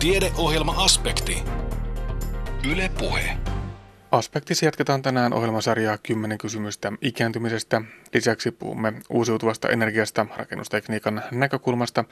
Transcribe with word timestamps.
Tiedeohjelma-aspekti. 0.00 1.42
Yle 2.70 2.90
Puhe. 2.98 3.36
Aspektissa 4.10 4.64
jatketaan 4.64 5.02
tänään 5.02 5.32
ohjelmasarjaa 5.32 5.98
10 5.98 6.38
kysymystä 6.38 6.92
ikääntymisestä. 7.00 7.82
Lisäksi 8.14 8.50
puhumme 8.50 8.92
uusiutuvasta 9.10 9.68
energiasta, 9.68 10.26
rakennustekniikan 10.36 11.22
näkökulmasta 11.30 12.04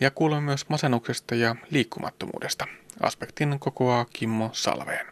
ja 0.00 0.10
kuulemme 0.10 0.44
myös 0.44 0.68
masennuksesta 0.68 1.34
ja 1.34 1.56
liikkumattomuudesta. 1.70 2.66
Aspektin 3.00 3.58
kokoaa 3.58 4.04
Kimmo 4.04 4.50
Salveen. 4.52 5.06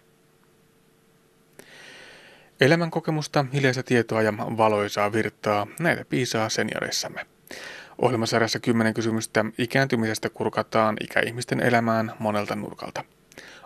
Elämänkokemusta, 2.61 3.45
hiljaista 3.53 3.83
tietoa 3.83 4.23
ja 4.23 4.33
valoisaa 4.39 5.13
virtaa, 5.13 5.67
näitä 5.81 6.05
piisaa 6.05 6.49
senioreissamme. 6.49 7.27
Ohjelmasarjassa 7.99 8.61
10 8.61 8.95
kysymystä 8.95 9.45
ikääntymisestä 9.59 10.29
kurkataan 10.31 10.97
ikäihmisten 11.01 11.61
elämään 11.61 12.13
monelta 12.19 12.57
nurkalta. 12.57 13.05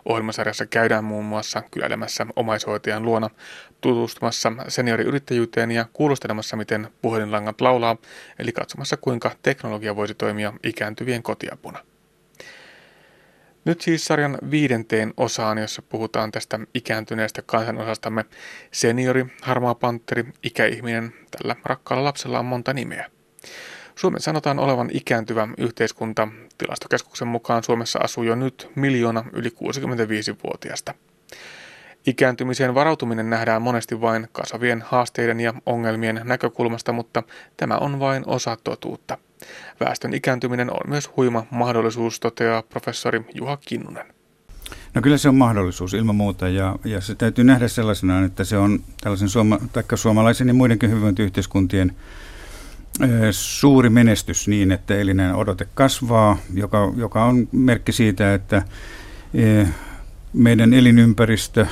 Ohjelmasarjassa 0.04 0.66
käydään 0.66 1.04
muun 1.04 1.24
muassa 1.24 1.62
kyläilemässä 1.70 2.26
omaishoitajan 2.36 3.02
luona, 3.02 3.30
tutustumassa 3.80 4.52
senioriyrittäjyyteen 4.68 5.70
ja 5.70 5.86
kuulostelemassa, 5.92 6.56
miten 6.56 6.88
puhelinlangat 7.02 7.60
laulaa, 7.60 7.96
eli 8.38 8.52
katsomassa 8.52 8.96
kuinka 8.96 9.30
teknologia 9.42 9.96
voisi 9.96 10.14
toimia 10.14 10.52
ikääntyvien 10.62 11.22
kotiapuna. 11.22 11.78
Nyt 13.64 13.80
siis 13.80 14.04
sarjan 14.04 14.38
viidenteen 14.50 15.14
osaan, 15.16 15.58
jossa 15.58 15.82
puhutaan 15.82 16.32
tästä 16.32 16.60
ikääntyneestä 16.74 17.42
kansanosastamme. 17.46 18.24
Seniori, 18.72 19.26
harmaa 19.42 19.74
panteri, 19.74 20.24
ikäihminen, 20.42 21.14
tällä 21.30 21.56
rakkaalla 21.64 22.04
lapsella 22.04 22.38
on 22.38 22.44
monta 22.44 22.72
nimeä. 22.72 23.10
Suomen 23.94 24.20
sanotaan 24.20 24.58
olevan 24.58 24.90
ikääntyvä 24.92 25.48
yhteiskunta. 25.58 26.28
Tilastokeskuksen 26.58 27.28
mukaan 27.28 27.64
Suomessa 27.64 27.98
asuu 27.98 28.24
jo 28.24 28.34
nyt 28.34 28.70
miljoona 28.74 29.24
yli 29.32 29.48
65-vuotiaista. 29.48 30.94
Ikääntymiseen 32.06 32.74
varautuminen 32.74 33.30
nähdään 33.30 33.62
monesti 33.62 34.00
vain 34.00 34.28
kasvavien 34.32 34.84
haasteiden 34.86 35.40
ja 35.40 35.54
ongelmien 35.66 36.20
näkökulmasta, 36.24 36.92
mutta 36.92 37.22
tämä 37.56 37.76
on 37.76 38.00
vain 38.00 38.22
osa 38.26 38.56
totuutta. 38.64 39.18
Väestön 39.80 40.14
ikääntyminen 40.14 40.70
on 40.70 40.80
myös 40.86 41.10
huima 41.16 41.46
mahdollisuus, 41.50 42.20
toteaa 42.20 42.62
professori 42.62 43.24
Juha 43.34 43.56
Kinnunen. 43.56 44.06
No 44.94 45.02
kyllä 45.02 45.18
se 45.18 45.28
on 45.28 45.34
mahdollisuus 45.34 45.94
ilman 45.94 46.16
muuta 46.16 46.48
ja, 46.48 46.76
ja 46.84 47.00
se 47.00 47.14
täytyy 47.14 47.44
nähdä 47.44 47.68
sellaisena, 47.68 48.24
että 48.24 48.44
se 48.44 48.56
on 48.56 48.80
tällaisen 49.00 49.28
suoma, 49.28 49.58
suomalaisen 49.94 50.48
ja 50.48 50.54
muidenkin 50.54 50.90
hyvinvointiyhteiskuntien 50.90 51.96
suuri 53.30 53.90
menestys 53.90 54.48
niin, 54.48 54.72
että 54.72 54.94
elinen 54.94 55.34
odote 55.34 55.68
kasvaa, 55.74 56.36
joka, 56.54 56.92
joka 56.96 57.24
on 57.24 57.48
merkki 57.52 57.92
siitä, 57.92 58.34
että 58.34 58.62
meidän 60.32 60.74
elinympäristö, 60.74 61.66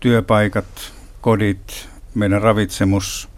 työpaikat, 0.00 0.92
kodit, 1.20 1.88
meidän 2.14 2.42
ravitsemus, 2.42 3.28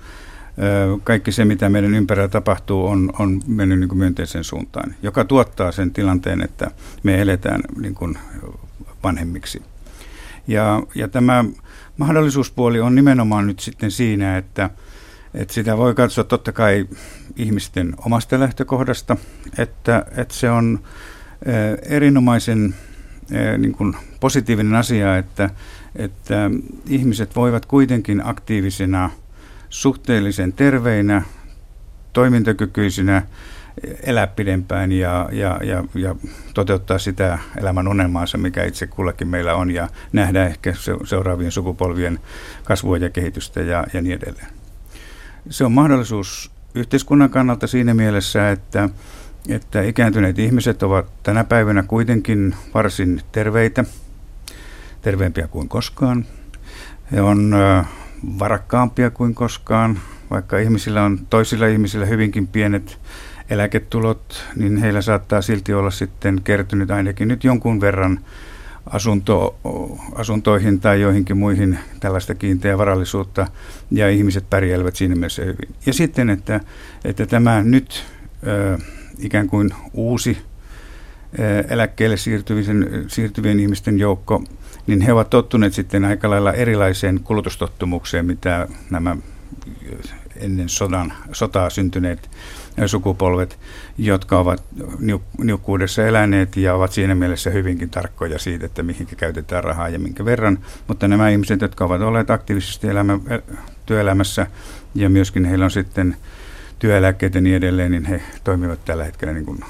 kaikki 1.04 1.32
se, 1.32 1.44
mitä 1.44 1.68
meidän 1.68 1.94
ympärillä 1.94 2.28
tapahtuu, 2.28 2.86
on, 2.86 3.12
on 3.18 3.42
mennyt 3.46 3.80
niin 3.80 3.98
myönteiseen 3.98 4.44
suuntaan, 4.44 4.94
joka 5.02 5.24
tuottaa 5.24 5.72
sen 5.72 5.90
tilanteen, 5.90 6.42
että 6.42 6.70
me 7.02 7.20
eletään 7.20 7.60
niin 7.80 7.94
kuin 7.94 8.18
vanhemmiksi. 9.02 9.62
Ja, 10.48 10.82
ja 10.94 11.08
tämä 11.08 11.44
mahdollisuuspuoli 11.96 12.80
on 12.80 12.94
nimenomaan 12.94 13.46
nyt 13.46 13.60
sitten 13.60 13.90
siinä, 13.90 14.38
että– 14.38 14.70
et 15.34 15.50
sitä 15.50 15.76
voi 15.76 15.94
katsoa 15.94 16.24
totta 16.24 16.52
kai 16.52 16.86
ihmisten 17.36 17.94
omasta 18.04 18.40
lähtökohdasta, 18.40 19.16
että, 19.58 20.04
että 20.16 20.34
se 20.34 20.50
on 20.50 20.80
erinomaisen 21.82 22.74
niin 23.58 23.72
kuin 23.72 23.96
positiivinen 24.20 24.74
asia, 24.74 25.16
että, 25.18 25.50
että 25.96 26.50
ihmiset 26.88 27.36
voivat 27.36 27.66
kuitenkin 27.66 28.26
aktiivisena, 28.26 29.10
suhteellisen 29.68 30.52
terveinä, 30.52 31.22
toimintakykyisinä 32.12 33.22
elää 34.02 34.26
pidempään 34.26 34.92
ja, 34.92 35.28
ja, 35.32 35.60
ja, 35.62 35.84
ja 35.94 36.14
toteuttaa 36.54 36.98
sitä 36.98 37.38
elämän 37.60 37.88
unelmaansa, 37.88 38.38
mikä 38.38 38.64
itse 38.64 38.86
kullakin 38.86 39.28
meillä 39.28 39.54
on, 39.54 39.70
ja 39.70 39.88
nähdä 40.12 40.46
ehkä 40.46 40.74
seuraavien 41.04 41.52
sukupolvien 41.52 42.20
kasvua 42.64 42.98
ja 42.98 43.10
kehitystä 43.10 43.60
ja, 43.60 43.86
ja 43.92 44.00
niin 44.00 44.16
edelleen. 44.22 44.63
Se 45.50 45.64
on 45.64 45.72
mahdollisuus 45.72 46.50
yhteiskunnan 46.74 47.30
kannalta 47.30 47.66
siinä 47.66 47.94
mielessä, 47.94 48.50
että, 48.50 48.88
että 49.48 49.82
ikääntyneet 49.82 50.38
ihmiset 50.38 50.82
ovat 50.82 51.06
tänä 51.22 51.44
päivänä 51.44 51.82
kuitenkin 51.82 52.54
varsin 52.74 53.20
terveitä, 53.32 53.84
terveempiä 55.02 55.46
kuin 55.46 55.68
koskaan. 55.68 56.26
He 57.12 57.20
on 57.20 57.54
varakkaampia 58.38 59.10
kuin 59.10 59.34
koskaan, 59.34 59.98
vaikka 60.30 60.58
ihmisillä 60.58 61.02
on 61.02 61.26
toisilla 61.30 61.66
ihmisillä 61.66 62.06
hyvinkin 62.06 62.46
pienet 62.46 62.98
eläketulot, 63.50 64.44
niin 64.56 64.76
heillä 64.76 65.02
saattaa 65.02 65.42
silti 65.42 65.74
olla 65.74 65.90
sitten 65.90 66.40
kertynyt 66.44 66.90
ainakin 66.90 67.28
nyt 67.28 67.44
jonkun 67.44 67.80
verran 67.80 68.20
asunto, 68.86 69.56
asuntoihin 70.14 70.80
tai 70.80 71.00
joihinkin 71.00 71.36
muihin 71.36 71.78
tällaista 72.00 72.34
kiinteää 72.34 72.78
varallisuutta 72.78 73.46
ja 73.90 74.08
ihmiset 74.10 74.50
pärjäävät 74.50 74.96
siinä 74.96 75.14
mielessä 75.14 75.42
hyvin. 75.44 75.74
Ja 75.86 75.92
sitten, 75.92 76.30
että, 76.30 76.60
että 77.04 77.26
tämä 77.26 77.62
nyt 77.62 78.04
ikään 79.18 79.48
kuin 79.48 79.70
uusi 79.92 80.38
eläkkeelle 81.68 82.16
siirtyvien, 82.16 83.04
siirtyvien 83.08 83.60
ihmisten 83.60 83.98
joukko, 83.98 84.44
niin 84.86 85.00
he 85.00 85.12
ovat 85.12 85.30
tottuneet 85.30 85.72
sitten 85.72 86.04
aika 86.04 86.30
lailla 86.30 86.52
erilaiseen 86.52 87.20
kulutustottumukseen, 87.20 88.26
mitä 88.26 88.68
nämä 88.90 89.16
ennen 90.36 90.68
sodan, 90.68 91.12
sotaa 91.32 91.70
syntyneet 91.70 92.30
sukupolvet, 92.86 93.58
jotka 93.98 94.38
ovat 94.38 94.64
niukkuudessa 95.38 96.06
eläneet 96.06 96.56
ja 96.56 96.74
ovat 96.74 96.92
siinä 96.92 97.14
mielessä 97.14 97.50
hyvinkin 97.50 97.90
tarkkoja 97.90 98.38
siitä, 98.38 98.66
että 98.66 98.82
mihin 98.82 99.06
käytetään 99.16 99.64
rahaa 99.64 99.88
ja 99.88 99.98
minkä 99.98 100.24
verran. 100.24 100.58
Mutta 100.88 101.08
nämä 101.08 101.28
ihmiset, 101.28 101.60
jotka 101.60 101.84
ovat 101.84 102.00
olleet 102.00 102.30
aktiivisesti 102.30 102.88
elämä, 102.88 103.18
työelämässä 103.86 104.46
ja 104.94 105.10
myöskin 105.10 105.44
heillä 105.44 105.64
on 105.64 105.70
sitten 105.70 106.16
työeläkkeet 106.78 107.34
ja 107.34 107.40
niin 107.40 107.56
edelleen, 107.56 107.90
niin 107.90 108.04
he 108.04 108.22
toimivat 108.44 108.84
tällä 108.84 109.04
hetkellä 109.04 109.34
niin 109.34 109.46
kuin 109.46 109.64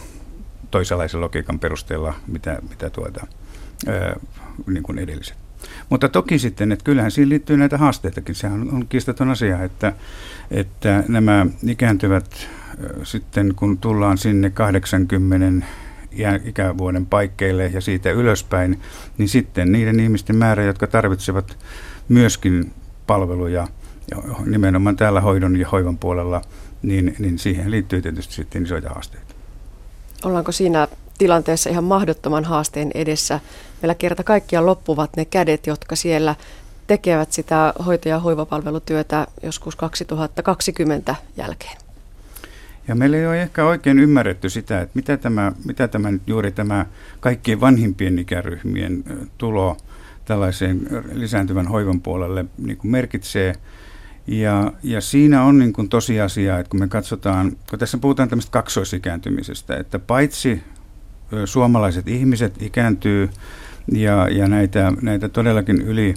toisenlaisen 0.70 1.20
logiikan 1.20 1.58
perusteella, 1.58 2.14
mitä, 2.26 2.58
mitä 2.68 2.90
tuota, 2.90 3.26
niin 4.66 4.82
kuin 4.82 4.98
edelliset. 4.98 5.36
Mutta 5.90 6.08
toki 6.08 6.38
sitten, 6.38 6.72
että 6.72 6.84
kyllähän 6.84 7.10
siihen 7.10 7.28
liittyy 7.28 7.56
näitä 7.56 7.78
haasteitakin. 7.78 8.34
Sehän 8.34 8.70
on 8.72 8.86
kiistaton 8.88 9.30
asia, 9.30 9.62
että, 9.62 9.92
että 10.50 11.04
nämä 11.08 11.46
ikääntyvät 11.66 12.48
sitten 13.02 13.54
kun 13.54 13.78
tullaan 13.78 14.18
sinne 14.18 14.50
80 14.50 15.66
ikävuoden 16.44 17.06
paikkeille 17.06 17.66
ja 17.66 17.80
siitä 17.80 18.10
ylöspäin, 18.10 18.80
niin 19.18 19.28
sitten 19.28 19.72
niiden 19.72 20.00
ihmisten 20.00 20.36
määrä, 20.36 20.64
jotka 20.64 20.86
tarvitsevat 20.86 21.58
myöskin 22.08 22.72
palveluja, 23.06 23.68
nimenomaan 24.46 24.96
täällä 24.96 25.20
hoidon 25.20 25.56
ja 25.56 25.68
hoivan 25.68 25.98
puolella, 25.98 26.42
niin, 26.82 27.16
niin 27.18 27.38
siihen 27.38 27.70
liittyy 27.70 28.02
tietysti 28.02 28.34
sitten 28.34 28.62
isoja 28.62 28.90
haasteita. 28.90 29.34
Ollaanko 30.24 30.52
siinä 30.52 30.88
tilanteessa 31.18 31.70
ihan 31.70 31.84
mahdottoman 31.84 32.44
haasteen 32.44 32.90
edessä? 32.94 33.40
Meillä 33.82 33.94
kerta 33.94 34.24
kaikkiaan 34.24 34.66
loppuvat 34.66 35.16
ne 35.16 35.24
kädet, 35.24 35.66
jotka 35.66 35.96
siellä 35.96 36.34
tekevät 36.86 37.32
sitä 37.32 37.74
hoito- 37.86 38.08
ja 38.08 38.18
hoivapalvelutyötä 38.18 39.26
joskus 39.42 39.76
2020 39.76 41.14
jälkeen. 41.36 41.83
Ja 42.88 42.94
meillä 42.94 43.16
ei 43.16 43.26
ole 43.26 43.42
ehkä 43.42 43.64
oikein 43.64 43.98
ymmärretty 43.98 44.48
sitä, 44.48 44.80
että 44.80 44.92
mitä 44.94 45.16
tämä, 45.16 45.52
mitä 45.64 45.88
tämä 45.88 46.10
nyt 46.10 46.22
juuri 46.26 46.52
tämä 46.52 46.86
kaikkien 47.20 47.60
vanhimpien 47.60 48.18
ikäryhmien 48.18 49.04
tulo 49.38 49.76
tällaiseen 50.24 50.80
lisääntyvän 51.12 51.66
hoivan 51.66 52.00
puolelle 52.00 52.44
niin 52.58 52.76
kuin 52.76 52.90
merkitsee. 52.90 53.54
Ja, 54.26 54.72
ja 54.82 55.00
siinä 55.00 55.42
on 55.42 55.58
niin 55.58 55.72
kuin 55.72 55.88
tosiasia, 55.88 56.58
että 56.58 56.70
kun 56.70 56.80
me 56.80 56.88
katsotaan, 56.88 57.52
kun 57.70 57.78
tässä 57.78 57.98
puhutaan 57.98 58.28
tämmöistä 58.28 58.52
kaksoisikääntymisestä, 58.52 59.76
että 59.76 59.98
paitsi 59.98 60.62
suomalaiset 61.44 62.08
ihmiset 62.08 62.62
ikääntyy 62.62 63.30
ja, 63.92 64.28
ja 64.28 64.48
näitä, 64.48 64.92
näitä 65.02 65.28
todellakin 65.28 65.82
yli 65.82 66.14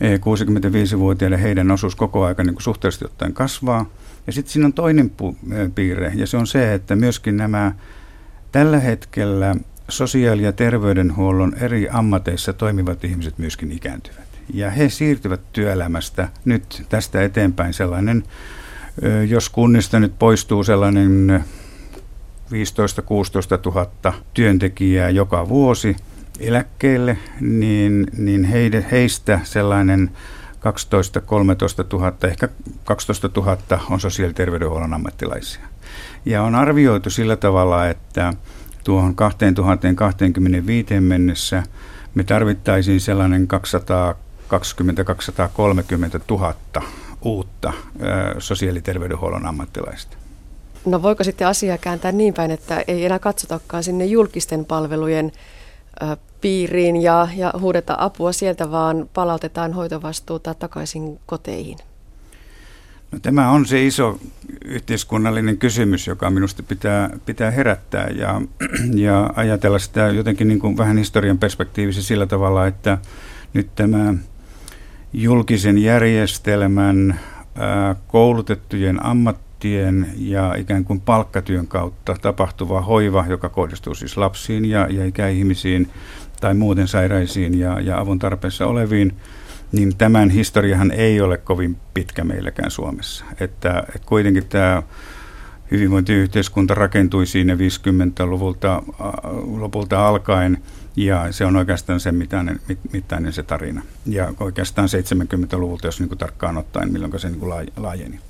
65-vuotiaille 0.00 1.42
heidän 1.42 1.70
osuus 1.70 1.96
koko 1.96 2.24
ajan 2.24 2.46
niin 2.46 2.56
suhteellisesti 2.58 3.04
ottaen 3.04 3.32
kasvaa– 3.32 3.86
ja 4.26 4.32
sitten 4.32 4.52
siinä 4.52 4.66
on 4.66 4.72
toinen 4.72 5.10
pu- 5.22 5.70
piirre, 5.74 6.12
ja 6.14 6.26
se 6.26 6.36
on 6.36 6.46
se, 6.46 6.74
että 6.74 6.96
myöskin 6.96 7.36
nämä 7.36 7.72
tällä 8.52 8.80
hetkellä 8.80 9.54
sosiaali- 9.88 10.42
ja 10.42 10.52
terveydenhuollon 10.52 11.54
eri 11.60 11.88
ammateissa 11.90 12.52
toimivat 12.52 13.04
ihmiset 13.04 13.38
myöskin 13.38 13.72
ikääntyvät. 13.72 14.28
Ja 14.54 14.70
he 14.70 14.88
siirtyvät 14.88 15.40
työelämästä 15.52 16.28
nyt 16.44 16.86
tästä 16.88 17.22
eteenpäin 17.22 17.74
sellainen, 17.74 18.24
jos 19.28 19.48
kunnista 19.48 20.00
nyt 20.00 20.18
poistuu 20.18 20.64
sellainen 20.64 21.44
15-16 22.50 22.52
000 23.66 24.14
työntekijää 24.34 25.10
joka 25.10 25.48
vuosi 25.48 25.96
eläkkeelle, 26.40 27.18
niin, 27.40 28.06
niin 28.18 28.44
heide, 28.44 28.86
heistä 28.90 29.40
sellainen 29.44 30.10
12-13 30.62 30.64
000, 31.92 32.12
ehkä 32.24 32.48
12 32.84 33.30
000 33.36 33.56
on 33.90 34.00
sosiaali- 34.00 34.30
ja 34.30 34.34
terveydenhuollon 34.34 34.94
ammattilaisia. 34.94 35.62
Ja 36.24 36.42
on 36.42 36.54
arvioitu 36.54 37.10
sillä 37.10 37.36
tavalla, 37.36 37.88
että 37.88 38.32
tuohon 38.84 39.14
2025 39.14 41.00
mennessä 41.00 41.62
me 42.14 42.24
tarvittaisiin 42.24 43.00
sellainen 43.00 43.48
220-230 43.48 43.50
000 46.30 46.54
uutta 47.22 47.72
sosiaali- 48.38 48.78
ja 48.78 48.82
terveydenhuollon 48.82 49.46
ammattilaista. 49.46 50.16
No 50.84 51.02
voiko 51.02 51.24
sitten 51.24 51.46
asiaa 51.46 51.78
kääntää 51.78 52.12
niin 52.12 52.34
päin, 52.34 52.50
että 52.50 52.84
ei 52.88 53.04
enää 53.04 53.18
katsotakaan 53.18 53.84
sinne 53.84 54.04
julkisten 54.04 54.64
palvelujen 54.64 55.32
piiriin 56.42 57.02
ja, 57.02 57.28
ja 57.36 57.52
huudeta 57.60 57.94
apua 57.98 58.32
sieltä, 58.32 58.70
vaan 58.70 59.08
palautetaan 59.14 59.72
hoitovastuuta 59.72 60.54
takaisin 60.54 61.18
koteihin? 61.26 61.78
No, 63.12 63.18
tämä 63.22 63.50
on 63.50 63.66
se 63.66 63.86
iso 63.86 64.18
yhteiskunnallinen 64.64 65.58
kysymys, 65.58 66.06
joka 66.06 66.30
minusta 66.30 66.62
pitää, 66.62 67.10
pitää 67.26 67.50
herättää 67.50 68.08
ja, 68.08 68.40
ja 69.06 69.30
ajatella 69.36 69.78
sitä 69.78 70.08
jotenkin 70.08 70.48
niin 70.48 70.60
kuin 70.60 70.76
vähän 70.76 70.98
historian 70.98 71.38
perspektiivissä 71.38 72.02
sillä 72.02 72.26
tavalla, 72.26 72.66
että 72.66 72.98
nyt 73.54 73.74
tämä 73.74 74.14
julkisen 75.12 75.78
järjestelmän 75.78 77.20
koulutettujen 78.08 79.06
ammattien 79.62 80.12
ja 80.16 80.54
ikään 80.54 80.84
kuin 80.84 81.00
palkkatyön 81.00 81.66
kautta 81.66 82.16
tapahtuva 82.22 82.80
hoiva, 82.80 83.24
joka 83.28 83.48
kohdistuu 83.48 83.94
siis 83.94 84.16
lapsiin 84.16 84.64
ja, 84.64 84.86
ja 84.90 85.04
ikäihmisiin 85.04 85.90
tai 86.40 86.54
muuten 86.54 86.88
sairaisiin 86.88 87.58
ja, 87.58 87.80
ja 87.80 88.00
avun 88.00 88.18
tarpeessa 88.18 88.66
oleviin, 88.66 89.16
niin 89.72 89.96
tämän 89.96 90.30
historiahan 90.30 90.90
ei 90.90 91.20
ole 91.20 91.36
kovin 91.36 91.76
pitkä 91.94 92.24
meilläkään 92.24 92.70
Suomessa. 92.70 93.24
Että, 93.40 93.84
että 93.94 94.06
kuitenkin 94.06 94.48
tämä 94.48 94.82
hyvinvointiyhteiskunta 95.70 96.74
rakentui 96.74 97.26
siinä 97.26 97.54
50-luvulta 97.54 98.82
lopulta 99.58 100.08
alkaen– 100.08 100.58
ja 100.96 101.32
se 101.32 101.44
on 101.44 101.56
oikeastaan 101.56 102.00
se 102.00 102.12
mittainen, 102.12 102.60
mittainen 102.92 103.32
se 103.32 103.42
tarina. 103.42 103.82
Ja 104.06 104.32
oikeastaan 104.40 104.88
70-luvulta, 104.88 105.86
jos 105.86 106.00
niin 106.00 106.08
kuin 106.08 106.18
tarkkaan 106.18 106.56
ottaen, 106.56 106.92
milloin 106.92 107.20
se 107.20 107.28
niin 107.28 107.40
kuin 107.40 107.52
laajeni. 107.76 108.20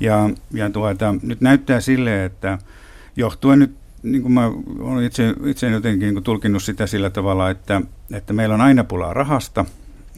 Ja, 0.00 0.30
ja 0.52 0.70
tuota, 0.70 1.14
nyt 1.22 1.40
näyttää 1.40 1.80
sille, 1.80 2.24
että 2.24 2.58
johtuen 3.16 3.58
nyt, 3.58 3.74
niin 4.02 4.22
kuin 4.22 4.32
mä 4.32 4.52
olen 4.78 5.04
itse, 5.04 5.34
itse 5.44 5.70
jotenkin 5.70 6.14
niin 6.14 6.24
tulkinnut 6.24 6.62
sitä 6.62 6.86
sillä 6.86 7.10
tavalla, 7.10 7.50
että, 7.50 7.82
että 8.12 8.32
meillä 8.32 8.54
on 8.54 8.60
aina 8.60 8.84
pulaa 8.84 9.14
rahasta, 9.14 9.64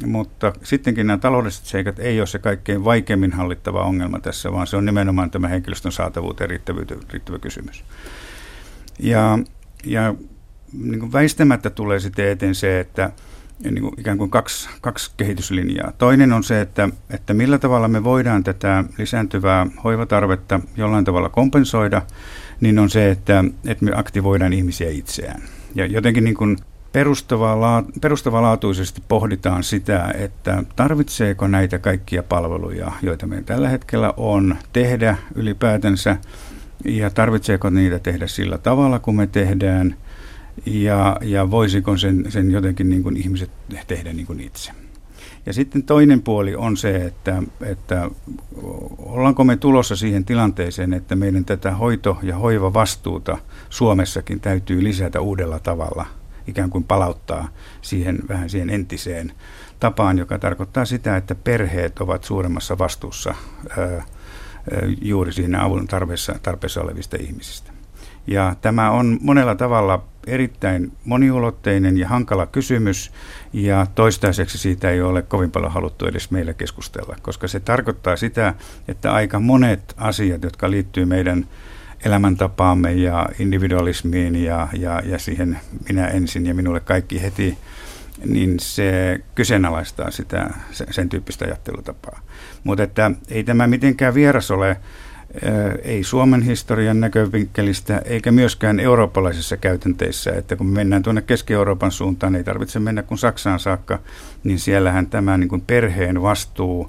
mutta 0.06 0.52
sittenkin 0.62 1.06
nämä 1.06 1.18
taloudelliset 1.18 1.64
seikat 1.64 1.98
ei 1.98 2.20
ole 2.20 2.26
se 2.26 2.38
kaikkein 2.38 2.84
vaikeimmin 2.84 3.32
hallittava 3.32 3.82
ongelma 3.82 4.20
tässä, 4.20 4.52
vaan 4.52 4.66
se 4.66 4.76
on 4.76 4.84
nimenomaan 4.84 5.30
tämä 5.30 5.48
henkilöstön 5.48 5.92
saatavuuteen 5.92 6.50
riittävä 6.50 7.38
kysymys. 7.40 7.84
Ja, 8.98 9.38
ja 9.84 10.14
niin 10.72 11.12
väistämättä 11.12 11.70
tulee 11.70 12.00
sitten 12.00 12.28
eteen 12.28 12.54
se, 12.54 12.80
että 12.80 13.10
niin 13.64 13.82
kuin 13.82 13.94
ikään 14.00 14.18
kuin 14.18 14.30
kaksi, 14.30 14.68
kaksi 14.80 15.10
kehityslinjaa. 15.16 15.92
Toinen 15.98 16.32
on 16.32 16.44
se, 16.44 16.60
että, 16.60 16.88
että 17.10 17.34
millä 17.34 17.58
tavalla 17.58 17.88
me 17.88 18.04
voidaan 18.04 18.44
tätä 18.44 18.84
lisääntyvää 18.98 19.66
hoivatarvetta 19.84 20.60
jollain 20.76 21.04
tavalla 21.04 21.28
kompensoida, 21.28 22.02
niin 22.60 22.78
on 22.78 22.90
se, 22.90 23.10
että, 23.10 23.44
että 23.66 23.84
me 23.84 23.90
aktivoidaan 23.94 24.52
ihmisiä 24.52 24.90
itseään. 24.90 25.42
Ja 25.74 25.86
jotenkin 25.86 26.24
niin 26.24 26.36
kuin 26.36 26.56
perustavanlaatuisesti 28.00 29.02
pohditaan 29.08 29.64
sitä, 29.64 30.14
että 30.18 30.62
tarvitseeko 30.76 31.46
näitä 31.46 31.78
kaikkia 31.78 32.22
palveluja, 32.22 32.92
joita 33.02 33.26
meillä 33.26 33.46
tällä 33.46 33.68
hetkellä 33.68 34.14
on, 34.16 34.56
tehdä 34.72 35.16
ylipäätänsä, 35.34 36.16
ja 36.84 37.10
tarvitseeko 37.10 37.70
niitä 37.70 37.98
tehdä 37.98 38.26
sillä 38.26 38.58
tavalla, 38.58 38.98
kun 38.98 39.16
me 39.16 39.26
tehdään– 39.26 39.96
ja, 40.66 41.16
ja 41.22 41.50
voisiko 41.50 41.96
sen, 41.96 42.24
sen 42.28 42.50
jotenkin 42.50 42.88
niin 42.88 43.02
kuin 43.02 43.16
ihmiset 43.16 43.50
tehdä 43.86 44.12
niin 44.12 44.26
kuin 44.26 44.40
itse. 44.40 44.72
Ja 45.46 45.52
sitten 45.52 45.82
toinen 45.82 46.22
puoli 46.22 46.54
on 46.56 46.76
se, 46.76 46.96
että, 46.96 47.42
että 47.62 48.10
ollaanko 48.98 49.44
me 49.44 49.56
tulossa 49.56 49.96
siihen 49.96 50.24
tilanteeseen, 50.24 50.92
että 50.92 51.16
meidän 51.16 51.44
tätä 51.44 51.70
hoito- 51.70 52.18
ja 52.22 52.36
hoivavastuuta 52.36 53.38
Suomessakin 53.70 54.40
täytyy 54.40 54.84
lisätä 54.84 55.20
uudella 55.20 55.58
tavalla, 55.58 56.06
ikään 56.46 56.70
kuin 56.70 56.84
palauttaa 56.84 57.48
siihen 57.82 58.18
vähän 58.28 58.50
siihen 58.50 58.70
entiseen 58.70 59.32
tapaan, 59.80 60.18
joka 60.18 60.38
tarkoittaa 60.38 60.84
sitä, 60.84 61.16
että 61.16 61.34
perheet 61.34 61.98
ovat 61.98 62.24
suuremmassa 62.24 62.78
vastuussa 62.78 63.34
ää, 63.78 64.04
juuri 65.02 65.32
siinä 65.32 65.64
avun 65.64 65.86
tarpeessa, 65.86 66.34
tarpeessa 66.42 66.80
olevista 66.80 67.16
ihmisistä. 67.20 67.72
Ja 68.26 68.56
tämä 68.60 68.90
on 68.90 69.18
monella 69.20 69.54
tavalla 69.54 70.04
erittäin 70.26 70.92
moniulotteinen 71.04 71.98
ja 71.98 72.08
hankala 72.08 72.46
kysymys, 72.46 73.12
ja 73.52 73.86
toistaiseksi 73.94 74.58
siitä 74.58 74.90
ei 74.90 75.00
ole 75.00 75.22
kovin 75.22 75.50
paljon 75.50 75.72
haluttu 75.72 76.06
edes 76.06 76.30
meillä 76.30 76.54
keskustella, 76.54 77.16
koska 77.22 77.48
se 77.48 77.60
tarkoittaa 77.60 78.16
sitä, 78.16 78.54
että 78.88 79.12
aika 79.12 79.40
monet 79.40 79.94
asiat, 79.96 80.42
jotka 80.42 80.70
liittyy 80.70 81.04
meidän 81.04 81.46
elämäntapaamme 82.04 82.92
ja 82.92 83.28
individualismiin 83.38 84.44
ja, 84.44 84.68
ja, 84.72 85.02
ja 85.04 85.18
siihen 85.18 85.60
minä 85.88 86.06
ensin 86.06 86.46
ja 86.46 86.54
minulle 86.54 86.80
kaikki 86.80 87.22
heti, 87.22 87.58
niin 88.24 88.60
se 88.60 89.20
kyseenalaistaa 89.34 90.10
sitä, 90.10 90.50
sen 90.90 91.08
tyyppistä 91.08 91.44
ajattelutapaa. 91.44 92.20
Mutta 92.64 92.82
että 92.82 93.10
ei 93.28 93.44
tämä 93.44 93.66
mitenkään 93.66 94.14
vieras 94.14 94.50
ole 94.50 94.76
ei 95.82 96.04
Suomen 96.04 96.42
historian 96.42 97.00
näkövinkkelistä 97.00 98.02
eikä 98.04 98.32
myöskään 98.32 98.80
eurooppalaisissa 98.80 99.56
käytänteissä, 99.56 100.32
että 100.32 100.56
kun 100.56 100.66
me 100.66 100.74
mennään 100.74 101.02
tuonne 101.02 101.22
Keski-Euroopan 101.22 101.92
suuntaan, 101.92 102.36
ei 102.36 102.44
tarvitse 102.44 102.78
mennä 102.78 103.02
kuin 103.02 103.18
Saksaan 103.18 103.60
saakka, 103.60 103.98
niin 104.44 104.58
siellähän 104.58 105.06
tämä 105.06 105.38
niin 105.38 105.48
kuin 105.48 105.60
perheen 105.60 106.22
vastuu 106.22 106.88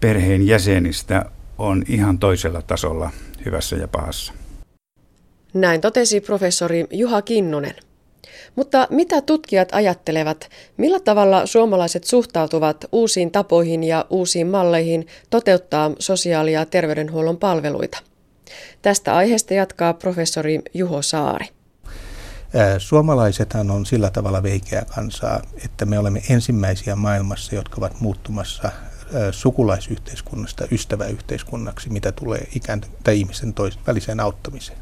perheen 0.00 0.46
jäsenistä 0.46 1.24
on 1.58 1.82
ihan 1.88 2.18
toisella 2.18 2.62
tasolla 2.62 3.10
hyvässä 3.44 3.76
ja 3.76 3.88
pahassa. 3.88 4.32
Näin 5.54 5.80
totesi 5.80 6.20
professori 6.20 6.86
Juha 6.90 7.22
Kinnunen. 7.22 7.74
Mutta 8.56 8.86
mitä 8.90 9.20
tutkijat 9.20 9.68
ajattelevat, 9.72 10.50
millä 10.76 11.00
tavalla 11.00 11.46
suomalaiset 11.46 12.04
suhtautuvat 12.04 12.84
uusiin 12.92 13.30
tapoihin 13.30 13.84
ja 13.84 14.04
uusiin 14.10 14.46
malleihin 14.46 15.06
toteuttaa 15.30 15.90
sosiaali- 15.98 16.52
ja 16.52 16.66
terveydenhuollon 16.66 17.36
palveluita? 17.36 17.98
Tästä 18.82 19.16
aiheesta 19.16 19.54
jatkaa 19.54 19.94
professori 19.94 20.62
Juho 20.74 21.02
Saari. 21.02 21.46
Suomalaisethan 22.78 23.70
on 23.70 23.86
sillä 23.86 24.10
tavalla 24.10 24.42
veikeä 24.42 24.84
kansaa, 24.94 25.42
että 25.64 25.86
me 25.86 25.98
olemme 25.98 26.22
ensimmäisiä 26.30 26.96
maailmassa, 26.96 27.54
jotka 27.54 27.74
ovat 27.78 28.00
muuttumassa 28.00 28.70
sukulaisyhteiskunnasta 29.30 30.64
ystäväyhteiskunnaksi, 30.72 31.90
mitä 31.90 32.12
tulee 32.12 32.48
ikään 32.54 32.80
tai 33.04 33.18
ihmisen 33.20 33.54
tois, 33.54 33.78
väliseen 33.86 34.20
auttamiseen. 34.20 34.78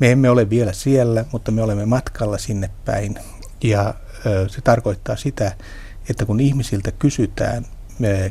Me 0.00 0.10
emme 0.12 0.30
ole 0.30 0.50
vielä 0.50 0.72
siellä, 0.72 1.24
mutta 1.32 1.50
me 1.50 1.62
olemme 1.62 1.86
matkalla 1.86 2.38
sinne 2.38 2.70
päin. 2.84 3.18
Ja 3.62 3.94
se 4.48 4.60
tarkoittaa 4.60 5.16
sitä, 5.16 5.52
että 6.10 6.24
kun 6.24 6.40
ihmisiltä 6.40 6.92
kysytään, 6.92 7.66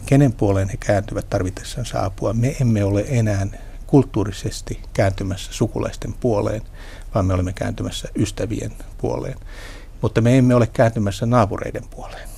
kenen 0.06 0.34
puoleen 0.34 0.70
he 0.70 0.78
kääntyvät 0.78 1.30
tarvitessaan 1.30 1.86
apua, 1.94 2.34
me 2.34 2.56
emme 2.62 2.84
ole 2.84 3.06
enää 3.08 3.48
kulttuurisesti 3.88 4.82
kääntymässä 4.94 5.54
sukulaisten 5.54 6.14
puoleen, 6.14 6.62
vaan 7.16 7.26
me 7.26 7.34
olemme 7.34 7.54
kääntymässä 7.54 8.08
ystävien 8.16 8.72
puoleen. 8.98 9.40
Mutta 10.02 10.22
me 10.22 10.38
emme 10.38 10.56
ole 10.56 10.68
kääntymässä 10.68 11.26
naapureiden 11.26 11.84
puoleen. 11.90 12.30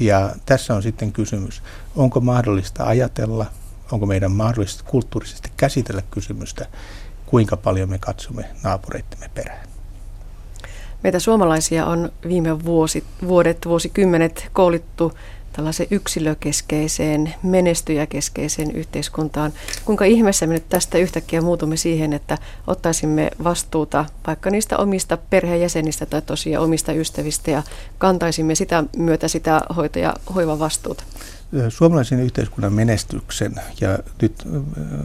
Ja 0.00 0.36
tässä 0.46 0.74
on 0.74 0.82
sitten 0.82 1.12
kysymys, 1.12 1.62
onko 1.96 2.20
mahdollista 2.20 2.84
ajatella, 2.84 3.46
onko 3.92 4.06
meidän 4.06 4.32
mahdollista 4.32 4.84
kulttuurisesti 4.84 5.52
käsitellä 5.56 6.02
kysymystä 6.10 6.66
kuinka 7.32 7.56
paljon 7.56 7.90
me 7.90 7.98
katsomme 7.98 8.44
naapureittemme 8.64 9.30
perään. 9.34 9.68
Meitä 11.02 11.18
suomalaisia 11.18 11.86
on 11.86 12.12
viime 12.28 12.64
vuosi, 12.64 13.04
vuodet, 13.28 13.58
vuosikymmenet 13.66 14.48
koulittu 14.52 15.12
tällaiseen 15.52 15.88
yksilökeskeiseen, 15.90 17.34
menestyjäkeskeiseen 17.42 18.70
yhteiskuntaan. 18.70 19.52
Kuinka 19.84 20.04
ihmeessä 20.04 20.46
me 20.46 20.54
nyt 20.54 20.68
tästä 20.68 20.98
yhtäkkiä 20.98 21.40
muutumme 21.40 21.76
siihen, 21.76 22.12
että 22.12 22.38
ottaisimme 22.66 23.30
vastuuta 23.44 24.04
vaikka 24.26 24.50
niistä 24.50 24.76
omista 24.76 25.18
perheenjäsenistä 25.30 26.06
tai 26.06 26.22
tosiaan 26.22 26.64
omista 26.64 26.92
ystävistä 26.92 27.50
ja 27.50 27.62
kantaisimme 27.98 28.54
sitä 28.54 28.84
myötä 28.96 29.28
sitä 29.28 29.60
hoito- 29.76 29.98
ja 29.98 30.14
hoivavastuuta? 30.34 31.04
Suomalaisen 31.68 32.20
yhteiskunnan 32.20 32.72
menestyksen, 32.72 33.54
ja 33.80 33.98
nyt 34.22 34.48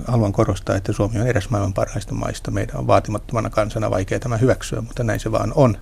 haluan 0.08 0.32
korostaa, 0.32 0.76
että 0.76 0.94
Suomi 0.94 1.20
on 1.20 1.28
eräs 1.28 1.50
maailman 1.50 1.74
parhaista 1.74 2.14
maista. 2.14 2.52
Meidän 2.52 2.78
on 2.78 2.88
vaatimattomana 2.88 3.50
kansana 3.50 3.92
vaikea 3.92 4.20
tämä 4.20 4.38
hyväksyä, 4.38 4.82
mutta 4.82 5.04
näin 5.04 5.20
se 5.20 5.32
vaan 5.32 5.52
on. 5.56 5.78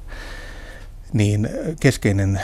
Niin 1.16 1.50
keskeinen 1.80 2.42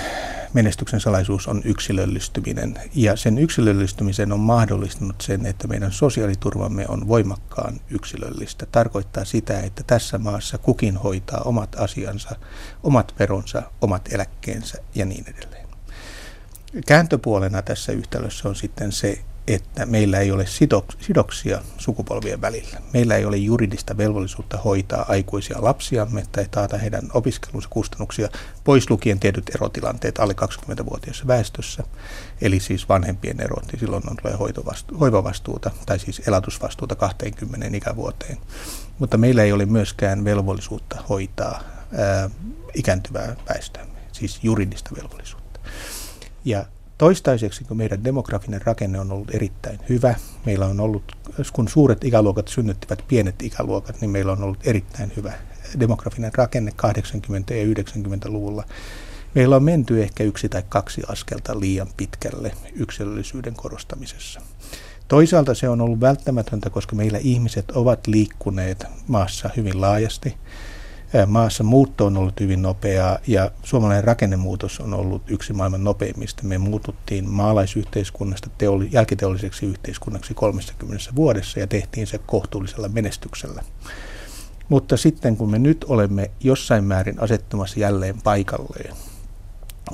menestyksen 0.54 1.00
salaisuus 1.00 1.48
on 1.48 1.62
yksilöllistyminen. 1.66 2.76
Ja 2.96 3.16
sen 3.16 3.38
yksilöllistymisen 3.38 4.32
on 4.32 4.40
mahdollistanut 4.40 5.22
sen, 5.22 5.46
että 5.46 5.68
meidän 5.68 5.92
sosiaaliturvamme 5.92 6.86
on 6.88 7.08
voimakkaan 7.08 7.80
yksilöllistä. 7.90 8.66
Tarkoittaa 8.66 9.26
sitä, 9.26 9.60
että 9.60 9.84
tässä 9.88 10.18
maassa 10.18 10.58
kukin 10.58 10.98
hoitaa 10.98 11.42
omat 11.46 11.76
asiansa, 11.76 12.36
omat 12.84 13.14
veronsa, 13.20 13.64
omat 13.82 14.14
eläkkeensä 14.14 14.78
ja 14.96 15.06
niin 15.06 15.26
edelleen. 15.28 15.68
Kääntöpuolena 16.88 17.62
tässä 17.62 17.92
yhtälössä 17.92 18.50
on 18.50 18.56
sitten 18.56 18.92
se, 18.92 19.22
että 19.54 19.86
meillä 19.86 20.20
ei 20.20 20.32
ole 20.32 20.46
sidoksia 21.00 21.62
sukupolvien 21.78 22.42
välillä. 22.42 22.78
Meillä 22.94 23.16
ei 23.16 23.26
ole 23.26 23.38
juridista 23.38 23.98
velvollisuutta 23.98 24.58
hoitaa 24.58 25.06
aikuisia 25.08 25.58
lapsiamme 25.62 26.24
tai 26.32 26.46
taata 26.52 26.78
heidän 26.78 27.10
opiskelunsa 27.14 27.70
kustannuksia, 27.70 28.30
pois 28.64 28.90
lukien 28.90 29.20
tietyt 29.20 29.50
erotilanteet 29.56 30.20
alle 30.20 30.36
20-vuotiaassa 30.42 31.28
väestössä, 31.28 31.84
eli 32.42 32.60
siis 32.60 32.90
vanhempien 32.90 33.42
erot, 33.42 33.66
niin 33.72 33.80
silloin 33.80 34.04
on 34.10 34.18
tulee 34.18 34.38
hoivavastuuta 35.00 35.72
tai 35.86 36.00
siis 36.00 36.22
elatusvastuuta 36.28 36.96
20 36.96 37.78
ikävuoteen. 37.78 38.38
Mutta 39.00 39.18
meillä 39.18 39.44
ei 39.44 39.52
ole 39.52 39.66
myöskään 39.66 40.24
velvollisuutta 40.24 41.04
hoitaa 41.10 41.64
ää, 41.98 42.30
ikääntyvää 42.74 43.36
väestöämme, 43.50 44.00
siis 44.12 44.40
juridista 44.44 44.90
velvollisuutta. 44.96 45.60
Ja 46.46 46.66
Toistaiseksi, 47.02 47.64
kun 47.64 47.78
meidän 47.78 48.04
demografinen 48.04 48.62
rakenne 48.62 49.00
on 49.00 49.12
ollut 49.12 49.36
erittäin 49.36 49.80
hyvä, 49.90 50.16
meillä 50.46 50.66
on 50.66 50.80
ollut, 50.80 51.04
kun 51.54 51.68
suuret 51.68 52.04
ikäluokat 52.04 52.48
synnyttivät 52.48 53.04
pienet 53.08 53.42
ikäluokat, 53.42 54.02
niin 54.02 54.12
meillä 54.12 54.32
on 54.32 54.44
ollut 54.44 54.68
erittäin 54.68 55.12
hyvä 55.16 55.34
demografinen 55.80 56.32
rakenne 56.36 56.72
80- 56.72 57.54
ja 57.54 57.66
90-luvulla. 57.66 58.64
Meillä 59.36 59.56
on 59.56 59.64
menty 59.64 60.04
ehkä 60.04 60.24
yksi 60.24 60.50
tai 60.50 60.64
kaksi 60.70 61.02
askelta 61.08 61.60
liian 61.60 61.88
pitkälle 61.98 62.52
yksilöllisyyden 62.74 63.54
korostamisessa. 63.54 64.42
Toisaalta 65.08 65.54
se 65.54 65.70
on 65.70 65.82
ollut 65.82 66.00
välttämätöntä, 66.00 66.70
koska 66.70 66.96
meillä 66.96 67.18
ihmiset 67.18 67.72
ovat 67.72 68.08
liikkuneet 68.08 68.86
maassa 69.08 69.50
hyvin 69.58 69.82
laajasti– 69.82 70.38
maassa 71.26 71.64
muutto 71.64 72.06
on 72.06 72.18
ollut 72.18 72.40
hyvin 72.40 72.62
nopeaa 72.62 73.20
ja 73.28 73.52
suomalainen 73.64 74.04
rakennemuutos 74.04 74.80
on 74.80 74.94
ollut 74.94 75.22
yksi 75.28 75.54
maailman 75.54 75.84
nopeimmista. 75.84 76.44
Me 76.44 76.58
muututtiin 76.58 77.30
maalaisyhteiskunnasta 77.30 78.50
teoli, 78.58 78.90
jälkiteolliseksi 78.92 79.66
yhteiskunnaksi 79.66 80.34
30 80.34 81.16
vuodessa 81.16 81.60
ja 81.60 81.68
tehtiin 81.68 82.08
se 82.08 82.18
kohtuullisella 82.18 82.90
menestyksellä. 82.90 83.64
Mutta 84.70 84.98
sitten 84.98 85.38
kun 85.38 85.52
me 85.52 85.60
nyt 85.60 85.86
olemme 85.90 86.32
jossain 86.40 86.84
määrin 86.84 87.20
asettumassa 87.20 87.80
jälleen 87.80 88.22
paikalleen, 88.22 88.96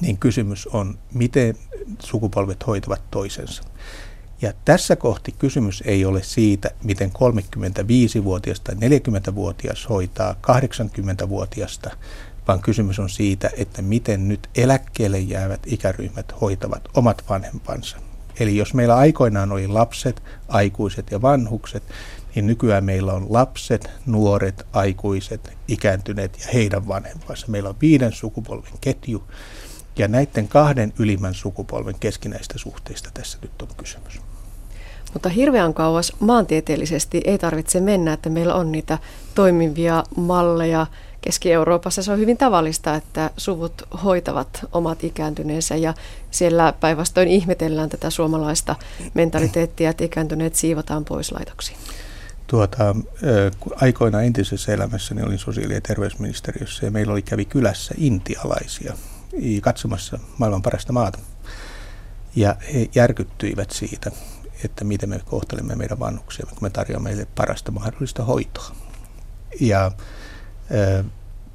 niin 0.01 0.17
kysymys 0.17 0.67
on, 0.67 0.99
miten 1.13 1.55
sukupolvet 1.99 2.67
hoitavat 2.67 3.01
toisensa. 3.11 3.63
Ja 4.41 4.53
tässä 4.65 4.95
kohti 4.95 5.31
kysymys 5.31 5.83
ei 5.85 6.05
ole 6.05 6.23
siitä, 6.23 6.71
miten 6.83 7.11
35-vuotias 7.11 8.59
tai 8.59 8.75
40-vuotias 8.75 9.89
hoitaa 9.89 10.35
80-vuotiasta, 10.47 11.89
vaan 12.47 12.61
kysymys 12.61 12.99
on 12.99 13.09
siitä, 13.09 13.49
että 13.57 13.81
miten 13.81 14.27
nyt 14.27 14.49
eläkkeelle 14.55 15.19
jäävät 15.19 15.59
ikäryhmät 15.65 16.41
hoitavat 16.41 16.89
omat 16.93 17.23
vanhempansa. 17.29 17.97
Eli 18.39 18.57
jos 18.57 18.73
meillä 18.73 18.95
aikoinaan 18.95 19.51
oli 19.51 19.67
lapset, 19.67 20.23
aikuiset 20.47 21.11
ja 21.11 21.21
vanhukset, 21.21 21.83
niin 22.35 22.47
nykyään 22.47 22.83
meillä 22.83 23.13
on 23.13 23.25
lapset, 23.29 23.89
nuoret, 24.05 24.65
aikuiset, 24.73 25.57
ikääntyneet 25.67 26.39
ja 26.39 26.45
heidän 26.53 26.87
vanhempansa. 26.87 27.47
Meillä 27.47 27.69
on 27.69 27.75
viiden 27.81 28.11
sukupolven 28.11 28.73
ketju, 28.81 29.23
ja 29.97 30.07
näiden 30.07 30.47
kahden 30.47 30.93
ylimmän 30.99 31.33
sukupolven 31.33 31.99
keskinäistä 31.99 32.57
suhteista 32.57 33.09
tässä 33.13 33.37
nyt 33.41 33.61
on 33.61 33.67
kysymys. 33.77 34.26
Mutta 35.17 35.29
hirveän 35.29 35.73
kauas 35.73 36.13
maantieteellisesti 36.19 37.21
ei 37.25 37.37
tarvitse 37.37 37.79
mennä, 37.79 38.13
että 38.13 38.29
meillä 38.29 38.55
on 38.55 38.71
niitä 38.71 38.97
toimivia 39.35 40.03
malleja. 40.17 40.87
Keski-Euroopassa 41.21 42.03
se 42.03 42.11
on 42.11 42.19
hyvin 42.19 42.37
tavallista, 42.37 42.95
että 42.95 43.29
suvut 43.37 43.83
hoitavat 44.03 44.65
omat 44.71 45.03
ikääntyneensä 45.03 45.75
ja 45.75 45.93
siellä 46.31 46.73
päinvastoin 46.79 47.27
ihmetellään 47.27 47.89
tätä 47.89 48.09
suomalaista 48.09 48.75
mentaliteettia, 49.13 49.89
että 49.89 50.03
ikääntyneet 50.03 50.55
siivotaan 50.55 51.05
pois 51.05 51.31
laitoksiin. 51.31 51.77
Tuota, 52.47 52.95
aikoina 53.75 54.21
entisessä 54.21 54.73
elämässäni 54.73 55.23
olin 55.23 55.39
sosiaali- 55.39 55.73
ja 55.73 55.81
terveysministeriössä 55.81 56.85
ja 56.85 56.91
meillä 56.91 57.13
oli 57.13 57.21
kävi 57.21 57.45
kylässä 57.45 57.95
intialaisia 57.97 58.93
katsomassa 59.61 60.19
maailman 60.37 60.61
parasta 60.61 60.93
maata. 60.93 61.19
Ja 62.35 62.55
he 62.73 62.89
järkyttyivät 62.95 63.71
siitä, 63.71 64.11
että 64.63 64.83
miten 64.83 65.09
me 65.09 65.21
kohtelemme 65.25 65.75
meidän 65.75 65.99
vanhuksia, 65.99 66.45
kun 66.45 66.57
me 66.61 66.69
tarjoamme 66.69 67.09
meille 67.09 67.27
parasta 67.35 67.71
mahdollista 67.71 68.23
hoitoa. 68.23 68.75
Ja 69.59 69.85
äh, 69.85 71.05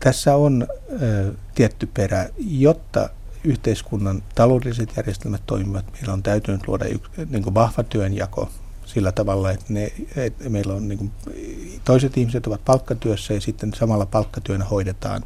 tässä 0.00 0.36
on 0.36 0.66
äh, 0.92 1.36
tietty 1.54 1.86
perä, 1.86 2.28
jotta 2.38 3.08
yhteiskunnan 3.44 4.22
taloudelliset 4.34 4.92
järjestelmät 4.96 5.42
toimivat, 5.46 5.92
meillä 5.92 6.12
on 6.12 6.22
täytynyt 6.22 6.68
luoda 6.68 6.84
yksi, 6.84 7.10
niin 7.30 7.42
kuin 7.42 7.54
vahva 7.54 7.82
työnjako 7.82 8.48
sillä 8.84 9.12
tavalla, 9.12 9.50
että, 9.50 9.64
ne, 9.68 9.92
että 10.16 10.48
meillä 10.48 10.74
on 10.74 10.88
niin 10.88 10.98
kuin, 10.98 11.12
toiset 11.84 12.16
ihmiset 12.16 12.46
ovat 12.46 12.64
palkkatyössä 12.64 13.34
ja 13.34 13.40
sitten 13.40 13.74
samalla 13.74 14.06
palkkatyönä 14.06 14.64
hoidetaan 14.64 15.24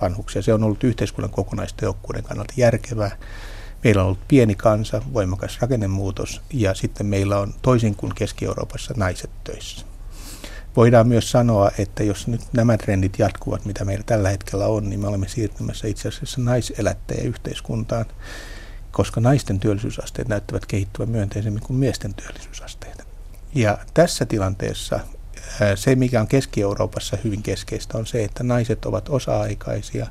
vanhuksia. 0.00 0.42
Se 0.42 0.54
on 0.54 0.64
ollut 0.64 0.84
yhteiskunnan 0.84 1.30
kokonaistehokkuuden 1.30 2.22
kannalta 2.22 2.54
järkevää. 2.56 3.16
Meillä 3.84 4.00
on 4.00 4.06
ollut 4.06 4.28
pieni 4.28 4.54
kansa, 4.54 5.02
voimakas 5.12 5.58
rakennemuutos 5.60 6.40
ja 6.52 6.74
sitten 6.74 7.06
meillä 7.06 7.38
on 7.38 7.54
toisin 7.62 7.94
kuin 7.94 8.14
Keski-Euroopassa 8.14 8.94
naiset 8.96 9.30
töissä. 9.44 9.86
Voidaan 10.76 11.08
myös 11.08 11.30
sanoa, 11.30 11.70
että 11.78 12.02
jos 12.02 12.26
nyt 12.26 12.40
nämä 12.52 12.78
trendit 12.78 13.18
jatkuvat, 13.18 13.64
mitä 13.64 13.84
meillä 13.84 14.04
tällä 14.06 14.28
hetkellä 14.28 14.66
on, 14.66 14.90
niin 14.90 15.00
me 15.00 15.08
olemme 15.08 15.28
siirtymässä 15.28 15.88
itse 15.88 16.08
asiassa 16.08 16.40
naiselättäjäyhteiskuntaan, 16.40 18.06
koska 18.90 19.20
naisten 19.20 19.60
työllisyysasteet 19.60 20.28
näyttävät 20.28 20.66
kehittyvän 20.66 21.08
myönteisemmin 21.08 21.62
kuin 21.62 21.76
miesten 21.76 22.14
työllisyysasteet. 22.14 23.06
Ja 23.54 23.78
tässä 23.94 24.26
tilanteessa 24.26 25.00
se, 25.74 25.94
mikä 25.94 26.20
on 26.20 26.26
Keski-Euroopassa 26.28 27.18
hyvin 27.24 27.42
keskeistä, 27.42 27.98
on 27.98 28.06
se, 28.06 28.24
että 28.24 28.42
naiset 28.44 28.84
ovat 28.84 29.08
osa-aikaisia, 29.08 30.06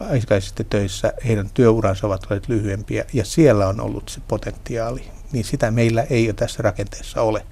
aikaisista 0.00 0.64
töissä, 0.64 1.12
heidän 1.26 1.50
työuransa 1.54 2.06
ovat 2.06 2.26
olleet 2.26 2.48
lyhyempiä 2.48 3.04
ja 3.12 3.24
siellä 3.24 3.68
on 3.68 3.80
ollut 3.80 4.08
se 4.08 4.20
potentiaali, 4.28 5.10
niin 5.32 5.44
sitä 5.44 5.70
meillä 5.70 6.02
ei 6.10 6.24
jo 6.24 6.32
tässä 6.32 6.62
rakenteessa 6.62 7.22
ole. 7.22 7.46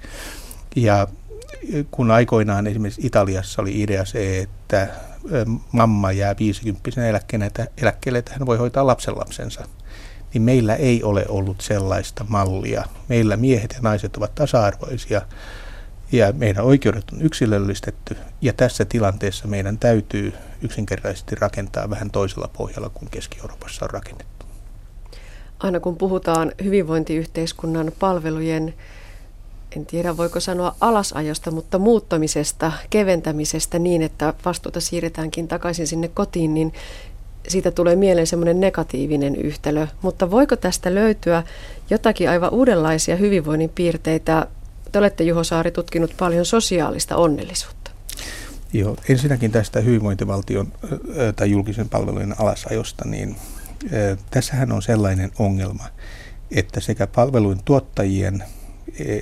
Ja 0.75 1.07
kun 1.91 2.11
aikoinaan 2.11 2.67
esimerkiksi 2.67 3.07
Italiassa 3.07 3.61
oli 3.61 3.81
idea 3.81 4.05
se, 4.05 4.39
että 4.39 4.87
mamma 5.71 6.11
jää 6.11 6.35
50 6.39 7.07
eläkkeelle, 7.09 7.51
eläkkeelle, 7.77 8.19
että 8.19 8.31
hän 8.33 8.45
voi 8.45 8.57
hoitaa 8.57 8.87
lapsenlapsensa, 8.87 9.65
niin 10.33 10.41
meillä 10.41 10.75
ei 10.75 11.03
ole 11.03 11.25
ollut 11.29 11.61
sellaista 11.61 12.25
mallia. 12.27 12.85
Meillä 13.09 13.37
miehet 13.37 13.73
ja 13.73 13.79
naiset 13.81 14.17
ovat 14.17 14.35
tasa-arvoisia 14.35 15.21
ja 16.17 16.33
meidän 16.33 16.65
oikeudet 16.65 17.03
on 17.13 17.21
yksilöllistetty 17.21 18.17
ja 18.41 18.53
tässä 18.53 18.85
tilanteessa 18.85 19.47
meidän 19.47 19.77
täytyy 19.77 20.33
yksinkertaisesti 20.61 21.35
rakentaa 21.35 21.89
vähän 21.89 22.11
toisella 22.11 22.49
pohjalla 22.57 22.89
kuin 22.89 23.09
Keski-Euroopassa 23.11 23.85
on 23.85 23.89
rakennettu. 23.89 24.45
Aina 25.59 25.79
kun 25.79 25.97
puhutaan 25.97 26.51
hyvinvointiyhteiskunnan 26.63 27.91
palvelujen, 27.99 28.73
en 29.75 29.85
tiedä 29.85 30.17
voiko 30.17 30.39
sanoa 30.39 30.75
alasajosta, 30.81 31.51
mutta 31.51 31.79
muuttamisesta, 31.79 32.71
keventämisestä 32.89 33.79
niin, 33.79 34.01
että 34.01 34.33
vastuuta 34.45 34.81
siirretäänkin 34.81 35.47
takaisin 35.47 35.87
sinne 35.87 36.07
kotiin, 36.07 36.53
niin 36.53 36.73
siitä 37.47 37.71
tulee 37.71 37.95
mieleen 37.95 38.27
semmoinen 38.27 38.59
negatiivinen 38.59 39.35
yhtälö. 39.35 39.87
Mutta 40.01 40.31
voiko 40.31 40.55
tästä 40.55 40.95
löytyä 40.95 41.43
jotakin 41.89 42.29
aivan 42.29 42.53
uudenlaisia 42.53 43.15
hyvinvoinnin 43.15 43.71
piirteitä 43.75 44.47
te 44.95 44.99
olette 44.99 45.23
Juho 45.23 45.43
Saari 45.43 45.71
tutkinut 45.71 46.15
paljon 46.17 46.45
sosiaalista 46.45 47.15
onnellisuutta. 47.15 47.91
Joo, 48.73 48.97
ensinnäkin 49.09 49.51
tästä 49.51 49.79
hyvinvointivaltion 49.79 50.73
tai 51.35 51.51
julkisen 51.51 51.89
palvelujen 51.89 52.41
alasajosta, 52.41 53.07
niin 53.07 53.35
tässähän 54.31 54.71
on 54.71 54.81
sellainen 54.81 55.31
ongelma, 55.39 55.83
että 56.51 56.79
sekä 56.79 57.07
palvelujen 57.07 57.59
tuottajien 57.65 58.43
e, 58.99 59.19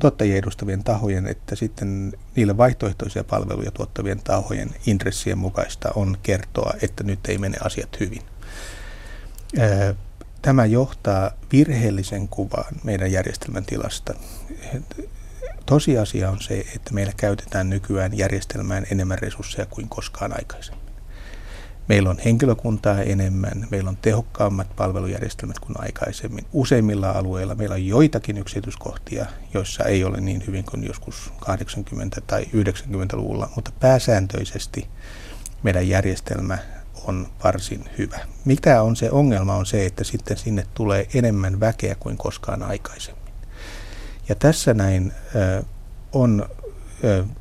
tuottajien 0.00 0.38
edustavien 0.38 0.84
tahojen, 0.84 1.26
että 1.26 1.56
sitten 1.56 2.12
niille 2.36 2.56
vaihtoehtoisia 2.56 3.24
palveluja 3.24 3.70
tuottavien 3.70 4.20
tahojen 4.24 4.70
intressien 4.86 5.38
mukaista 5.38 5.88
on 5.94 6.16
kertoa, 6.22 6.74
että 6.82 7.04
nyt 7.04 7.18
ei 7.28 7.38
mene 7.38 7.56
asiat 7.64 8.00
hyvin. 8.00 8.22
Tämä 10.42 10.66
johtaa 10.66 11.30
virheellisen 11.52 12.28
kuvaan 12.28 12.74
meidän 12.84 13.12
järjestelmän 13.12 13.64
tilasta. 13.64 14.14
Tosiasia 15.66 16.30
on 16.30 16.40
se, 16.40 16.58
että 16.76 16.94
meillä 16.94 17.12
käytetään 17.16 17.70
nykyään 17.70 18.18
järjestelmään 18.18 18.86
enemmän 18.90 19.18
resursseja 19.18 19.66
kuin 19.66 19.88
koskaan 19.88 20.32
aikaisemmin. 20.32 20.82
Meillä 21.88 22.10
on 22.10 22.18
henkilökuntaa 22.24 23.00
enemmän, 23.02 23.66
meillä 23.70 23.90
on 23.90 23.96
tehokkaammat 24.02 24.76
palvelujärjestelmät 24.76 25.58
kuin 25.58 25.74
aikaisemmin. 25.78 26.46
Useimmilla 26.52 27.10
alueilla 27.10 27.54
meillä 27.54 27.74
on 27.74 27.86
joitakin 27.86 28.38
yksityiskohtia, 28.38 29.26
joissa 29.54 29.84
ei 29.84 30.04
ole 30.04 30.20
niin 30.20 30.44
hyvin 30.46 30.64
kuin 30.64 30.86
joskus 30.86 31.32
80- 31.44 32.20
tai 32.26 32.42
90-luvulla, 32.42 33.50
mutta 33.56 33.72
pääsääntöisesti 33.80 34.88
meidän 35.62 35.88
järjestelmä 35.88 36.58
on 37.04 37.28
varsin 37.44 37.84
hyvä. 37.98 38.18
Mitä 38.44 38.82
on 38.82 38.96
se 38.96 39.10
ongelma 39.10 39.54
on 39.54 39.66
se, 39.66 39.86
että 39.86 40.04
sitten 40.04 40.36
sinne 40.36 40.66
tulee 40.74 41.08
enemmän 41.14 41.60
väkeä 41.60 41.94
kuin 41.94 42.16
koskaan 42.16 42.62
aikaisemmin. 42.62 43.32
Ja 44.28 44.34
tässä 44.34 44.74
näin 44.74 45.12
on 46.12 46.48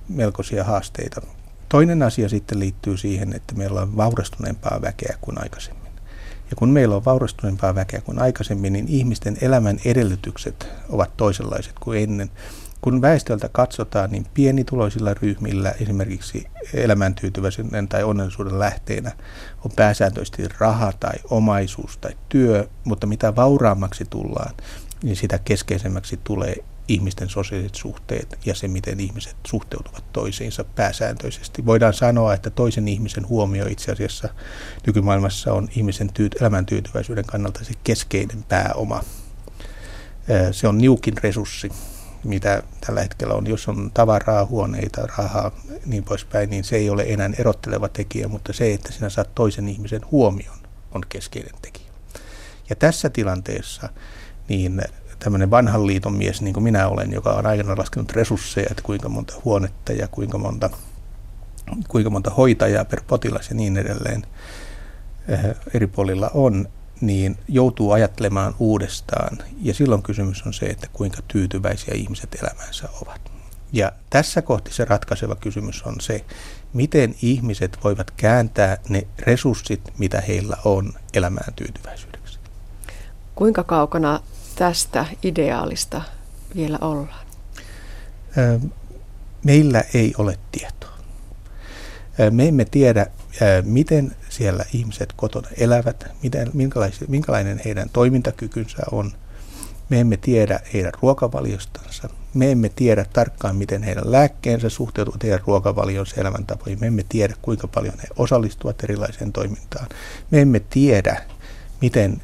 melkoisia 0.10 0.64
haasteita. 0.64 1.22
Toinen 1.70 2.04
asia 2.04 2.30
sitten 2.30 2.60
liittyy 2.60 2.98
siihen, 2.98 3.34
että 3.34 3.56
meillä 3.56 3.82
on 3.82 3.98
vaurastuneempaa 3.98 4.82
väkeä 4.82 5.18
kuin 5.22 5.42
aikaisemmin. 5.42 5.92
Ja 6.50 6.56
kun 6.56 6.70
meillä 6.70 6.96
on 6.96 7.06
vaurastuneempaa 7.06 7.76
väkeä 7.76 8.02
kuin 8.02 8.22
aikaisemmin, 8.22 8.74
niin 8.74 8.88
ihmisten 8.88 9.38
elämän 9.42 9.80
edellytykset 9.86 10.68
ovat 10.90 11.18
toisenlaiset 11.18 11.74
kuin 11.80 12.04
ennen. 12.04 12.32
Kun 12.82 13.02
väestöltä 13.02 13.50
katsotaan, 13.52 14.12
niin 14.12 14.26
pienituloisilla 14.34 15.14
ryhmillä 15.14 15.72
esimerkiksi 15.82 16.48
elämäntyytyväisyyden 16.74 17.88
tai 17.88 18.04
onnellisuuden 18.04 18.60
lähteenä 18.60 19.12
on 19.66 19.72
pääsääntöisesti 19.76 20.44
raha 20.60 20.94
tai 21.00 21.14
omaisuus 21.30 21.98
tai 21.98 22.12
työ, 22.30 22.68
mutta 22.84 23.08
mitä 23.08 23.36
vauraammaksi 23.36 24.06
tullaan, 24.10 24.54
niin 25.04 25.16
sitä 25.16 25.40
keskeisemmäksi 25.46 26.20
tulee 26.24 26.56
ihmisten 26.88 27.30
sosiaaliset 27.30 27.76
suhteet 27.76 28.40
ja 28.46 28.56
se, 28.56 28.68
miten 28.68 29.00
ihmiset 29.00 29.36
suhteutuvat 29.48 30.04
toisiinsa 30.14 30.64
pääsääntöisesti. 30.64 31.66
Voidaan 31.66 31.94
sanoa, 31.94 32.34
että 32.34 32.50
toisen 32.50 32.88
ihmisen 32.88 33.30
huomio 33.30 33.66
itse 33.66 33.92
asiassa 33.92 34.30
nykymaailmassa 34.88 35.54
on 35.54 35.70
ihmisen 35.76 36.10
tyyt- 36.10 36.42
elämäntyytyväisyyden 36.42 37.26
kannalta 37.26 37.64
se 37.64 37.74
keskeinen 37.84 38.44
pääoma. 38.44 39.04
Se 40.52 40.68
on 40.68 40.78
niukin 40.78 41.14
resurssi, 41.24 41.72
mitä 42.24 42.64
tällä 42.86 43.02
hetkellä 43.02 43.34
on. 43.34 43.48
Jos 43.48 43.68
on 43.68 43.92
tavaraa, 43.94 44.46
huoneita, 44.46 45.08
rahaa, 45.18 45.52
niin 45.86 46.04
poispäin, 46.04 46.50
niin 46.50 46.64
se 46.64 46.76
ei 46.76 46.90
ole 46.90 47.04
enää 47.08 47.30
erotteleva 47.38 47.90
tekijä, 47.90 48.28
mutta 48.28 48.54
se, 48.54 48.74
että 48.74 48.92
sinä 48.92 49.10
saat 49.10 49.36
toisen 49.36 49.68
ihmisen 49.68 50.02
huomion, 50.12 50.58
on 50.92 51.02
keskeinen 51.10 51.56
tekijä. 51.62 51.92
Ja 52.70 52.76
tässä 52.76 53.10
tilanteessa 53.10 53.90
niin 54.50 54.82
tämmöinen 55.20 55.52
vanhan 55.52 55.88
liiton 55.88 56.14
mies, 56.14 56.42
niin 56.42 56.54
kuin 56.54 56.64
minä 56.64 56.88
olen, 56.88 57.12
joka 57.14 57.30
on 57.30 57.46
aikana 57.46 57.78
laskenut 57.78 58.12
resursseja, 58.12 58.68
että 58.72 58.84
kuinka 58.84 59.10
monta 59.10 59.34
huonetta 59.46 59.94
ja 59.94 60.08
kuinka 60.08 60.38
monta, 60.38 60.70
kuinka 61.88 62.10
monta 62.10 62.30
hoitajaa 62.30 62.86
per 62.86 63.02
potilas 63.08 63.50
ja 63.50 63.56
niin 63.56 63.78
edelleen 63.78 64.24
eh, 65.28 65.40
eri 65.74 65.88
puolilla 65.88 66.32
on, 66.34 66.68
niin 67.02 67.38
joutuu 67.48 67.92
ajattelemaan 67.92 68.56
uudestaan. 68.60 69.38
Ja 69.62 69.74
silloin 69.74 70.04
kysymys 70.04 70.44
on 70.46 70.54
se, 70.54 70.66
että 70.66 70.88
kuinka 70.94 71.22
tyytyväisiä 71.28 71.94
ihmiset 71.94 72.36
elämänsä 72.42 72.90
ovat. 73.02 73.32
Ja 73.74 73.92
tässä 74.10 74.42
kohti 74.42 74.74
se 74.74 74.86
ratkaiseva 74.86 75.36
kysymys 75.36 75.84
on 75.84 75.96
se, 76.02 76.26
miten 76.74 77.16
ihmiset 77.22 77.78
voivat 77.84 78.12
kääntää 78.12 78.78
ne 78.90 79.08
resurssit, 79.20 79.94
mitä 79.98 80.22
heillä 80.22 80.58
on, 80.66 80.94
elämään 81.14 81.54
tyytyväisyydeksi. 81.54 82.40
Kuinka 83.36 83.64
kaukana 83.64 84.20
tästä 84.56 85.06
ideaalista 85.24 86.02
vielä 86.56 86.78
ollaan? 86.82 87.26
Meillä 89.44 89.84
ei 89.94 90.14
ole 90.18 90.40
tietoa. 90.52 90.98
Me 92.32 92.48
emme 92.48 92.66
tiedä, 92.66 93.08
miten 93.64 94.16
siellä 94.42 94.66
ihmiset 94.74 95.14
kotona 95.16 95.48
elävät, 95.58 96.06
miten, 96.24 96.52
minkälainen 97.08 97.62
heidän 97.66 97.90
toimintakykynsä 97.94 98.84
on. 98.92 99.12
Me 99.90 100.00
emme 100.00 100.18
tiedä 100.18 100.60
heidän 100.74 100.92
ruokavaliostansa. 101.02 102.10
Me 102.34 102.52
emme 102.52 102.70
tiedä 102.70 103.06
tarkkaan, 103.14 103.56
miten 103.56 103.84
heidän 103.84 104.12
lääkkeensä 104.12 104.70
suhteutuvat 104.70 105.24
heidän 105.24 105.40
ruokavalionsa 105.48 106.22
elämäntapoihin. 106.22 106.80
Me 106.80 106.88
emme 106.88 107.06
tiedä, 107.10 107.34
kuinka 107.42 107.68
paljon 107.68 107.94
he 108.00 108.08
osallistuvat 108.18 108.84
erilaiseen 108.84 109.32
toimintaan. 109.32 109.88
Me 110.32 110.42
emme 110.42 110.60
tiedä, 110.60 111.22
miten 111.82 112.22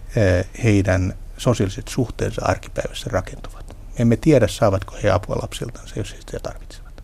heidän 0.64 1.14
sosiaaliset 1.38 1.88
suhteensa 1.88 2.42
arkipäivässä 2.46 3.10
rakentuvat. 3.14 3.68
Me 3.70 4.02
emme 4.02 4.16
tiedä, 4.18 4.48
saavatko 4.48 4.96
he 5.04 5.10
apua 5.10 5.36
lapsiltansa, 5.42 5.94
jos 5.96 6.14
he 6.14 6.18
sitä 6.20 6.40
tarvitsevat. 6.40 7.04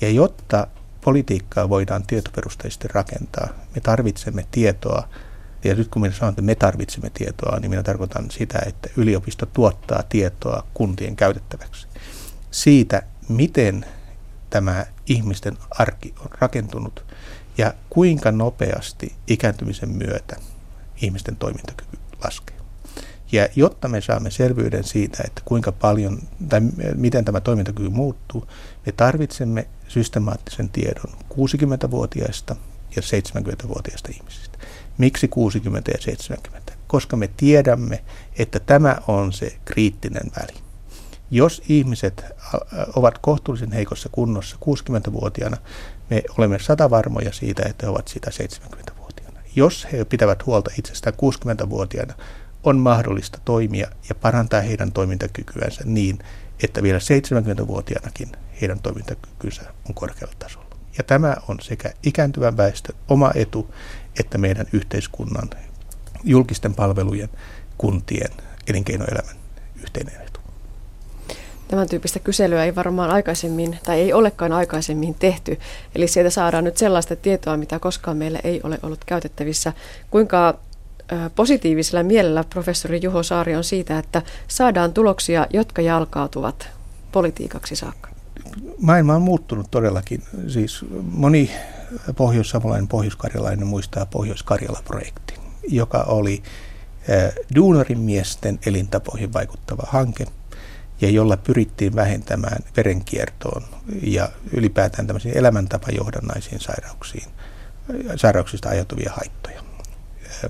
Ja 0.00 0.10
jotta 0.10 0.66
politiikkaa 1.08 1.68
voidaan 1.68 2.06
tietoperusteisesti 2.06 2.88
rakentaa, 2.88 3.48
me 3.74 3.80
tarvitsemme 3.80 4.46
tietoa. 4.50 5.08
Ja 5.64 5.74
nyt 5.74 5.88
kun 5.88 6.02
minä 6.02 6.14
sanon, 6.14 6.32
että 6.32 6.42
me 6.42 6.54
tarvitsemme 6.54 7.10
tietoa, 7.10 7.58
niin 7.58 7.70
minä 7.70 7.82
tarkoitan 7.82 8.30
sitä, 8.30 8.58
että 8.66 8.90
yliopisto 8.96 9.46
tuottaa 9.46 10.02
tietoa 10.02 10.66
kuntien 10.74 11.16
käytettäväksi. 11.16 11.86
Siitä, 12.50 13.02
miten 13.28 13.86
tämä 14.50 14.86
ihmisten 15.06 15.56
arki 15.70 16.14
on 16.20 16.28
rakentunut 16.40 17.04
ja 17.58 17.74
kuinka 17.90 18.32
nopeasti 18.32 19.14
ikääntymisen 19.26 19.90
myötä 19.90 20.36
ihmisten 21.02 21.36
toimintakyky 21.36 21.98
laskee. 22.24 22.56
Ja 23.32 23.48
jotta 23.56 23.88
me 23.88 24.00
saamme 24.00 24.30
selvyyden 24.30 24.84
siitä, 24.84 25.22
että 25.26 25.42
kuinka 25.44 25.72
paljon 25.72 26.18
tai 26.48 26.60
miten 26.94 27.24
tämä 27.24 27.40
toimintakyky 27.40 27.88
muuttuu, 27.88 28.46
me 28.86 28.92
tarvitsemme 28.92 29.68
systemaattisen 29.88 30.68
tiedon 30.68 31.12
60-vuotiaista 31.32 32.56
ja 32.96 33.02
70-vuotiaista 33.02 34.08
ihmisistä. 34.14 34.58
Miksi 34.98 35.28
60 35.28 35.90
ja 35.90 35.98
70? 36.00 36.72
Koska 36.86 37.16
me 37.16 37.30
tiedämme, 37.36 38.04
että 38.38 38.60
tämä 38.60 38.96
on 39.08 39.32
se 39.32 39.58
kriittinen 39.64 40.30
väli. 40.40 40.54
Jos 41.30 41.62
ihmiset 41.68 42.24
ovat 42.96 43.18
kohtuullisen 43.18 43.72
heikossa 43.72 44.08
kunnossa 44.12 44.56
60-vuotiaana, 44.56 45.56
me 46.10 46.22
olemme 46.38 46.58
sata 46.58 46.90
varmoja 46.90 47.32
siitä, 47.32 47.62
että 47.68 47.86
he 47.86 47.90
ovat 47.90 48.08
sitä 48.08 48.30
70-vuotiaana. 48.30 49.40
Jos 49.56 49.86
he 49.92 50.04
pitävät 50.04 50.46
huolta 50.46 50.70
itsestään 50.78 51.14
60-vuotiaana, 51.14 52.14
on 52.64 52.78
mahdollista 52.78 53.38
toimia 53.44 53.88
ja 54.08 54.14
parantaa 54.14 54.60
heidän 54.60 54.92
toimintakykyänsä 54.92 55.80
niin, 55.84 56.18
että 56.62 56.82
vielä 56.82 56.98
70-vuotiaanakin 56.98 58.32
heidän 58.60 58.80
toimintakykynsä 58.80 59.62
on 59.88 59.94
korkealla 59.94 60.34
tasolla. 60.38 60.76
Ja 60.98 61.04
tämä 61.04 61.36
on 61.48 61.56
sekä 61.60 61.92
ikääntyvän 62.02 62.56
väestön 62.56 62.96
oma 63.08 63.30
etu, 63.34 63.74
että 64.20 64.38
meidän 64.38 64.66
yhteiskunnan, 64.72 65.50
julkisten 66.24 66.74
palvelujen, 66.74 67.28
kuntien, 67.78 68.30
elinkeinoelämän 68.66 69.36
yhteinen 69.82 70.20
etu. 70.20 70.40
Tämän 71.68 71.88
tyyppistä 71.88 72.18
kyselyä 72.18 72.64
ei 72.64 72.74
varmaan 72.74 73.10
aikaisemmin, 73.10 73.78
tai 73.84 74.00
ei 74.00 74.12
olekaan 74.12 74.52
aikaisemmin 74.52 75.14
tehty. 75.14 75.58
Eli 75.94 76.08
sieltä 76.08 76.30
saadaan 76.30 76.64
nyt 76.64 76.76
sellaista 76.76 77.16
tietoa, 77.16 77.56
mitä 77.56 77.78
koskaan 77.78 78.16
meillä 78.16 78.38
ei 78.44 78.60
ole 78.62 78.78
ollut 78.82 79.04
käytettävissä. 79.04 79.72
Kuinka 80.10 80.58
positiivisella 81.34 82.02
mielellä 82.02 82.44
professori 82.44 83.00
Juho 83.02 83.22
Saari 83.22 83.56
on 83.56 83.64
siitä, 83.64 83.98
että 83.98 84.22
saadaan 84.48 84.92
tuloksia, 84.92 85.46
jotka 85.52 85.82
jalkautuvat 85.82 86.68
politiikaksi 87.12 87.76
saakka? 87.76 88.17
Maailma 88.78 89.14
on 89.14 89.22
muuttunut 89.22 89.70
todellakin. 89.70 90.22
Siis 90.48 90.84
moni 91.10 91.50
pohjois-savolainen, 92.16 92.88
pohjois-karjalainen 92.88 93.66
muistaa 93.66 94.06
Pohjois-Karjala-projekti, 94.06 95.34
joka 95.68 96.02
oli 96.02 96.42
duunarin 97.54 97.98
miesten 97.98 98.58
elintapoihin 98.66 99.32
vaikuttava 99.32 99.82
hanke 99.86 100.26
ja 101.00 101.10
jolla 101.10 101.36
pyrittiin 101.36 101.94
vähentämään 101.94 102.62
verenkiertoon 102.76 103.62
ja 104.02 104.28
ylipäätään 104.52 105.06
tämmöisiin 105.06 105.38
elämäntapajohdannaisiin 105.38 106.60
sairauksiin, 106.60 107.26
sairauksista 108.16 108.68
aiheutuvia 108.68 109.12
haittoja 109.16 109.62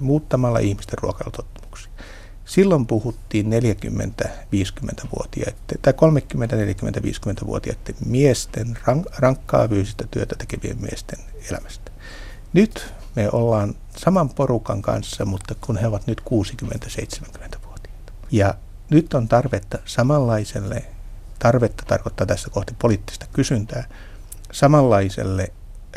muuttamalla 0.00 0.58
ihmisten 0.58 0.98
ruokailutottumuksia. 0.98 1.67
Silloin 2.48 2.86
puhuttiin 2.86 3.46
40-50-vuotiaiden 3.46 5.78
tai 5.82 5.92
30-40-50-vuotiaiden 5.92 7.94
miesten, 8.06 8.78
rankkaa 9.18 9.68
fyysistä 9.68 10.04
työtä 10.10 10.36
tekevien 10.38 10.80
miesten 10.80 11.18
elämästä. 11.50 11.90
Nyt 12.52 12.94
me 13.16 13.28
ollaan 13.32 13.74
saman 13.96 14.28
porukan 14.28 14.82
kanssa, 14.82 15.24
mutta 15.24 15.54
kun 15.60 15.76
he 15.76 15.86
ovat 15.86 16.06
nyt 16.06 16.20
60-70-vuotiaita. 16.20 18.12
Ja 18.30 18.54
nyt 18.90 19.14
on 19.14 19.28
tarvetta 19.28 19.78
samanlaiselle, 19.84 20.84
tarvetta 21.38 21.84
tarkoittaa 21.86 22.26
tässä 22.26 22.50
kohti 22.50 22.74
poliittista 22.78 23.26
kysyntää, 23.32 23.88
samanlaiselle 24.52 25.52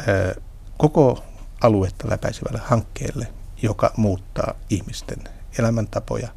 ö, 0.07 0.35
koko 0.77 1.23
aluetta 1.61 2.09
läpäisevälle 2.09 2.61
hankkeelle, 2.63 3.27
joka 3.61 3.93
muuttaa 3.97 4.53
ihmisten 4.69 5.17
elämäntapoja, 5.59 6.29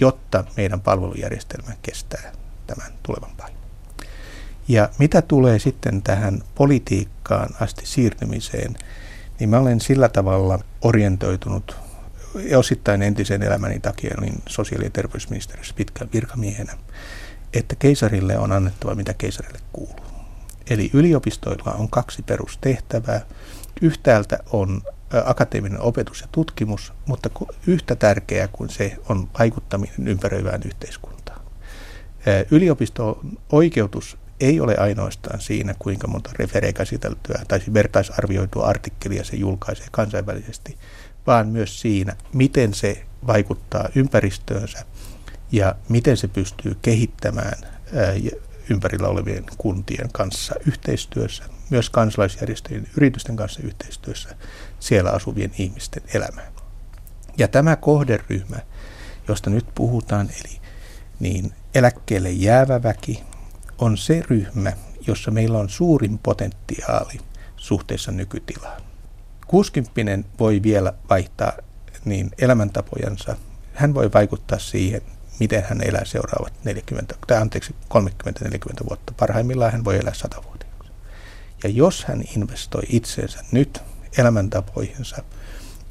jotta 0.00 0.44
meidän 0.56 0.80
palvelujärjestelmä 0.80 1.72
kestää 1.82 2.32
tämän 2.66 2.92
tulevan 3.02 3.36
paineen. 3.36 3.58
Ja 4.68 4.88
mitä 4.98 5.22
tulee 5.22 5.58
sitten 5.58 6.02
tähän 6.02 6.42
politiikkaan 6.54 7.48
asti 7.60 7.86
siirtymiseen, 7.86 8.76
niin 9.40 9.50
mä 9.50 9.58
olen 9.58 9.80
sillä 9.80 10.08
tavalla 10.08 10.58
orientoitunut 10.82 11.76
osittain 12.56 13.02
entisen 13.02 13.42
elämäni 13.42 13.80
takia 13.80 14.14
olin 14.18 14.42
sosiaali- 14.48 14.84
ja 14.84 14.90
terveysministeriössä 14.90 15.74
pitkän 15.74 16.08
virkamiehenä, 16.12 16.72
että 17.52 17.76
keisarille 17.76 18.38
on 18.38 18.52
annettava 18.52 18.94
mitä 18.94 19.14
keisarille 19.14 19.58
kuuluu. 19.72 20.06
Eli 20.70 20.90
yliopistoilla 20.92 21.72
on 21.72 21.90
kaksi 21.90 22.22
perustehtävää. 22.22 23.20
Yhtäältä 23.82 24.38
on 24.52 24.82
akateeminen 25.24 25.80
opetus 25.80 26.20
ja 26.20 26.26
tutkimus, 26.32 26.92
mutta 27.06 27.30
yhtä 27.66 27.96
tärkeää 27.96 28.48
kuin 28.48 28.70
se 28.70 28.96
on 29.08 29.28
vaikuttaminen 29.38 30.08
ympäröivään 30.08 30.60
yhteiskuntaan. 30.64 31.40
Yliopisto-oikeutus 32.50 34.18
ei 34.40 34.60
ole 34.60 34.76
ainoastaan 34.76 35.40
siinä, 35.40 35.74
kuinka 35.78 36.06
monta 36.06 36.30
refereekäsiteltyä 36.38 37.42
tai 37.48 37.60
vertaisarvioitua 37.74 38.66
artikkelia 38.66 39.24
se 39.24 39.36
julkaisee 39.36 39.86
kansainvälisesti, 39.90 40.78
vaan 41.26 41.48
myös 41.48 41.80
siinä, 41.80 42.16
miten 42.32 42.74
se 42.74 43.04
vaikuttaa 43.26 43.88
ympäristöönsä 43.94 44.84
ja 45.52 45.74
miten 45.88 46.16
se 46.16 46.28
pystyy 46.28 46.76
kehittämään 46.82 47.58
ympärillä 48.70 49.08
olevien 49.08 49.44
kuntien 49.58 50.08
kanssa 50.12 50.54
yhteistyössä, 50.66 51.44
myös 51.70 51.90
kansalaisjärjestöjen 51.90 52.86
yritysten 52.96 53.36
kanssa 53.36 53.60
yhteistyössä 53.62 54.36
siellä 54.80 55.10
asuvien 55.10 55.52
ihmisten 55.58 56.02
elämään. 56.14 56.52
Ja 57.38 57.48
tämä 57.48 57.76
kohderyhmä, 57.76 58.56
josta 59.28 59.50
nyt 59.50 59.66
puhutaan, 59.74 60.30
eli 60.30 60.60
niin 61.20 61.52
eläkkeelle 61.74 62.30
jäävä 62.30 62.82
väki, 62.82 63.22
on 63.78 63.98
se 63.98 64.22
ryhmä, 64.28 64.72
jossa 65.06 65.30
meillä 65.30 65.58
on 65.58 65.68
suurin 65.68 66.18
potentiaali 66.18 67.20
suhteessa 67.56 68.12
nykytilaan. 68.12 68.82
60 69.46 70.28
voi 70.38 70.62
vielä 70.62 70.92
vaihtaa 71.10 71.52
niin 72.04 72.30
elämäntapojansa. 72.38 73.36
Hän 73.74 73.94
voi 73.94 74.10
vaikuttaa 74.14 74.58
siihen, 74.58 75.02
miten 75.40 75.64
hän 75.68 75.80
elää 75.88 76.04
seuraavat 76.04 76.52
40, 76.64 77.14
tai 77.26 77.38
anteeksi, 77.38 77.74
30-40 77.94 78.88
vuotta. 78.88 79.12
Parhaimmillaan 79.16 79.72
hän 79.72 79.84
voi 79.84 79.98
elää 79.98 80.14
100 80.14 80.42
vuotta. 80.44 80.58
Ja 81.64 81.70
jos 81.70 82.04
hän 82.04 82.24
investoi 82.36 82.82
itseensä 82.88 83.44
nyt 83.52 83.82
elämäntapoihinsa, 84.18 85.22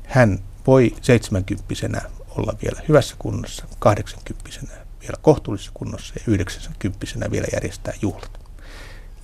hän 0.06 0.40
voi 0.68 0.96
70 1.02 2.02
olla 2.30 2.54
vielä 2.64 2.82
hyvässä 2.88 3.16
kunnossa, 3.20 3.66
80 3.80 4.74
vielä 5.02 5.18
kohtuullisessa 5.22 5.72
kunnossa 5.74 6.14
ja 6.18 6.22
90 6.28 7.32
vielä 7.32 7.48
järjestää 7.54 7.94
juhlat. 8.02 8.40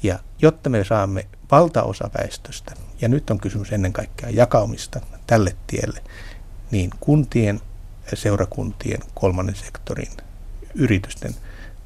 Ja 0.03 0.19
jotta 0.41 0.69
me 0.69 0.83
saamme 0.83 1.27
valtaosa 1.51 2.09
väestöstä, 2.17 2.73
ja 3.01 3.07
nyt 3.07 3.29
on 3.29 3.39
kysymys 3.39 3.71
ennen 3.71 3.93
kaikkea 3.93 4.29
jakaumista 4.29 5.01
tälle 5.27 5.55
tielle, 5.67 6.03
niin 6.71 6.89
kuntien, 6.99 7.62
seurakuntien, 8.13 8.99
kolmannen 9.13 9.55
sektorin, 9.55 10.11
yritysten 10.75 11.35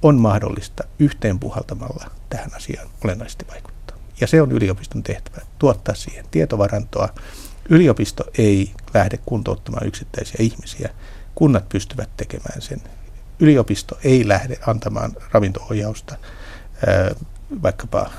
on 0.01 0.15
mahdollista 0.21 0.84
yhteen 0.99 1.39
puhaltamalla 1.39 2.12
tähän 2.30 2.53
asiaan 2.56 2.88
olennaisesti 3.03 3.45
vaikuttaa. 3.51 3.97
Ja 4.21 4.27
se 4.27 4.41
on 4.41 4.51
yliopiston 4.51 5.03
tehtävä, 5.03 5.45
tuottaa 5.60 5.95
siihen 5.95 6.25
tietovarantoa. 6.32 7.10
Yliopisto 7.69 8.23
ei 8.38 8.73
lähde 8.93 9.19
kuntouttamaan 9.25 9.88
yksittäisiä 9.88 10.38
ihmisiä, 10.39 10.89
kunnat 11.36 11.69
pystyvät 11.69 12.10
tekemään 12.17 12.62
sen. 12.62 12.82
Yliopisto 13.39 13.99
ei 14.03 14.27
lähde 14.27 14.60
antamaan 14.67 15.12
ravintoohjausta 15.32 16.17
vaikkapa 17.63 18.12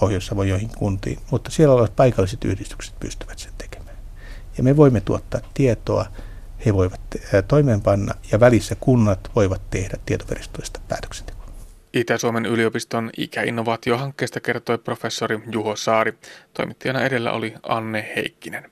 Pohjois-Savon 0.00 0.48
joihin 0.48 0.70
kuntiin, 0.78 1.18
mutta 1.30 1.50
siellä 1.50 1.74
olevat 1.74 1.96
paikalliset 1.96 2.44
yhdistykset 2.44 3.00
pystyvät 3.00 3.38
sen 3.38 3.52
tekemään. 3.58 3.96
Ja 4.58 4.64
me 4.64 4.76
voimme 4.76 5.00
tuottaa 5.00 5.40
tietoa, 5.54 6.06
he 6.66 6.74
voivat 6.74 7.00
toimeenpanna 7.48 8.14
ja 8.32 8.40
välissä 8.40 8.76
kunnat 8.80 9.30
voivat 9.36 9.70
tehdä 9.70 9.94
tietoveristoista 10.06 10.80
päätöksentekoa. 10.88 11.48
Itä-Suomen 11.92 12.46
yliopiston 12.46 13.10
ikäinnovaatiohankkeesta 13.16 14.40
kertoi 14.40 14.78
professori 14.78 15.40
Juho 15.52 15.76
Saari. 15.76 16.14
Toimittajana 16.54 17.02
edellä 17.02 17.32
oli 17.32 17.54
Anne 17.62 18.12
Heikkinen. 18.16 18.70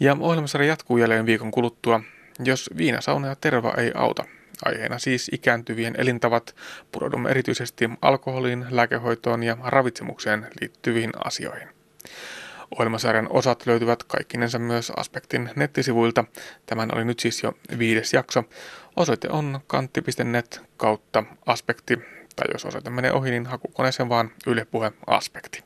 Ja 0.00 0.16
ohjelmasarja 0.20 0.68
jatkuu 0.68 0.96
jälleen 0.96 1.26
viikon 1.26 1.50
kuluttua. 1.50 2.00
Jos 2.44 2.70
viina, 2.76 3.00
sauna 3.00 3.28
ja 3.28 3.36
terva 3.36 3.74
ei 3.76 3.92
auta, 3.94 4.24
Aiheena 4.64 4.98
siis 4.98 5.30
ikääntyvien 5.32 5.94
elintavat. 5.98 6.56
Pureudumme 6.92 7.30
erityisesti 7.30 7.90
alkoholiin, 8.02 8.66
lääkehoitoon 8.70 9.42
ja 9.42 9.56
ravitsemukseen 9.64 10.46
liittyviin 10.60 11.10
asioihin. 11.24 11.68
Ohjelmasarjan 12.78 13.26
osat 13.30 13.66
löytyvät 13.66 14.02
kaikkinensa 14.04 14.58
myös 14.58 14.92
Aspektin 14.96 15.50
nettisivuilta. 15.56 16.24
Tämän 16.66 16.94
oli 16.94 17.04
nyt 17.04 17.20
siis 17.20 17.42
jo 17.42 17.52
viides 17.78 18.12
jakso. 18.12 18.44
Osoite 18.96 19.28
on 19.30 19.60
kantti.net 19.66 20.62
kautta 20.76 21.24
aspekti, 21.46 21.96
tai 22.36 22.46
jos 22.52 22.64
osoite 22.64 22.90
menee 22.90 23.12
ohi, 23.12 23.30
niin 23.30 23.46
hakukoneeseen 23.46 24.08
vaan 24.08 24.30
Yle 24.46 24.64
Puhe 24.64 24.92
Aspekti. 25.06 25.64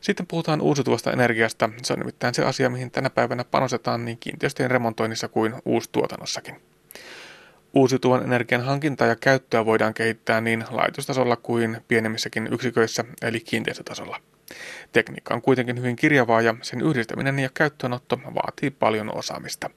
Sitten 0.00 0.26
puhutaan 0.26 0.60
uusiutuvasta 0.60 1.12
energiasta. 1.12 1.70
Se 1.82 1.92
on 1.92 1.98
nimittäin 1.98 2.34
se 2.34 2.44
asia, 2.44 2.70
mihin 2.70 2.90
tänä 2.90 3.10
päivänä 3.10 3.44
panostetaan 3.44 4.04
niin 4.04 4.18
kiinteistöjen 4.18 4.70
remontoinnissa 4.70 5.28
kuin 5.28 5.54
uustuotannossakin. 5.64 6.62
Uusiutuvan 7.74 8.22
energian 8.22 8.64
hankintaa 8.64 9.06
ja 9.06 9.16
käyttöä 9.16 9.66
voidaan 9.66 9.94
kehittää 9.94 10.40
niin 10.40 10.64
laitostasolla 10.70 11.36
kuin 11.36 11.76
pienemmissäkin 11.88 12.48
yksiköissä 12.52 13.04
eli 13.22 13.40
kiinteistötasolla. 13.40 14.20
Tekniikka 14.92 15.34
on 15.34 15.42
kuitenkin 15.42 15.78
hyvin 15.78 15.96
kirjavaa 15.96 16.40
ja 16.40 16.54
sen 16.62 16.80
yhdistäminen 16.80 17.38
ja 17.38 17.48
käyttöönotto 17.54 18.18
vaatii 18.34 18.70
paljon 18.70 19.16
osaamista. 19.16 19.70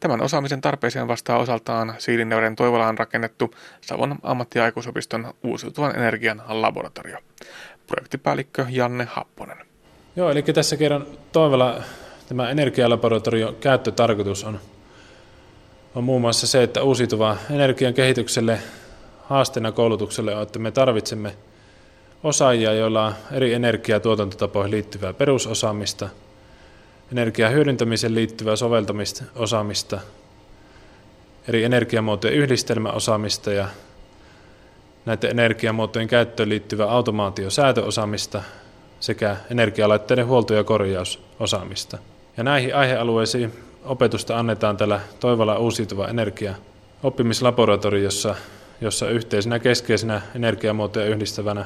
Tämän 0.00 0.20
osaamisen 0.20 0.60
tarpeeseen 0.60 1.08
vastaa 1.08 1.38
osaltaan 1.38 1.94
Siilinjärven 1.98 2.56
Toivolaan 2.56 2.98
rakennettu 2.98 3.54
Savon 3.80 4.18
ammattiaikuisopiston 4.22 5.34
uusiutuvan 5.42 5.96
energian 5.96 6.42
laboratorio. 6.48 7.18
Projektipäällikkö 7.86 8.66
Janne 8.68 9.08
Happonen. 9.10 9.56
Joo, 10.16 10.30
eli 10.30 10.42
tässä 10.42 10.76
kerran 10.76 11.06
Toivola 11.32 11.82
tämä 12.28 12.50
energialaboratorio 12.50 13.52
käyttötarkoitus 13.60 14.44
on 14.44 14.60
on 15.96 16.04
muun 16.04 16.20
muassa 16.20 16.46
se, 16.46 16.62
että 16.62 16.82
uusiutuva 16.82 17.36
energian 17.50 17.94
kehitykselle 17.94 18.58
haasteena 19.22 19.72
koulutukselle 19.72 20.34
on, 20.34 20.42
että 20.42 20.58
me 20.58 20.70
tarvitsemme 20.70 21.36
osaajia, 22.22 22.72
joilla 22.72 23.06
on 23.06 23.14
eri 23.32 23.54
energiatuotantotapoihin 23.54 24.70
liittyvää 24.70 25.12
perusosaamista, 25.12 26.08
energian 27.12 27.52
hyödyntämiseen 27.52 28.14
liittyvää 28.14 28.56
soveltamista, 28.56 29.24
osaamista, 29.34 30.00
eri 31.48 31.64
energiamuotojen 31.64 32.36
yhdistelmäosaamista 32.36 33.52
ja 33.52 33.68
näiden 35.06 35.30
energiamuotojen 35.30 36.08
käyttöön 36.08 36.48
liittyvää 36.48 36.90
automaatiosäätöosaamista 36.90 38.42
sekä 39.00 39.36
energialaitteiden 39.50 40.26
huolto- 40.26 40.54
ja 40.54 40.64
korjausosaamista. 40.64 41.98
Ja 42.36 42.44
näihin 42.44 42.74
aihealueisiin 42.74 43.52
opetusta 43.84 44.38
annetaan 44.38 44.76
tällä 44.76 45.00
Toivola 45.20 45.58
uusiutuva 45.58 46.08
energia 46.08 46.54
oppimislaboratoriossa, 47.02 48.34
jossa 48.80 49.10
yhteisenä 49.10 49.58
keskeisenä 49.58 50.22
energiamuotoja 50.34 51.06
yhdistävänä 51.06 51.64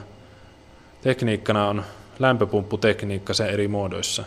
tekniikkana 1.03 1.69
on 1.69 1.85
lämpöpumpputekniikka 2.19 3.35
sen 3.35 3.51
eri 3.51 3.69
muodoissa. 3.69 4.25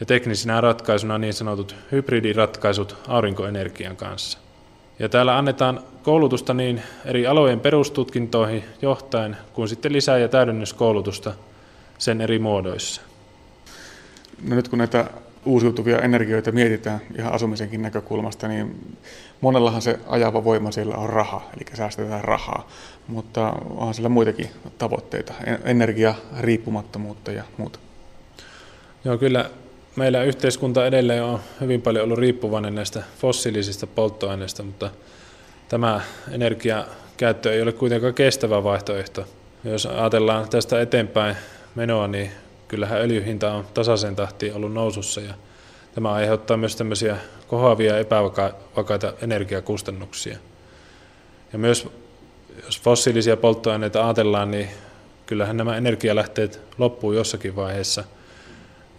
Ja 0.00 0.06
teknisinä 0.06 0.60
ratkaisuna 0.60 1.18
niin 1.18 1.34
sanotut 1.34 1.74
hybridiratkaisut 1.92 2.96
aurinkoenergian 3.08 3.96
kanssa. 3.96 4.38
Ja 4.98 5.08
täällä 5.08 5.38
annetaan 5.38 5.80
koulutusta 6.02 6.54
niin 6.54 6.82
eri 7.04 7.26
alojen 7.26 7.60
perustutkintoihin 7.60 8.64
johtaen 8.82 9.36
kuin 9.52 9.68
sitten 9.68 9.92
lisää- 9.92 10.18
ja 10.18 10.28
täydennyskoulutusta 10.28 11.34
sen 11.98 12.20
eri 12.20 12.38
muodoissa. 12.38 13.00
No 14.48 14.56
nyt 14.56 14.68
kun 14.68 14.78
näitä 14.78 15.10
uusiutuvia 15.44 15.98
energioita 15.98 16.52
mietitään 16.52 17.00
ihan 17.18 17.32
asumisenkin 17.32 17.82
näkökulmasta, 17.82 18.48
niin 18.48 18.96
monellahan 19.40 19.82
se 19.82 19.98
ajava 20.06 20.44
voima 20.44 20.70
siellä 20.72 20.94
on 20.94 21.08
raha, 21.08 21.50
eli 21.56 21.76
säästetään 21.76 22.24
rahaa, 22.24 22.68
mutta 23.08 23.52
onhan 23.70 23.94
siellä 23.94 24.08
muitakin 24.08 24.50
tavoitteita, 24.78 25.34
energia, 25.64 26.14
riippumattomuutta 26.40 27.32
ja 27.32 27.44
muuta. 27.56 27.78
Joo, 29.04 29.18
kyllä 29.18 29.50
meillä 29.96 30.22
yhteiskunta 30.22 30.86
edelleen 30.86 31.24
on 31.24 31.40
hyvin 31.60 31.82
paljon 31.82 32.04
ollut 32.04 32.18
riippuvainen 32.18 32.74
näistä 32.74 33.02
fossiilisista 33.20 33.86
polttoaineista, 33.86 34.62
mutta 34.62 34.90
tämä 35.68 36.00
energiakäyttö 36.30 37.52
ei 37.52 37.62
ole 37.62 37.72
kuitenkaan 37.72 38.14
kestävä 38.14 38.64
vaihtoehto. 38.64 39.24
Jos 39.64 39.86
ajatellaan 39.86 40.48
tästä 40.48 40.80
eteenpäin 40.80 41.36
menoa, 41.74 42.08
niin 42.08 42.30
kyllähän 42.68 43.00
öljyhinta 43.00 43.52
on 43.52 43.66
tasaisen 43.74 44.16
tahtiin 44.16 44.54
ollut 44.54 44.72
nousussa 44.72 45.20
ja 45.20 45.34
tämä 45.94 46.12
aiheuttaa 46.12 46.56
myös 46.56 46.76
tämmöisiä 46.76 47.16
kohoavia 47.46 47.98
epävakaita 47.98 49.12
energiakustannuksia. 49.22 50.38
Ja 51.52 51.58
myös 51.58 51.88
jos 52.64 52.80
fossiilisia 52.80 53.36
polttoaineita 53.36 54.04
ajatellaan, 54.04 54.50
niin 54.50 54.68
kyllähän 55.26 55.56
nämä 55.56 55.76
energialähteet 55.76 56.60
loppuu 56.78 57.12
jossakin 57.12 57.56
vaiheessa. 57.56 58.04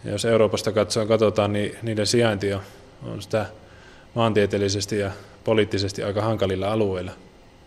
Ja 0.06 0.12
jos 0.12 0.26
Euroopasta 0.26 0.72
katsoen 0.72 1.08
katsotaan, 1.08 1.54
niin 1.54 1.76
niiden 1.82 2.08
sijainti 2.08 2.54
on 2.54 3.22
sitä 3.22 3.46
maantieteellisesti 4.16 5.00
ja 5.00 5.12
poliittisesti 5.44 6.04
aika 6.04 6.22
hankalilla 6.22 6.72
alueilla. 6.72 7.12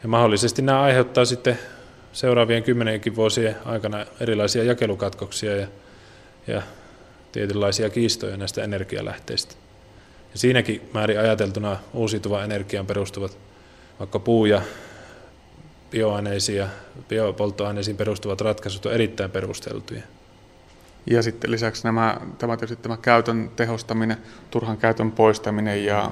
Ja 0.02 0.08
mahdollisesti 0.08 0.62
nämä 0.62 0.82
aiheuttaa 0.82 1.24
sitten 1.24 1.58
seuraavien 2.12 2.62
kymmenenkin 2.62 3.16
vuosien 3.16 3.56
aikana 3.64 4.06
erilaisia 4.20 4.64
jakelukatkoksia 4.64 5.56
ja, 5.56 5.66
ja 6.46 6.62
tietynlaisia 7.32 7.90
kiistoja 7.90 8.36
näistä 8.36 8.64
energialähteistä. 8.64 9.54
Ja 10.32 10.38
siinäkin 10.38 10.88
määrin 10.94 11.20
ajateltuna 11.20 11.76
uusiutuva 11.94 12.44
energiaan 12.44 12.86
perustuvat 12.86 13.38
vaikka 13.98 14.18
puu- 14.18 14.46
ja 14.46 14.62
bioaineisiin 15.90 16.58
ja 16.58 16.68
biopolttoaineisiin 17.08 17.96
perustuvat 17.96 18.40
ratkaisut 18.40 18.86
on 18.86 18.92
erittäin 18.92 19.30
perusteltuja. 19.30 20.02
Ja 21.10 21.22
sitten 21.22 21.50
lisäksi 21.50 21.84
nämä, 21.84 22.20
tämä, 22.38 22.56
tietysti 22.56 22.82
tämä 22.82 22.96
käytön 22.96 23.50
tehostaminen, 23.56 24.16
turhan 24.50 24.76
käytön 24.76 25.12
poistaminen 25.12 25.84
ja 25.84 26.10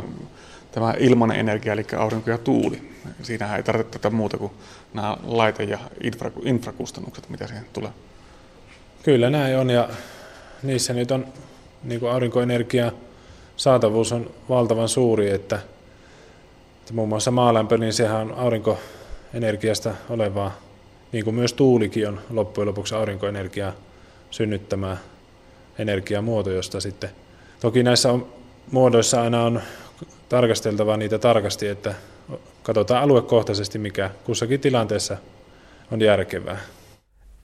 tämä 0.72 0.94
ilmainen 0.98 1.40
energia, 1.40 1.72
eli 1.72 1.86
aurinko 1.96 2.30
ja 2.30 2.38
tuuli. 2.38 2.90
Siinähän 3.22 3.56
ei 3.56 3.62
tarvitse 3.62 3.92
tätä 3.92 4.10
muuta 4.10 4.38
kuin 4.38 4.52
nämä 4.94 5.16
laite- 5.22 5.62
ja 5.62 5.78
infra, 6.02 6.30
infrakustannukset, 6.44 7.28
mitä 7.28 7.46
siihen 7.46 7.66
tulee. 7.72 7.90
Kyllä 9.02 9.30
näin 9.30 9.56
on, 9.56 9.70
ja 9.70 9.88
niissä 10.62 10.92
nyt 10.92 11.10
on 11.10 11.26
niin 11.82 12.00
kuin 12.00 12.12
aurinkoenergia 12.12 12.92
saatavuus 13.56 14.12
on 14.12 14.30
valtavan 14.48 14.88
suuri, 14.88 15.30
että, 15.30 15.58
että 16.80 16.92
muun 16.92 17.08
muassa 17.08 17.30
maalämpö, 17.30 17.78
niin 17.78 17.92
sehän 17.92 18.20
on 18.20 18.34
aurinkoenergiasta 18.34 19.94
olevaa, 20.08 20.58
niin 21.12 21.24
kuin 21.24 21.34
myös 21.36 21.52
tuulikin 21.52 22.08
on 22.08 22.20
loppujen 22.30 22.68
lopuksi 22.68 22.94
aurinkoenergiaa 22.94 23.72
synnyttämää 24.30 24.96
energiamuoto, 25.78 26.50
josta 26.50 26.80
sitten 26.80 27.10
toki 27.60 27.82
näissä 27.82 28.12
on, 28.12 28.26
muodoissa 28.70 29.22
aina 29.22 29.44
on 29.44 29.62
tarkasteltava 30.28 30.96
niitä 30.96 31.18
tarkasti, 31.18 31.68
että 31.68 31.94
katsotaan 32.62 33.02
aluekohtaisesti, 33.02 33.78
mikä 33.78 34.10
kussakin 34.24 34.60
tilanteessa 34.60 35.16
on 35.92 36.00
järkevää. 36.00 36.58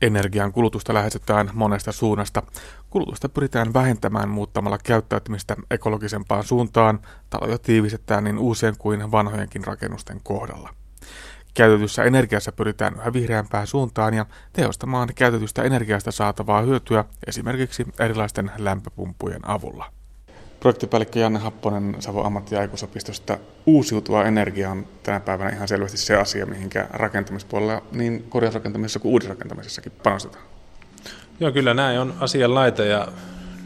Energian 0.02 0.52
kulutusta 0.52 0.94
lähestytään 0.94 1.50
monesta 1.54 1.92
suunnasta. 1.92 2.42
Kulutusta 2.90 3.28
pyritään 3.28 3.74
vähentämään 3.74 4.28
muuttamalla 4.28 4.78
käyttäytymistä 4.78 5.56
ekologisempaan 5.70 6.44
suuntaan. 6.44 7.00
Taloja 7.30 7.59
tiivistetään 7.59 8.24
niin 8.24 8.38
uusien 8.38 8.74
kuin 8.78 9.12
vanhojenkin 9.12 9.64
rakennusten 9.64 10.20
kohdalla. 10.22 10.74
Käytetyssä 11.54 12.04
energiassa 12.04 12.52
pyritään 12.52 12.94
yhä 12.94 13.12
vihreämpään 13.12 13.66
suuntaan 13.66 14.14
ja 14.14 14.26
tehostamaan 14.52 15.09
käytetystä 15.14 15.62
energiasta 15.62 16.12
saatavaa 16.12 16.62
hyötyä 16.62 17.04
esimerkiksi 17.26 17.87
erilaisten 17.98 18.50
lämpöpumppujen 18.59 19.48
avulla. 19.48 19.92
Projektipäällikkö 20.66 21.18
Janne 21.18 21.38
Happonen 21.38 21.96
Savo 22.00 22.24
ammatti- 22.24 22.55
ja 22.55 22.61
aikuisopistosta. 22.61 23.38
Uusiutuva 23.66 24.24
energia 24.24 24.70
on 24.70 24.87
tänä 25.02 25.20
päivänä 25.20 25.50
ihan 25.50 25.68
selvästi 25.68 25.98
se 25.98 26.16
asia, 26.16 26.46
mihinkä 26.46 26.87
rakentamispuolella 26.90 27.83
niin 27.92 28.26
korjausrakentamisessa 28.29 28.98
kuin 28.98 29.12
uudisrakentamisessakin 29.12 29.92
panostetaan. 30.02 30.44
Joo, 31.40 31.52
kyllä 31.52 31.74
näin 31.74 32.00
on 32.00 32.14
asian 32.20 32.55
laita 32.55 32.85
ja 32.85 33.09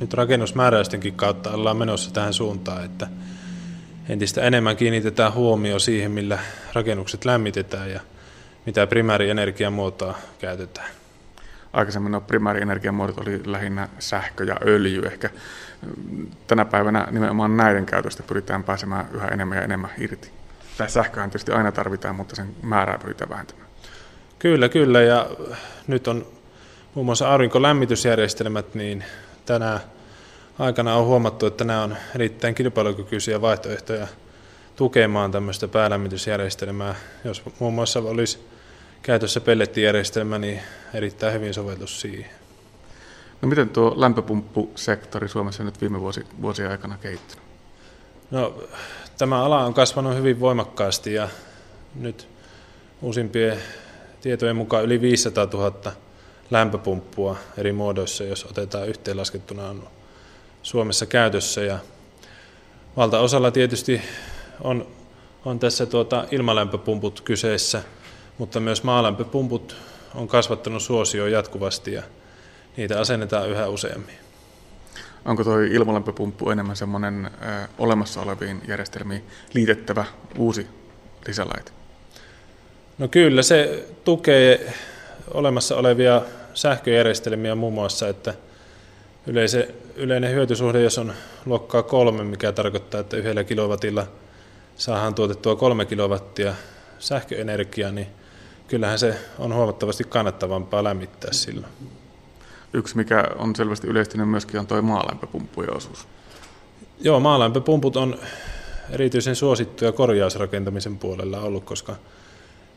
nyt 0.00 0.14
rakennusmääräystenkin 0.14 1.14
kautta 1.14 1.50
ollaan 1.50 1.76
menossa 1.76 2.12
tähän 2.12 2.32
suuntaan, 2.32 2.84
että 2.84 3.06
entistä 4.08 4.42
enemmän 4.42 4.76
kiinnitetään 4.76 5.34
huomio 5.34 5.78
siihen, 5.78 6.10
millä 6.10 6.38
rakennukset 6.72 7.24
lämmitetään 7.24 7.90
ja 7.90 8.00
mitä 8.66 8.86
primäärienergiamuotoa 8.86 10.18
käytetään. 10.38 10.90
Aikaisemmin 11.72 12.12
nuo 12.12 12.20
primäärienergiamuodot 12.20 13.18
oli 13.18 13.40
lähinnä 13.44 13.88
sähkö 13.98 14.44
ja 14.44 14.56
öljy. 14.66 15.06
Ehkä 15.06 15.30
tänä 16.46 16.64
päivänä 16.64 17.08
nimenomaan 17.10 17.56
näiden 17.56 17.86
käytöstä 17.86 18.22
pyritään 18.22 18.64
pääsemään 18.64 19.08
yhä 19.12 19.26
enemmän 19.28 19.58
ja 19.58 19.64
enemmän 19.64 19.90
irti. 19.98 20.30
Tämä 20.76 20.88
sähköhän 20.88 21.30
tietysti 21.30 21.52
aina 21.52 21.72
tarvitaan, 21.72 22.14
mutta 22.14 22.36
sen 22.36 22.56
määrää 22.62 22.98
pyritään 22.98 23.30
vähentämään. 23.30 23.68
Kyllä, 24.38 24.68
kyllä. 24.68 25.02
Ja 25.02 25.30
nyt 25.86 26.08
on 26.08 26.26
muun 26.94 27.06
muassa 27.06 27.32
aurinkolämmitysjärjestelmät, 27.32 28.74
niin 28.74 29.04
tänä 29.46 29.80
aikana 30.58 30.94
on 30.94 31.06
huomattu, 31.06 31.46
että 31.46 31.64
nämä 31.64 31.82
on 31.82 31.96
erittäin 32.14 32.54
kilpailukykyisiä 32.54 33.40
vaihtoehtoja 33.40 34.06
tukemaan 34.76 35.32
tämmöistä 35.32 35.68
päälämmitysjärjestelmää. 35.68 36.94
Jos 37.24 37.42
muun 37.58 37.74
muassa 37.74 38.00
olisi 38.00 38.48
käytössä 39.02 39.40
pellettijärjestelmä, 39.40 40.38
niin 40.38 40.60
erittäin 40.94 41.34
hyvin 41.34 41.54
soveltus 41.54 42.00
siihen. 42.00 42.39
No 43.42 43.48
miten 43.48 43.68
tuo 43.68 43.94
lämpöpumppusektori 43.96 45.28
Suomessa 45.28 45.64
nyt 45.64 45.80
viime 45.80 46.00
vuosi, 46.00 46.26
vuosien 46.42 46.70
aikana 46.70 46.98
kehittynyt? 46.98 47.44
No, 48.30 48.54
tämä 49.18 49.44
ala 49.44 49.64
on 49.64 49.74
kasvanut 49.74 50.16
hyvin 50.16 50.40
voimakkaasti 50.40 51.14
ja 51.14 51.28
nyt 51.94 52.28
uusimpien 53.02 53.58
tietojen 54.20 54.56
mukaan 54.56 54.84
yli 54.84 55.00
500 55.00 55.48
000 55.52 55.92
lämpöpumppua 56.50 57.36
eri 57.56 57.72
muodoissa, 57.72 58.24
jos 58.24 58.44
otetaan 58.44 58.88
yhteenlaskettuna 58.88 59.68
on 59.68 59.88
Suomessa 60.62 61.06
käytössä. 61.06 61.60
Ja 61.60 61.78
valtaosalla 62.96 63.50
tietysti 63.50 64.02
on, 64.60 64.86
on 65.44 65.58
tässä 65.58 65.86
tuota 65.86 66.24
ilmalämpöpumput 66.30 67.20
kyseessä, 67.20 67.82
mutta 68.38 68.60
myös 68.60 68.82
maalämpöpumput 68.82 69.76
on 70.14 70.28
kasvattanut 70.28 70.82
suosioon 70.82 71.32
jatkuvasti 71.32 71.92
ja 71.92 72.02
niitä 72.80 73.00
asennetaan 73.00 73.50
yhä 73.50 73.68
useammin. 73.68 74.14
Onko 75.24 75.44
tuo 75.44 75.58
ilmalämpöpumppu 75.58 76.50
enemmän 76.50 76.76
semmoinen 76.76 77.26
ö, 77.26 77.68
olemassa 77.78 78.20
oleviin 78.20 78.62
järjestelmiin 78.68 79.24
liitettävä 79.54 80.04
uusi 80.38 80.66
lisälaite? 81.26 81.72
No 82.98 83.08
kyllä, 83.08 83.42
se 83.42 83.88
tukee 84.04 84.72
olemassa 85.34 85.76
olevia 85.76 86.22
sähköjärjestelmiä 86.54 87.54
muun 87.54 87.72
muassa, 87.72 88.08
että 88.08 88.34
yleise, 89.26 89.74
yleinen 89.96 90.30
hyötysuhde, 90.30 90.82
jos 90.82 90.98
on 90.98 91.12
luokkaa 91.46 91.82
kolme, 91.82 92.24
mikä 92.24 92.52
tarkoittaa, 92.52 93.00
että 93.00 93.16
yhdellä 93.16 93.44
kilowatilla 93.44 94.06
saadaan 94.76 95.14
tuotettua 95.14 95.56
kolme 95.56 95.84
kilowattia 95.84 96.54
sähköenergiaa, 96.98 97.90
niin 97.90 98.06
kyllähän 98.68 98.98
se 98.98 99.14
on 99.38 99.54
huomattavasti 99.54 100.04
kannattavampaa 100.04 100.84
lämmittää 100.84 101.32
silloin. 101.32 101.99
Yksi, 102.72 102.96
mikä 102.96 103.24
on 103.36 103.56
selvästi 103.56 103.86
yleistynyt 103.86 104.28
myöskin, 104.28 104.60
on 104.60 104.66
tuo 104.66 104.82
maalämpöpumppujen 104.82 105.76
osuus. 105.76 106.08
Joo, 107.00 107.20
maalämpöpumput 107.20 107.96
on 107.96 108.18
erityisen 108.90 109.36
suosittuja 109.36 109.92
korjausrakentamisen 109.92 110.98
puolella 110.98 111.40
ollut, 111.40 111.64
koska 111.64 111.96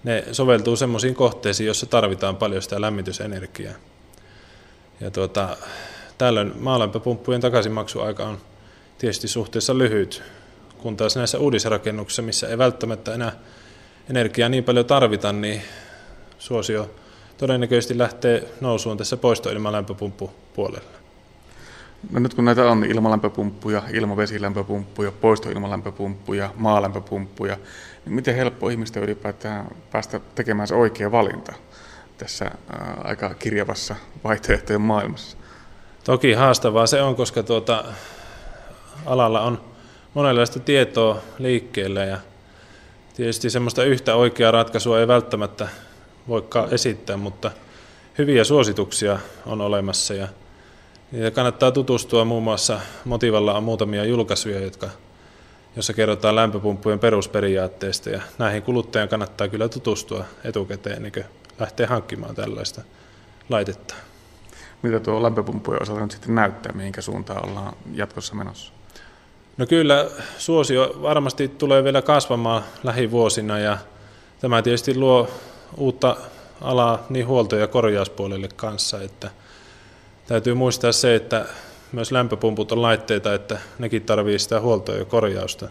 ne 0.04 0.24
soveltuu 0.32 0.76
semmoisiin 0.76 1.16
kohteisiin, 1.16 1.66
joissa 1.66 1.86
tarvitaan 1.86 2.36
paljon 2.36 2.62
sitä 2.62 2.82
lämmitysenergiaa. 2.82 3.74
Ja 5.00 5.12
tuota, 5.12 5.58
tällöin 6.18 6.54
maalämpöpumppujen 6.60 7.42
takaisinmaksuaika 7.42 8.24
on 8.24 8.38
tietysti 8.98 9.28
suhteessa 9.28 9.78
lyhyt, 9.78 10.24
kun 10.78 10.98
taas 10.98 11.16
näissä 11.16 11.40
uudisrakennuksissa, 11.40 12.22
missä 12.22 12.48
ei 12.48 12.58
välttämättä 12.58 13.14
enää 13.14 13.32
energiaa 14.10 14.50
niin 14.50 14.64
paljon 14.64 14.86
tarvita, 14.86 15.34
niin 15.34 15.62
suosio 16.40 16.96
todennäköisesti 17.38 17.98
lähtee 17.98 18.48
nousuun 18.62 18.98
tässä 18.98 19.18
poistoilmalämpöpumppupuolella. 19.18 21.04
No 22.12 22.20
nyt 22.20 22.34
kun 22.34 22.46
näitä 22.46 22.72
on 22.72 22.84
ilmalämpöpumppuja, 22.84 23.84
ilmavesilämpöpumppuja, 23.94 25.12
poistoilmalämpöpumppuja, 25.12 26.50
maalämpöpumppuja, 26.56 27.58
niin 28.06 28.14
miten 28.14 28.36
helppo 28.36 28.70
ihmistä 28.70 29.00
ylipäätään 29.00 29.68
päästä 29.92 30.20
tekemään 30.36 30.68
se 30.68 30.76
oikea 30.76 31.12
valinta 31.12 31.54
tässä 32.18 32.46
ää, 32.46 32.98
aika 33.04 33.34
kirjavassa 33.34 33.96
vaihtoehtojen 34.24 34.82
maailmassa? 34.82 35.38
Toki 36.04 36.34
haastavaa 36.34 36.88
se 36.88 37.02
on, 37.02 37.16
koska 37.16 37.44
tuota, 37.44 37.84
alalla 39.06 39.42
on 39.42 39.62
monenlaista 40.14 40.60
tietoa 40.60 41.22
liikkeellä 41.40 42.06
ja 42.06 42.18
tietysti 43.16 43.50
semmoista 43.50 43.84
yhtä 43.84 44.16
oikeaa 44.16 44.52
ratkaisua 44.52 45.00
ei 45.00 45.08
välttämättä 45.08 45.68
voikaan 46.28 46.74
esittää, 46.74 47.18
mutta 47.18 47.52
hyviä 48.18 48.44
suosituksia 48.44 49.20
on 49.46 49.62
olemassa 49.62 50.14
ja 50.14 50.28
Ja 51.12 51.32
kannattaa 51.32 51.72
tutustua 51.72 52.26
muun 52.26 52.44
muassa 52.44 52.80
Motivalla 53.06 53.54
on 53.54 53.64
muutamia 53.64 54.06
julkaisuja, 54.06 54.60
jotka, 54.60 54.90
jossa 55.76 55.94
kerrotaan 55.94 56.36
lämpöpumppujen 56.36 57.00
perusperiaatteista 57.00 58.10
ja 58.10 58.22
näihin 58.38 58.64
kuluttajan 58.64 59.10
kannattaa 59.10 59.48
kyllä 59.48 59.70
tutustua 59.70 60.26
etukäteen 60.44 60.96
ennen 60.96 61.12
kuin 61.12 61.26
lähtee 61.60 61.86
hankkimaan 61.86 62.36
tällaista 62.36 62.82
laitetta. 63.50 63.96
Mitä 64.82 65.00
tuo 65.00 65.24
lämpöpumppujen 65.24 65.82
osalta 65.82 66.02
nyt 66.02 66.12
sitten 66.12 66.36
näyttää, 66.36 66.72
mihinkä 66.72 67.02
suuntaan 67.02 67.50
ollaan 67.50 67.76
jatkossa 67.94 68.36
menossa? 68.36 68.74
No 69.58 69.66
kyllä 69.66 70.10
suosio 70.38 71.00
varmasti 71.02 71.48
tulee 71.48 71.84
vielä 71.84 72.02
kasvamaan 72.02 72.64
lähivuosina 72.84 73.60
ja 73.60 73.78
tämä 74.40 74.62
tietysti 74.62 74.98
luo 74.98 75.30
uutta 75.78 76.18
alaa 76.62 77.06
niin 77.10 77.28
huolto- 77.28 77.56
ja 77.56 77.68
korjauspuolelle 77.68 78.50
kanssa, 78.56 79.02
että 79.02 79.30
täytyy 80.28 80.54
muistaa 80.54 80.92
se, 80.92 81.16
että 81.16 81.46
myös 81.92 82.12
lämpöpumput 82.12 82.72
on 82.72 82.82
laitteita, 82.82 83.34
että 83.34 83.60
nekin 83.80 84.02
tarvii 84.02 84.40
sitä 84.40 84.62
huoltoa 84.62 84.96
ja 84.96 85.06
korjausta 85.06 85.70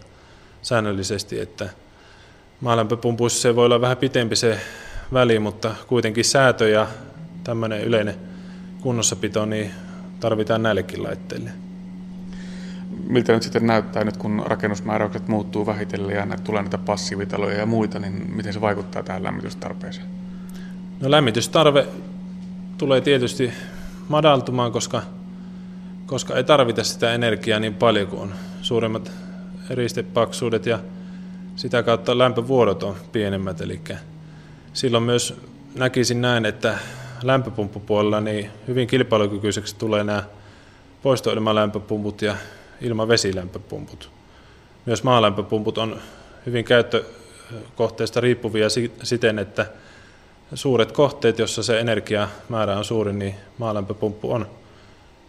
säännöllisesti, 0.61 1.39
että 1.39 1.69
maalämpöpumpuissa 2.61 3.41
se 3.41 3.55
voi 3.55 3.65
olla 3.65 3.81
vähän 3.81 3.97
pitempi 3.97 4.35
se 4.35 4.59
väli, 5.13 5.39
mutta 5.39 5.75
kuitenkin 5.87 6.25
säätö 6.25 6.69
ja 6.69 6.87
tämmöinen 7.43 7.81
yleinen 7.81 8.15
kunnossapito 8.81 9.45
niin 9.45 9.71
tarvitaan 10.19 10.63
näillekin 10.63 11.03
laitteille. 11.03 11.49
Miltä 13.07 13.33
nyt 13.33 13.43
sitten 13.43 13.67
näyttää 13.67 14.03
nyt, 14.03 14.17
kun 14.17 14.43
rakennusmääräykset 14.45 15.27
muuttuu 15.27 15.65
vähitellen 15.65 16.15
ja 16.15 16.37
tulee 16.43 16.61
näitä 16.61 16.77
passiivitaloja 16.77 17.57
ja 17.57 17.65
muita, 17.65 17.99
niin 17.99 18.35
miten 18.35 18.53
se 18.53 18.61
vaikuttaa 18.61 19.03
tähän 19.03 19.23
lämmitystarpeeseen? 19.23 20.07
No 20.99 21.11
lämmitystarve 21.11 21.87
tulee 22.77 23.01
tietysti 23.01 23.51
madaltumaan, 24.09 24.71
koska, 24.71 25.01
koska 26.05 26.35
ei 26.35 26.43
tarvita 26.43 26.83
sitä 26.83 27.13
energiaa 27.13 27.59
niin 27.59 27.73
paljon 27.73 28.07
kuin 28.07 28.21
on 28.21 28.33
suuremmat 28.61 29.11
eristepaksuudet 29.69 30.65
ja 30.65 30.79
sitä 31.55 31.83
kautta 31.83 32.17
lämpövuodot 32.17 32.83
on 32.83 32.95
pienemmät. 33.11 33.61
Eli 33.61 33.81
silloin 34.73 35.03
myös 35.03 35.39
näkisin 35.75 36.21
näin, 36.21 36.45
että 36.45 36.77
lämpöpumppupuolella 37.23 38.21
niin 38.21 38.49
hyvin 38.67 38.87
kilpailukykyiseksi 38.87 39.75
tulee 39.75 40.03
nämä 40.03 40.23
poistoilmalämpöpumput 41.03 42.21
ja 42.21 42.35
ilmavesilämpöpumput. 42.83 44.09
Myös 44.85 45.03
maalämpöpumput 45.03 45.77
on 45.77 45.99
hyvin 46.45 46.65
käyttökohteesta 46.65 48.19
riippuvia 48.19 48.67
siten, 49.03 49.39
että 49.39 49.65
suuret 50.53 50.91
kohteet, 50.91 51.39
jossa 51.39 51.63
se 51.63 51.79
energiamäärä 51.79 52.77
on 52.77 52.85
suuri, 52.85 53.13
niin 53.13 53.35
maalämpöpumppu 53.57 54.31
on 54.31 54.47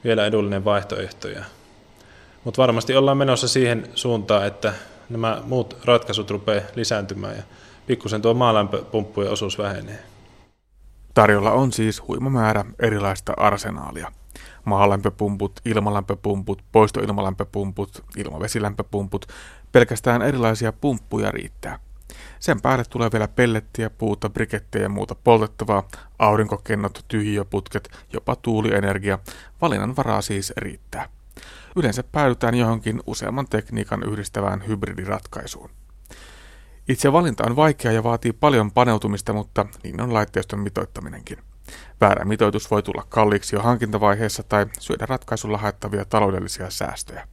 vielä 0.04 0.26
edullinen 0.26 0.64
vaihtoehto. 0.64 1.28
Mutta 2.44 2.62
varmasti 2.62 2.96
ollaan 2.96 3.16
menossa 3.16 3.48
siihen 3.48 3.88
suuntaan, 3.94 4.46
että 4.46 4.72
nämä 5.10 5.42
muut 5.44 5.76
ratkaisut 5.84 6.30
rupeaa 6.30 6.64
lisääntymään 6.74 7.36
ja 7.36 7.42
pikkusen 7.86 8.22
tuo 8.22 8.34
maalämpöpumppujen 8.34 9.32
osuus 9.32 9.58
vähenee. 9.58 9.98
Tarjolla 11.14 11.52
on 11.52 11.72
siis 11.72 12.08
huima 12.08 12.30
määrä 12.30 12.64
erilaista 12.78 13.32
arsenaalia. 13.36 14.12
Maalämpöpumput, 14.64 15.60
ilmalämpöpumput, 15.64 16.64
poistoilmalämpöpumput, 16.72 18.04
ilmavesilämpöpumput, 18.16 19.26
pelkästään 19.72 20.22
erilaisia 20.22 20.72
pumppuja 20.72 21.30
riittää. 21.30 21.78
Sen 22.40 22.60
päälle 22.60 22.84
tulee 22.84 23.10
vielä 23.12 23.28
pellettiä, 23.28 23.90
puuta, 23.90 24.30
brikettejä 24.30 24.82
ja 24.82 24.88
muuta 24.88 25.14
poltettavaa, 25.14 25.88
aurinkokennot, 26.18 27.04
tyhjöputket, 27.08 27.88
jopa 28.12 28.36
tuulienergia. 28.36 29.18
Valinnan 29.60 29.96
varaa 29.96 30.22
siis 30.22 30.52
riittää. 30.56 31.08
Yleensä 31.76 32.02
päädytään 32.02 32.54
johonkin 32.54 33.02
useamman 33.06 33.46
tekniikan 33.50 34.02
yhdistävään 34.02 34.66
hybridiratkaisuun. 34.66 35.70
Itse 36.88 37.12
valinta 37.12 37.44
on 37.46 37.56
vaikea 37.56 37.92
ja 37.92 38.02
vaatii 38.02 38.32
paljon 38.32 38.72
paneutumista, 38.72 39.32
mutta 39.32 39.66
niin 39.82 40.00
on 40.00 40.14
laitteiston 40.14 40.60
mitoittaminenkin. 40.60 41.38
Väärä 42.00 42.24
mitoitus 42.24 42.70
voi 42.70 42.82
tulla 42.82 43.06
kalliiksi 43.08 43.56
jo 43.56 43.62
hankintavaiheessa 43.62 44.42
tai 44.42 44.66
syödä 44.80 45.06
ratkaisulla 45.06 45.58
haettavia 45.58 46.04
taloudellisia 46.04 46.70
säästöjä. 46.70 47.28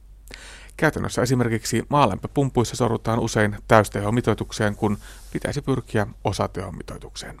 Käytännössä 0.76 1.22
esimerkiksi 1.22 1.82
maalämpöpumpuissa 1.88 2.76
sorrutaan 2.76 3.18
usein 3.18 3.56
täystehomitoitukseen, 3.68 4.76
kun 4.76 4.98
pitäisi 5.32 5.62
pyrkiä 5.62 6.06
osatehomitoitukseen. 6.24 7.36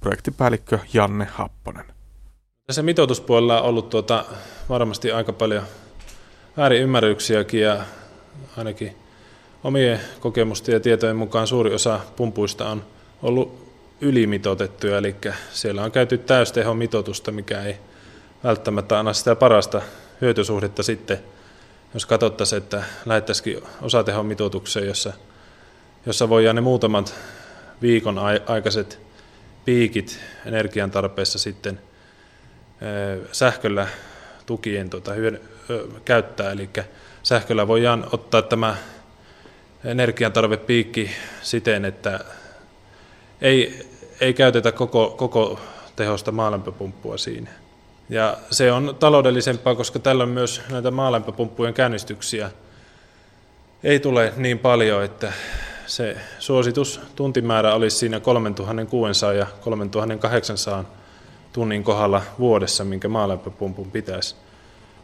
Projektipäällikkö 0.00 0.78
Janne 0.92 1.24
Happonen. 1.32 1.84
Tässä 2.66 2.82
mitoituspuolella 2.82 3.60
on 3.60 3.68
ollut 3.68 3.90
tuota, 3.90 4.24
varmasti 4.68 5.12
aika 5.12 5.32
paljon 5.32 5.62
väärinymmärryksiäkin 6.56 7.60
ja 7.60 7.84
ainakin 8.56 8.96
omien 9.64 10.00
kokemusten 10.20 10.72
ja 10.72 10.80
tietojen 10.80 11.16
mukaan 11.16 11.46
suuri 11.46 11.74
osa 11.74 12.00
pumpuista 12.16 12.68
on 12.68 12.84
ollut 13.22 13.61
ylimitoitettuja, 14.02 14.98
eli 14.98 15.16
siellä 15.50 15.82
on 15.82 15.92
käyty 15.92 16.18
täystehomitoitusta, 16.18 17.32
mikä 17.32 17.62
ei 17.62 17.76
välttämättä 18.44 18.98
anna 18.98 19.12
sitä 19.12 19.36
parasta 19.36 19.82
hyötysuhdetta 20.20 20.82
sitten 20.82 21.18
jos 21.94 22.06
katsottaisiin, 22.06 22.62
että 22.62 22.82
lähettäisikin 23.06 23.62
osatehon 23.82 24.26
mitoitukseen, 24.26 24.86
jossa, 24.86 25.12
jossa 26.06 26.28
voidaan 26.28 26.56
ne 26.56 26.62
muutamat 26.62 27.14
viikon 27.82 28.18
aikaiset 28.46 29.00
piikit 29.64 30.20
energian 30.46 30.90
tarpeessa 30.90 31.38
sitten 31.38 31.80
sähköllä 33.32 33.88
tukien 34.46 34.90
tuota, 34.90 35.12
hyön, 35.12 35.40
ö, 35.70 35.86
käyttää. 36.04 36.52
Eli 36.52 36.70
sähköllä 37.22 37.68
voidaan 37.68 38.06
ottaa 38.12 38.42
tämä 38.42 38.76
piikki 40.66 41.10
siten, 41.42 41.84
että 41.84 42.20
ei, 43.40 43.91
ei 44.22 44.34
käytetä 44.34 44.72
koko, 44.72 45.14
koko 45.16 45.60
tehosta 45.96 46.32
maalämpöpumppua 46.32 47.18
siinä. 47.18 47.50
Ja 48.08 48.36
se 48.50 48.72
on 48.72 48.96
taloudellisempaa, 49.00 49.74
koska 49.74 49.98
tällä 49.98 50.26
myös 50.26 50.62
näitä 50.70 50.90
maalämpöpumppujen 50.90 51.74
käynnistyksiä 51.74 52.50
ei 53.84 54.00
tule 54.00 54.32
niin 54.36 54.58
paljon, 54.58 55.04
että 55.04 55.32
se 55.86 56.16
suositus 56.38 57.00
tuntimäärä 57.16 57.74
olisi 57.74 57.96
siinä 57.96 58.20
3600 58.20 59.32
ja 59.32 59.46
3800 59.60 60.84
tunnin 61.52 61.84
kohdalla 61.84 62.22
vuodessa, 62.38 62.84
minkä 62.84 63.08
maalämpöpumpun 63.08 63.90
pitäisi 63.90 64.36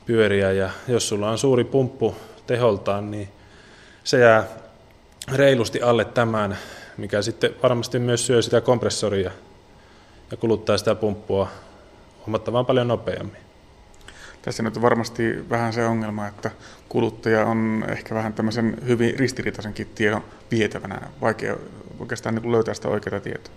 pyöriä. 0.07 0.53
Ja 0.53 0.71
jos 0.89 1.09
sulla 1.09 1.31
on 1.31 1.39
suuri 1.39 1.65
pumppu 1.65 2.17
teholtaan, 2.47 3.11
niin 3.11 3.29
se 4.05 4.19
jää 4.19 4.45
reilusti 5.33 5.83
alle 5.83 6.05
tämän, 6.05 6.59
mikä 6.99 7.23
sitten 7.23 7.55
varmasti 7.63 7.99
myös 7.99 8.27
syö 8.27 8.43
sitä 8.43 8.61
kompressoria 8.61 9.31
ja 10.31 10.37
kuluttaa 10.37 10.79
sitä 10.79 10.95
pumppua 10.95 11.49
huomattavan 12.27 12.67
paljon 12.67 12.89
nopeammin. 12.89 13.37
Tässä 14.43 14.63
nyt 14.63 14.77
on 14.77 14.83
varmasti 14.83 15.51
vähän 15.51 15.73
se 15.73 15.87
ongelma, 15.87 16.27
että 16.27 16.51
kuluttaja 16.89 17.47
on 17.47 17.85
ehkä 17.89 18.15
vähän 18.15 18.33
tämmöisen 18.33 18.77
hyvin 18.87 19.19
ristiriitaisenkin 19.19 19.91
tiedon 19.95 20.23
vietävänä. 20.51 21.01
Vaikea 21.21 21.57
oikeastaan 21.99 22.35
niin 22.35 22.53
löytää 22.53 22.75
sitä 22.75 22.89
oikeaa 22.89 23.21
tietoa. 23.21 23.55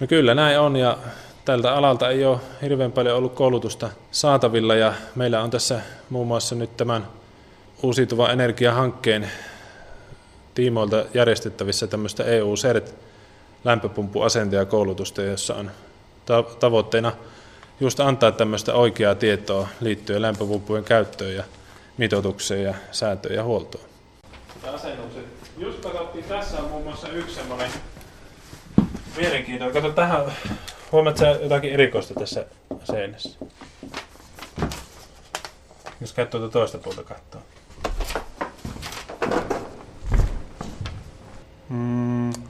No 0.00 0.06
kyllä 0.06 0.34
näin 0.34 0.60
on 0.60 0.76
ja 0.76 0.98
tältä 1.44 1.74
alalta 1.74 2.10
ei 2.10 2.24
ole 2.24 2.38
hirveän 2.62 2.92
paljon 2.92 3.16
ollut 3.16 3.34
koulutusta 3.34 3.90
saatavilla 4.10 4.74
ja 4.74 4.92
meillä 5.14 5.42
on 5.42 5.50
tässä 5.50 5.80
muun 6.10 6.26
muassa 6.26 6.54
nyt 6.54 6.76
tämän 6.76 7.06
uusiutuvan 7.82 8.30
energiahankkeen 8.30 9.30
tiimoilta 10.58 11.04
järjestettävissä 11.14 11.86
tämmöistä 11.86 12.24
EU-CERT 12.24 12.94
lämpöpumppuasentajakoulutusta, 13.64 15.22
jossa 15.22 15.54
on 15.54 15.70
tavoitteena 16.60 17.12
just 17.80 18.00
antaa 18.00 18.32
tämmöistä 18.32 18.74
oikeaa 18.74 19.14
tietoa 19.14 19.68
liittyen 19.80 20.22
lämpöpumppujen 20.22 20.84
käyttöön 20.84 21.34
ja 21.34 21.44
mitoitukseen 21.98 22.64
ja 22.64 22.74
sääntöön 22.92 23.34
ja 23.34 23.44
huoltoon. 23.44 23.84
Asennukset. 24.74 25.24
Just 25.58 25.80
katsottiin, 25.80 26.24
tässä 26.24 26.58
on 26.58 26.68
muun 26.68 26.84
muassa 26.84 27.08
yksi 27.08 27.34
semmoinen 27.34 27.70
mielenkiintoinen. 29.16 29.82
Kato 29.82 29.94
tähän, 29.94 30.32
huomaat 30.92 31.18
jotakin 31.42 31.72
erikoista 31.72 32.14
tässä 32.14 32.46
seinässä? 32.84 33.38
Jos 36.00 36.12
käyt 36.12 36.30
tuota 36.30 36.48
toista 36.48 36.78
puolta 36.78 37.02
katsoa. 37.02 37.42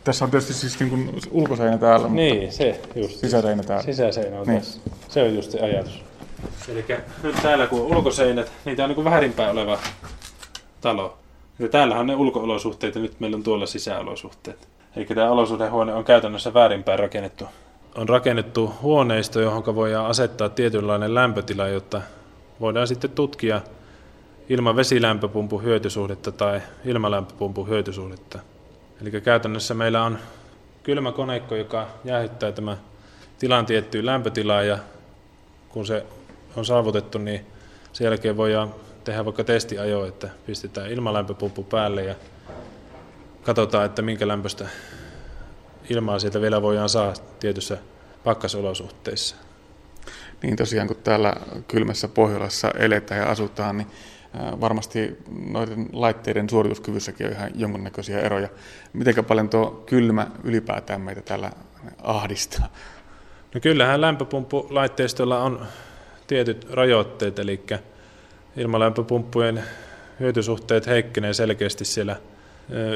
Tässä 0.09 0.25
on 0.25 0.31
tietysti 0.31 0.55
siis 0.55 0.81
niin 0.81 0.91
kuin 0.91 1.21
ulkoseinä 1.31 1.79
täällä. 1.79 2.09
Niin, 2.09 2.53
se 2.53 2.81
just. 2.95 3.17
Sisäseinä 3.17 3.63
täällä. 3.63 3.83
Sisäseinä 3.83 4.41
on 4.41 4.47
niin. 4.47 4.59
tässä. 4.59 4.81
Se 5.09 5.23
on 5.23 5.35
just 5.35 5.51
se 5.51 5.61
ajatus. 5.61 6.05
Eli 6.69 6.85
nyt 7.23 7.37
täällä 7.43 7.67
kun 7.67 7.81
on 7.81 7.97
ulkoseinät, 7.97 8.53
niitä 8.65 8.85
on 8.85 8.91
niin 8.91 9.05
väärinpäin 9.05 9.51
oleva 9.51 9.79
talo. 10.81 11.19
Ja 11.59 11.69
täällähän 11.69 12.01
on 12.01 12.07
ne 12.07 12.17
ulkoolosuhteet 12.17 12.95
ja 12.95 13.01
nyt 13.01 13.21
meillä 13.21 13.37
on 13.37 13.43
tuolla 13.43 13.67
sisäolosuhteet. 13.67 14.69
Eli 14.97 15.05
tämä 15.05 15.31
olosuhdehuone 15.31 15.95
on 15.95 16.05
käytännössä 16.05 16.55
väärinpäin 16.55 16.99
rakennettu. 16.99 17.45
On 17.95 18.09
rakennettu 18.09 18.73
huoneisto, 18.83 19.41
johon 19.41 19.75
voidaan 19.75 20.07
asettaa 20.07 20.49
tietynlainen 20.49 21.15
lämpötila, 21.15 21.69
jotta 21.69 22.03
voidaan 22.61 22.87
sitten 22.87 23.11
tutkia 23.11 23.61
ilman 24.49 24.77
vesilämpöpumpun 24.77 25.63
hyötysuhdetta 25.63 26.33
tai 26.33 26.61
ilmalämpöpumpun 26.85 27.69
hyötysuhdetta. 27.69 28.39
Eli 29.03 29.21
käytännössä 29.21 29.75
meillä 29.75 30.05
on 30.05 30.19
kylmä 30.83 31.13
koneikko, 31.13 31.55
joka 31.55 31.89
jäähyttää 32.05 32.53
tämä 32.53 32.77
tilan 33.39 33.67
tiettyyn 33.67 34.07
lämpötilaan 34.07 34.67
ja 34.67 34.79
kun 35.69 35.87
se 35.87 36.07
on 36.57 36.65
saavutettu, 36.65 37.19
niin 37.19 37.47
sen 37.93 38.05
jälkeen 38.05 38.37
voidaan 38.37 38.75
tehdä 39.05 39.25
vaikka 39.25 39.45
testiajo, 39.45 40.07
että 40.07 40.29
pistetään 40.47 40.91
ilmalämpöpumppu 40.91 41.63
päälle 41.63 42.05
ja 42.05 42.15
katsotaan, 43.43 43.87
että 43.87 44.03
minkä 44.03 44.29
lämpöistä 44.29 44.69
ilmaa 45.91 46.19
sieltä 46.19 46.41
vielä 46.41 46.63
voidaan 46.63 46.89
saada 46.89 47.13
tietyissä 47.41 47.79
pakkasolosuhteissa. 48.25 49.37
Niin 50.43 50.57
tosiaan, 50.57 50.89
kun 50.89 50.97
täällä 50.97 51.33
kylmässä 51.69 52.09
Pohjolassa 52.09 52.71
eletään 52.71 53.21
ja 53.21 53.31
asutaan, 53.31 53.77
niin 53.77 53.89
varmasti 54.61 55.19
noiden 55.51 55.89
laitteiden 55.93 56.51
suorituskyvyssäkin 56.51 57.27
on 57.27 57.33
ihan 57.33 57.51
jonkunnäköisiä 57.55 58.21
eroja. 58.21 58.49
Miten 58.93 59.25
paljon 59.25 59.49
tuo 59.49 59.83
kylmä 59.87 60.27
ylipäätään 60.45 61.01
meitä 61.01 61.23
täällä 61.23 61.51
ahdistaa? 62.03 62.69
No 63.55 63.61
kyllähän 63.61 64.01
lämpöpumppulaitteistolla 64.01 65.43
on 65.43 65.67
tietyt 66.27 66.67
rajoitteet, 66.71 67.39
eli 67.39 67.61
ilmalämpöpumppujen 68.57 69.63
hyötysuhteet 70.21 70.87
heikkenee 70.87 71.35
selkeästi 71.35 71.85
siellä 71.85 72.17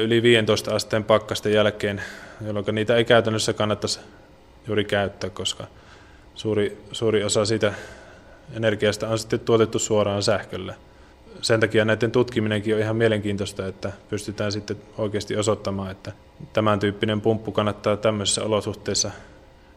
yli 0.01 0.23
15 0.23 0.75
asteen 0.75 1.03
pakkasten 1.03 1.53
jälkeen, 1.53 2.01
jolloin 2.45 2.65
niitä 2.71 2.95
ei 2.95 3.05
käytännössä 3.05 3.53
kannattaisi 3.53 3.99
juuri 4.67 4.85
käyttää, 4.85 5.29
koska 5.29 5.67
suuri, 6.35 6.83
suuri 6.91 7.23
osa 7.23 7.45
siitä 7.45 7.73
energiasta 8.53 9.07
on 9.07 9.19
sitten 9.19 9.39
tuotettu 9.39 9.79
suoraan 9.79 10.23
sähköllä. 10.23 10.75
Sen 11.41 11.59
takia 11.59 11.85
näiden 11.85 12.11
tutkiminenkin 12.11 12.75
on 12.75 12.81
ihan 12.81 12.95
mielenkiintoista, 12.95 13.67
että 13.67 13.91
pystytään 14.09 14.51
sitten 14.51 14.77
oikeasti 14.97 15.37
osoittamaan, 15.37 15.91
että 15.91 16.11
tämän 16.53 16.79
tyyppinen 16.79 17.21
pumppu 17.21 17.51
kannattaa 17.51 17.97
tämmöisissä 17.97 18.43
olosuhteissa, 18.43 19.11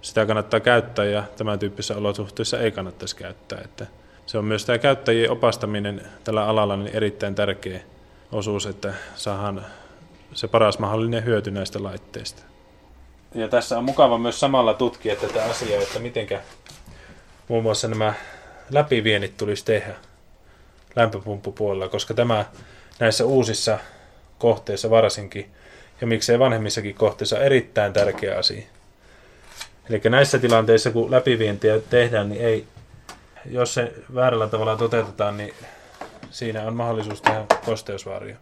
sitä 0.03 0.27
kannattaa 0.27 0.61
käyttää 0.61 1.05
ja 1.05 1.23
tämän 1.37 1.59
tyyppisissä 1.59 1.97
olosuhteissa 1.97 2.59
ei 2.59 2.71
kannattaisi 2.71 3.17
käyttää. 3.17 3.61
Että 3.65 3.87
se 4.27 4.39
on 4.39 4.45
myös 4.45 4.65
tämä 4.65 4.79
käyttäjien 4.79 5.31
opastaminen 5.31 6.03
tällä 6.25 6.47
alalla 6.47 6.77
niin 6.77 6.97
erittäin 6.97 7.35
tärkeä 7.35 7.81
osuus, 8.33 8.67
että 8.67 8.95
saadaan 9.15 9.67
se 10.35 10.49
paras 10.49 10.79
mahdollinen 10.79 11.25
hyöty 11.25 11.51
näistä 11.51 11.83
laitteista. 11.83 12.43
Ja 13.35 13.49
tässä 13.49 13.79
on 13.79 13.85
mukava 13.85 14.19
myös 14.19 14.41
samalla 14.41 14.75
tutkia 14.75 15.17
tätä 15.17 15.45
asiaa, 15.45 15.83
että 15.83 15.99
mitenkä 15.99 16.41
muun 17.49 17.63
muassa 17.63 17.89
nämä 17.89 18.15
läpivienit 18.71 19.37
tulisi 19.37 19.65
tehdä 19.65 19.95
lämpöpumppupuolella, 20.97 21.89
koska 21.89 22.15
tämä 22.15 22.45
näissä 22.99 23.25
uusissa 23.25 23.79
kohteissa 24.39 24.91
varsinkin, 24.91 25.51
ja 26.01 26.07
miksei 26.07 26.39
vanhemmissakin 26.39 26.95
kohteissa, 26.95 27.39
erittäin 27.39 27.93
tärkeä 27.93 28.39
asia. 28.39 28.63
Eli 29.91 30.01
näissä 30.09 30.39
tilanteissa, 30.39 30.91
kun 30.91 31.11
läpivientiä 31.11 31.81
tehdään, 31.91 32.29
niin 32.29 32.45
ei, 32.45 32.67
jos 33.51 33.75
se 33.75 33.93
väärällä 34.15 34.49
tavalla 34.49 34.77
toteutetaan, 34.77 35.37
niin 35.37 35.55
siinä 36.31 36.63
on 36.63 36.77
mahdollisuus 36.77 37.23
tehdä 37.23 37.45
kosteusvaaria. 37.65 38.37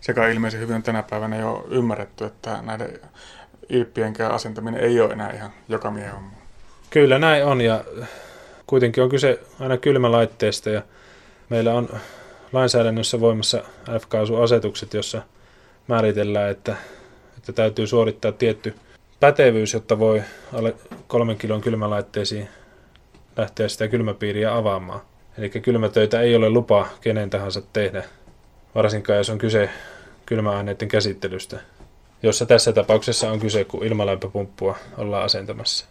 Sekä 0.00 0.28
ilmeisen 0.28 0.60
hyvin 0.60 0.82
tänä 0.82 1.02
päivänä 1.02 1.36
jo 1.36 1.66
ymmärretty, 1.70 2.24
että 2.24 2.62
näiden 2.62 3.00
ilppienkään 3.68 4.32
asentaminen 4.32 4.80
ei 4.80 5.00
ole 5.00 5.12
enää 5.12 5.30
ihan 5.32 5.50
joka 5.68 5.90
miehen 5.90 6.12
homma. 6.12 6.30
Kyllä 6.90 7.18
näin 7.18 7.44
on 7.44 7.60
ja 7.60 7.84
kuitenkin 8.66 9.04
on 9.04 9.10
kyse 9.10 9.40
aina 9.60 9.76
kylmälaitteesta 9.76 10.70
ja 10.70 10.82
meillä 11.50 11.74
on 11.74 11.88
lainsäädännössä 12.52 13.20
voimassa 13.20 13.62
F-kaasuasetukset, 13.98 14.94
jossa 14.94 15.22
määritellään, 15.88 16.50
että, 16.50 16.76
että 17.36 17.52
täytyy 17.52 17.86
suorittaa 17.86 18.32
tietty 18.32 18.74
pätevyys, 19.20 19.74
jotta 19.74 19.98
voi 19.98 20.22
alle 20.52 20.74
kolmen 21.06 21.38
kilon 21.38 21.60
kylmälaitteisiin 21.60 22.48
lähteä 23.36 23.68
sitä 23.68 23.88
kylmäpiiriä 23.88 24.56
avaamaan. 24.56 25.00
Eli 25.38 25.50
kylmätöitä 25.50 26.20
ei 26.20 26.36
ole 26.36 26.50
lupa 26.50 26.86
kenen 27.00 27.30
tahansa 27.30 27.62
tehdä, 27.72 28.04
varsinkaan 28.74 29.16
jos 29.16 29.30
on 29.30 29.38
kyse 29.38 29.70
kylmäaineiden 30.26 30.88
käsittelystä 30.88 31.60
jossa 32.22 32.46
tässä 32.46 32.72
tapauksessa 32.72 33.30
on 33.30 33.40
kyse, 33.40 33.64
kun 33.64 33.84
ilmalämpöpumppua 33.84 34.76
ollaan 34.98 35.24
asentamassa. 35.24 35.86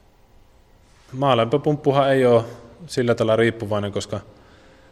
Maalämpöpumppuhan 1.14 2.12
ei 2.14 2.26
ole 2.26 2.44
sillä 2.88 3.16
tavalla 3.16 3.36
riippuvainen, 3.36 3.92
koska 3.92 4.20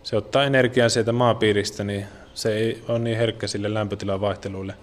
se 0.08 0.18
ottaa 0.18 0.44
energiaa 0.44 0.90
sieltä 0.90 1.12
maapiiristä, 1.12 1.84
niin 1.84 2.06
se 2.34 2.56
ei 2.56 2.84
ole 2.88 3.00
niin 3.00 3.18
herkkä 3.18 3.48
sille 3.48 3.74
lämpötilan 3.74 4.22
vaihteluille, 4.22 4.74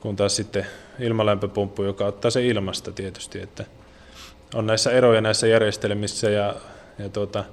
kun 0.00 0.16
taas 0.16 0.36
sitten 0.36 0.66
ilmalämpöpumppu, 0.98 1.82
joka 1.82 2.06
ottaa 2.06 2.30
se 2.30 2.46
ilmasta 2.46 2.92
tietysti. 2.92 3.40
Että 3.40 3.64
on 4.54 4.66
näissä 4.66 4.90
eroja 4.90 5.20
näissä 5.20 5.46
järjestelmissä 5.46 6.30
ja, 6.30 6.54
ja 6.98 7.08
tuota, 7.08 7.44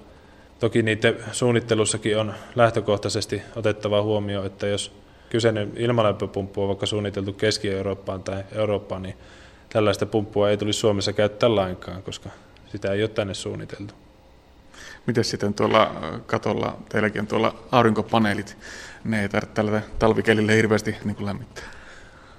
toki 0.59 0.81
niiden 0.81 1.17
suunnittelussakin 1.31 2.17
on 2.17 2.33
lähtökohtaisesti 2.55 3.41
otettava 3.55 4.01
huomioon, 4.01 4.45
että 4.45 4.67
jos 4.67 4.91
kyseinen 5.29 5.71
ilmalämpöpumppu 5.75 6.61
on 6.61 6.67
vaikka 6.67 6.85
suunniteltu 6.85 7.33
Keski-Eurooppaan 7.33 8.23
tai 8.23 8.43
Eurooppaan, 8.55 9.01
niin 9.01 9.15
tällaista 9.69 10.05
pumppua 10.05 10.49
ei 10.49 10.57
tulisi 10.57 10.79
Suomessa 10.79 11.13
käyttää 11.13 11.55
lainkaan, 11.55 12.03
koska 12.03 12.29
sitä 12.71 12.91
ei 12.91 13.01
ole 13.01 13.09
tänne 13.09 13.33
suunniteltu. 13.33 13.93
Miten 15.07 15.23
sitten 15.23 15.53
tuolla 15.53 15.95
katolla, 16.25 16.77
teilläkin 16.89 17.21
on 17.21 17.27
tuolla 17.27 17.55
aurinkopaneelit, 17.71 18.57
ne 19.03 19.21
ei 19.21 19.29
tarvitse 19.29 19.55
tällä 19.55 19.81
talvikelille 19.99 20.55
hirveästi 20.55 20.95
niin 21.03 21.15
kuin 21.15 21.25
lämmittää? 21.25 21.63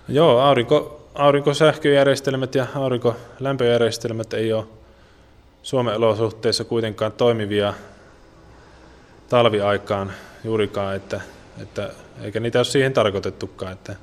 Joo, 0.08 0.40
aurinko, 0.40 1.08
aurinkosähköjärjestelmät 1.14 2.54
ja 2.54 2.66
aurinkolämpöjärjestelmät 2.74 4.32
ei 4.32 4.52
ole 4.52 4.64
Suomen 5.62 5.96
olosuhteissa 5.96 6.64
kuitenkaan 6.64 7.12
toimivia 7.12 7.74
talviaikaan 9.28 10.12
juurikaan, 10.44 10.96
että, 10.96 11.20
että 11.62 11.92
eikä 12.22 12.40
niitä 12.40 12.58
ole 12.58 12.64
siihen 12.64 12.92
tarkoitettukaan, 12.92 13.72
että 13.72 13.96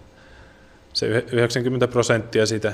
se 0.94 1.08
90 1.08 1.88
prosenttia 1.88 2.46
siitä 2.46 2.74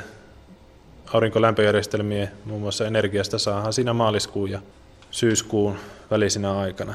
aurinkolämpöjärjestelmien 1.14 2.32
muun 2.46 2.62
muassa 2.62 2.88
energiasta 2.88 3.40
saadaan 3.40 3.74
siinä 3.74 3.94
maaliskuun 3.94 4.52
ja 4.52 4.60
syyskuun 5.12 5.78
välisinä 6.12 6.60
aikana, 6.60 6.94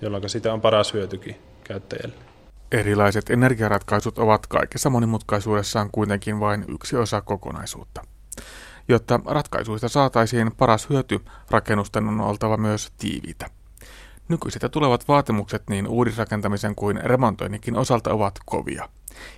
jolloin 0.00 0.30
sitä 0.30 0.52
on 0.52 0.60
paras 0.60 0.92
hyötykin 0.92 1.36
käyttäjälle. 1.64 2.14
Erilaiset 2.72 3.30
energiaratkaisut 3.30 4.18
ovat 4.18 4.46
kaikessa 4.46 4.90
monimutkaisuudessaan 4.90 5.90
kuitenkin 5.92 6.40
vain 6.40 6.64
yksi 6.68 6.96
osa 6.96 7.20
kokonaisuutta. 7.20 8.02
Jotta 8.88 9.20
ratkaisuista 9.26 9.88
saataisiin 9.88 10.52
paras 10.56 10.90
hyöty, 10.90 11.20
rakennusten 11.50 12.08
on 12.08 12.20
oltava 12.20 12.56
myös 12.56 12.92
tiiviitä. 12.98 13.46
Nykyiset 14.28 14.62
tulevat 14.70 15.08
vaatimukset 15.08 15.62
niin 15.70 15.88
uudisrakentamisen 15.88 16.74
kuin 16.74 17.00
remontoinninkin 17.04 17.76
osalta 17.76 18.12
ovat 18.12 18.34
kovia. 18.46 18.88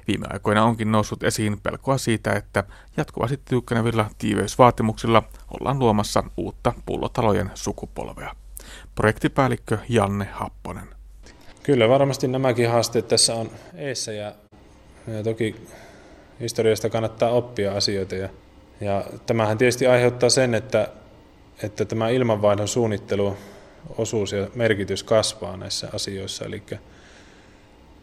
Viime 0.09 0.27
aikoina 0.31 0.64
onkin 0.64 0.93
noussut 0.93 1.22
esiin 1.22 1.61
pelkoa 1.61 1.99
siitä, 1.99 2.33
että 2.33 2.64
jatkuvasti 2.97 3.41
tiukkenevilla 3.45 4.11
tiiveysvaatimuksilla 4.18 5.22
ollaan 5.61 5.79
luomassa 5.79 6.24
uutta 6.37 6.72
pullotalojen 6.87 7.51
sukupolvea. 7.55 8.35
Projektipäällikkö 8.95 9.79
Janne 9.89 10.24
Happonen. 10.33 10.89
Kyllä 11.62 11.89
varmasti 11.89 12.29
nämäkin 12.29 12.70
haasteet 12.70 13.09
tässä 13.09 13.35
on 13.35 13.51
eessä 13.74 14.12
ja, 14.12 14.33
ja 15.07 15.22
toki 15.22 15.57
historiasta 16.41 16.91
kannattaa 16.91 17.31
oppia 17.31 17.72
asioita. 17.72 18.14
Ja, 18.14 18.29
ja 18.81 19.05
tämähän 19.27 19.59
tietysti 19.59 19.87
aiheuttaa 19.87 20.31
sen, 20.31 20.55
että, 20.55 20.89
että 21.62 21.85
tämä 21.85 22.09
ilmanvaihdon 22.09 22.68
suunnittelu 22.68 23.37
osuus 23.99 24.33
ja 24.33 24.49
merkitys 24.55 25.03
kasvaa 25.03 25.57
näissä 25.57 25.89
asioissa. 25.93 26.45
Eli 26.45 26.62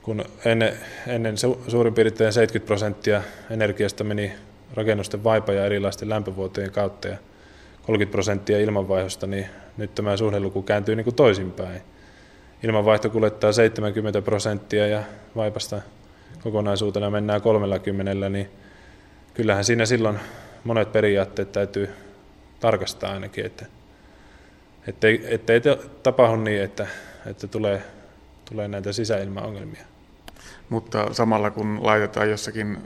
kun 0.03 0.25
ennen, 0.45 0.73
ennen 1.07 1.35
suurin 1.67 1.93
piirtein 1.93 2.33
70 2.33 2.67
prosenttia 2.67 3.23
energiasta 3.49 4.03
meni 4.03 4.31
rakennusten 4.73 5.23
vaipa- 5.23 5.53
ja 5.53 5.65
erilaisten 5.65 6.09
lämpövuotojen 6.09 6.71
kautta 6.71 7.07
ja 7.07 7.17
30 7.85 8.11
prosenttia 8.11 8.59
ilmanvaihdosta, 8.59 9.27
niin 9.27 9.45
nyt 9.77 9.95
tämä 9.95 10.17
suhdeluku 10.17 10.61
kääntyy 10.61 10.95
niin 10.95 11.03
kuin 11.03 11.15
toisinpäin. 11.15 11.81
Ilmanvaihto 12.63 13.09
kuljettaa 13.09 13.51
70 13.51 14.21
prosenttia 14.21 14.87
ja 14.87 15.03
vaipasta 15.35 15.81
kokonaisuutena 16.43 17.09
mennään 17.09 17.41
30, 17.41 18.29
niin 18.29 18.49
kyllähän 19.33 19.65
siinä 19.65 19.85
silloin 19.85 20.19
monet 20.63 20.91
periaatteet 20.91 21.51
täytyy 21.51 21.89
tarkastaa 22.59 23.13
ainakin, 23.13 23.45
että 23.45 23.65
ettei, 24.87 25.23
ettei 25.27 25.61
tapahdu 26.03 26.35
niin, 26.35 26.61
että, 26.61 26.87
että 27.25 27.47
tulee, 27.47 27.81
tulee 28.49 28.67
näitä 28.67 28.91
sisäilmaongelmia. 28.91 29.92
Mutta 30.69 31.13
samalla 31.13 31.51
kun 31.51 31.79
laitetaan 31.81 32.29
jossakin 32.29 32.77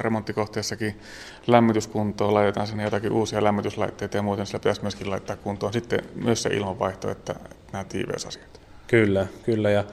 remonttikohteessakin 0.00 1.00
lämmityskuntoon, 1.46 2.34
laitetaan 2.34 2.66
sinne 2.66 2.84
jotakin 2.84 3.12
uusia 3.12 3.44
lämmityslaitteita 3.44 4.16
ja 4.16 4.22
muuten 4.22 4.46
sillä 4.46 4.58
pitäisi 4.58 4.82
myöskin 4.82 5.10
laittaa 5.10 5.36
kuntoon 5.36 5.72
sitten 5.72 6.00
myös 6.14 6.42
se 6.42 6.48
ilmanvaihto, 6.48 7.10
että, 7.10 7.34
nämä 7.72 7.84
tiiveysasiat. 7.84 8.60
Kyllä, 8.86 9.26
kyllä. 9.42 9.70
Ja 9.70 9.84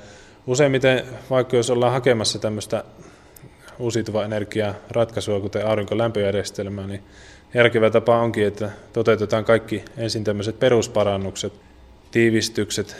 useimmiten, 0.47 1.03
vaikka 1.29 1.57
jos 1.57 1.69
ollaan 1.69 1.93
hakemassa 1.93 2.39
tämmöistä 2.39 2.83
uusiutuvaa 3.79 4.25
energiaa 4.25 4.73
ratkaisua, 4.89 5.39
kuten 5.39 5.67
aurinkolämpöjärjestelmää, 5.67 6.87
niin 6.87 7.03
järkevä 7.53 7.89
tapa 7.89 8.19
onkin, 8.19 8.47
että 8.47 8.69
toteutetaan 8.93 9.45
kaikki 9.45 9.85
ensin 9.97 10.23
tämmöiset 10.23 10.59
perusparannukset, 10.59 11.53
tiivistykset, 12.11 12.95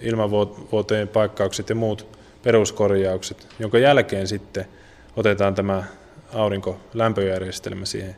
ilmavuotojen 0.00 1.08
paikkaukset 1.08 1.68
ja 1.68 1.74
muut 1.74 2.13
peruskorjaukset, 2.44 3.46
jonka 3.58 3.78
jälkeen 3.78 4.28
sitten 4.28 4.64
otetaan 5.16 5.54
tämä 5.54 5.84
aurinkolämpöjärjestelmä 6.34 7.84
siihen 7.84 8.16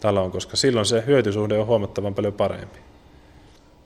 taloon, 0.00 0.30
koska 0.30 0.56
silloin 0.56 0.86
se 0.86 1.04
hyötysuhde 1.06 1.58
on 1.58 1.66
huomattavan 1.66 2.14
paljon 2.14 2.32
parempi. 2.32 2.78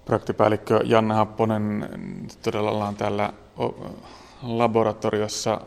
Praktipäällikkö 0.04 0.80
Janne 0.84 1.14
Happonen, 1.14 1.88
todella 2.42 2.70
ollaan 2.70 2.96
täällä 2.96 3.32
laboratoriossa. 4.42 5.60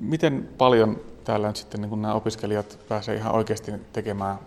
Miten 0.00 0.48
paljon 0.58 1.00
täällä 1.24 1.46
nyt 1.46 1.56
sitten 1.56 1.80
niin 1.80 2.02
nämä 2.02 2.14
opiskelijat 2.14 2.78
pääsee 2.88 3.16
ihan 3.16 3.34
oikeasti 3.34 3.72
tekemään 3.92 4.38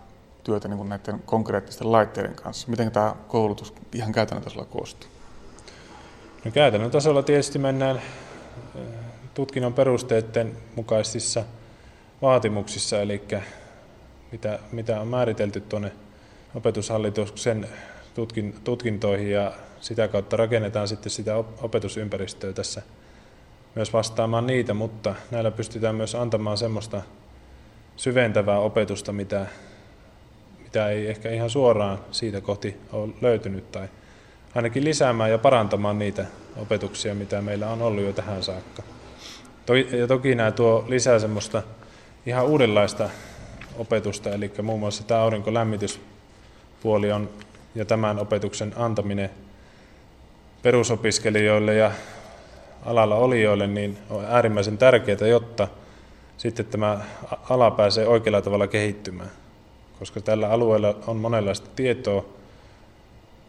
työtä 0.44 0.68
niin 0.68 0.88
näiden 0.88 1.22
konkreettisten 1.26 1.92
laitteiden 1.92 2.34
kanssa? 2.34 2.70
Miten 2.70 2.90
tämä 2.90 3.14
koulutus 3.28 3.74
ihan 3.92 4.12
käytännön 4.12 4.44
tasolla 4.44 4.64
koostuu? 4.64 5.10
No 6.44 6.50
käytännön 6.50 6.90
tasolla 6.90 7.22
tietysti 7.22 7.58
mennään 7.58 8.02
tutkinnon 9.34 9.74
perusteiden 9.74 10.56
mukaisissa 10.76 11.44
vaatimuksissa, 12.22 13.00
eli 13.00 13.22
mitä, 14.32 14.58
mitä 14.72 15.00
on 15.00 15.08
määritelty 15.08 15.60
tuonne 15.60 15.92
opetushallituksen 16.54 17.68
tutkin, 18.14 18.54
tutkintoihin 18.64 19.30
ja 19.30 19.52
sitä 19.80 20.08
kautta 20.08 20.36
rakennetaan 20.36 20.88
sitten 20.88 21.10
sitä 21.10 21.36
opetusympäristöä 21.36 22.52
tässä 22.52 22.82
myös 23.74 23.92
vastaamaan 23.92 24.46
niitä, 24.46 24.74
mutta 24.74 25.14
näillä 25.30 25.50
pystytään 25.50 25.94
myös 25.94 26.14
antamaan 26.14 26.58
semmoista 26.58 27.02
syventävää 27.96 28.58
opetusta, 28.58 29.12
mitä, 29.12 29.46
mitä 30.62 30.88
ei 30.88 31.06
ehkä 31.06 31.30
ihan 31.30 31.50
suoraan 31.50 31.98
siitä 32.10 32.40
kohti 32.40 32.76
ole 32.92 33.12
löytynyt 33.20 33.72
tai 33.72 33.88
ainakin 34.54 34.84
lisäämään 34.84 35.30
ja 35.30 35.38
parantamaan 35.38 35.98
niitä 35.98 36.26
opetuksia, 36.56 37.14
mitä 37.14 37.42
meillä 37.42 37.70
on 37.70 37.82
ollut 37.82 38.04
jo 38.04 38.12
tähän 38.12 38.42
saakka. 38.42 38.82
Ja 39.98 40.06
toki 40.06 40.34
nämä 40.34 40.50
tuo 40.50 40.84
lisää 40.88 41.18
semmoista 41.18 41.62
ihan 42.26 42.46
uudenlaista 42.46 43.10
opetusta, 43.78 44.30
eli 44.30 44.52
muun 44.62 44.80
muassa 44.80 45.04
tämä 45.04 45.20
aurinkolämmityspuoli 45.20 47.12
on 47.12 47.30
ja 47.74 47.84
tämän 47.84 48.18
opetuksen 48.18 48.72
antaminen 48.76 49.30
perusopiskelijoille 50.62 51.74
ja 51.74 51.92
alalla 52.86 53.14
olijoille 53.14 53.66
niin 53.66 53.98
on 54.10 54.24
äärimmäisen 54.24 54.78
tärkeää, 54.78 55.26
jotta 55.28 55.68
sitten 56.36 56.66
tämä 56.66 57.00
ala 57.50 57.70
pääsee 57.70 58.06
oikealla 58.06 58.42
tavalla 58.42 58.66
kehittymään. 58.66 59.30
Koska 59.98 60.20
tällä 60.20 60.50
alueella 60.50 60.94
on 61.06 61.16
monenlaista 61.16 61.70
tietoa 61.76 62.24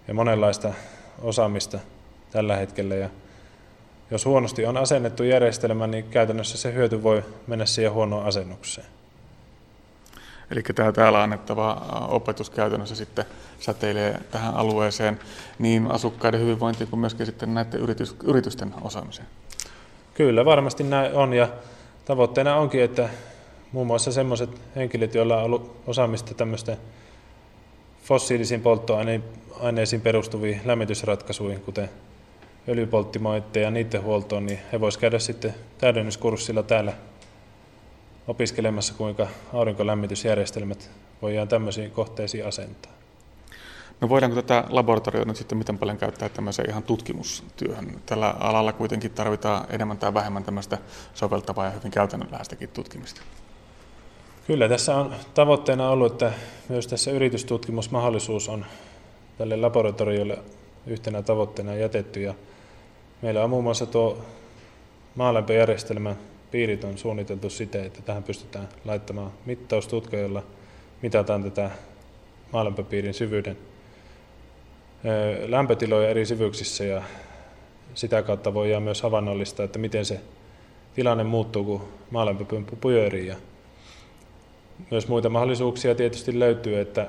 ja 0.08 0.14
monenlaista 0.14 0.74
osaamista 1.22 1.80
tällä 2.32 2.56
hetkellä. 2.56 2.96
Ja 2.96 3.10
jos 4.14 4.26
huonosti 4.26 4.66
on 4.66 4.78
asennettu 4.78 5.24
järjestelmä, 5.24 5.88
niin 5.88 6.06
käytännössä 6.06 6.58
se 6.58 6.74
hyöty 6.74 7.04
voi 7.04 7.24
mennä 7.48 7.66
siihen 7.66 7.92
huonoon 7.92 8.26
asennukseen. 8.26 8.88
Eli 10.52 10.64
tämä 10.64 10.92
täällä 10.92 11.24
annettava 11.24 11.86
opetus 12.10 12.50
käytännössä 12.50 12.96
sitten 12.96 13.26
säteilee 13.60 14.20
tähän 14.32 14.56
alueeseen 14.56 15.20
niin 15.60 15.92
asukkaiden 15.92 16.40
hyvinvointiin 16.40 16.88
kuin 16.88 17.00
myöskin 17.00 17.26
sitten 17.26 17.54
näiden 17.54 17.80
yritys, 17.80 18.16
yritysten 18.24 18.74
osaamiseen. 18.82 19.28
Kyllä, 20.14 20.46
varmasti 20.46 20.84
näin 20.84 21.14
on 21.14 21.34
ja 21.34 21.48
tavoitteena 22.06 22.56
onkin, 22.56 22.84
että 22.84 23.10
muun 23.72 23.88
muassa 23.88 24.12
sellaiset 24.12 24.50
henkilöt, 24.76 25.16
joilla 25.16 25.38
on 25.38 25.44
ollut 25.44 25.76
osaamista 25.88 26.34
tämmöisten 26.34 26.78
fossiilisiin 28.04 28.62
polttoaineisiin 28.62 30.02
perustuviin 30.02 30.62
lämmitysratkaisuihin, 30.66 31.62
kuten 31.62 31.90
öljypolttimoitteja 32.68 33.68
ja 33.68 33.72
niiden 33.72 34.04
huoltoon, 34.04 34.46
niin 34.46 34.60
he 34.72 34.80
voisivat 34.80 35.02
käydä 35.02 35.20
sitten 35.20 35.54
täydennyskurssilla 35.78 36.64
täällä 36.64 36.94
opiskelemassa, 38.28 38.94
kuinka 38.94 39.28
aurinkolämmitysjärjestelmät 39.54 40.92
voidaan 41.22 41.48
tämmöisiin 41.48 41.92
kohteisiin 41.92 42.48
asentaa. 42.48 42.92
No 44.02 44.10
voidaanko 44.10 44.42
tätä 44.42 44.64
laboratoriota 44.70 45.28
nyt 45.28 45.38
sitten 45.38 45.58
miten 45.58 45.78
paljon 45.78 45.98
käyttää 45.98 46.30
tämmöiseen 46.30 46.70
ihan 46.70 46.84
tutkimustyöhön? 46.84 48.02
Tällä 48.06 48.30
alalla 48.40 48.74
kuitenkin 48.74 49.12
tarvitaan 49.12 49.66
enemmän 49.70 49.98
tai 49.98 50.14
vähemmän 50.14 50.44
tämmöistä 50.44 50.78
soveltavaa 51.14 51.66
ja 51.66 51.72
hyvin 51.72 51.92
käytännönläheistäkin 51.92 52.70
tutkimista. 52.70 53.22
Kyllä, 54.48 54.70
tässä 54.70 54.96
on 54.96 55.16
tavoitteena 55.34 55.90
ollut, 55.90 56.12
että 56.12 56.34
myös 56.70 56.88
tässä 56.88 57.12
yritystutkimusmahdollisuus 57.12 58.50
on 58.50 58.66
tälle 59.38 59.56
laboratoriolle 59.56 60.38
yhtenä 60.88 61.22
tavoitteena 61.22 61.76
jätetty. 61.76 62.22
Ja 62.22 62.34
meillä 63.24 63.44
on 63.44 63.50
muun 63.50 63.64
muassa 63.64 63.86
tuo 63.86 64.26
maalämpöjärjestelmän 65.16 66.18
piirit 66.52 66.84
on 66.84 66.98
suunniteltu 66.98 67.50
siten, 67.50 67.86
että 67.86 68.02
tähän 68.02 68.24
pystytään 68.24 68.70
laittamaan 68.86 69.32
mittaustutka, 69.46 70.18
jolla 70.18 70.44
mitataan 71.02 71.44
tätä 71.44 71.72
maalämpöpiirin 72.52 73.14
syvyyden 73.14 73.58
lämpötiloja 75.48 76.10
eri 76.10 76.26
syvyyksissä 76.26 76.84
ja 76.84 77.04
sitä 77.94 78.24
kautta 78.24 78.54
voidaan 78.54 78.84
myös 78.84 79.02
havainnollistaa, 79.02 79.66
että 79.66 79.80
miten 79.80 80.06
se 80.06 80.20
tilanne 80.96 81.24
muuttuu, 81.24 81.64
kun 81.64 81.88
maalämpöpumppu 82.12 82.76
pyörii. 82.76 83.28
Ja 83.28 83.36
myös 84.92 85.08
muita 85.08 85.30
mahdollisuuksia 85.30 85.96
tietysti 85.96 86.40
löytyy, 86.40 86.80
että, 86.80 87.08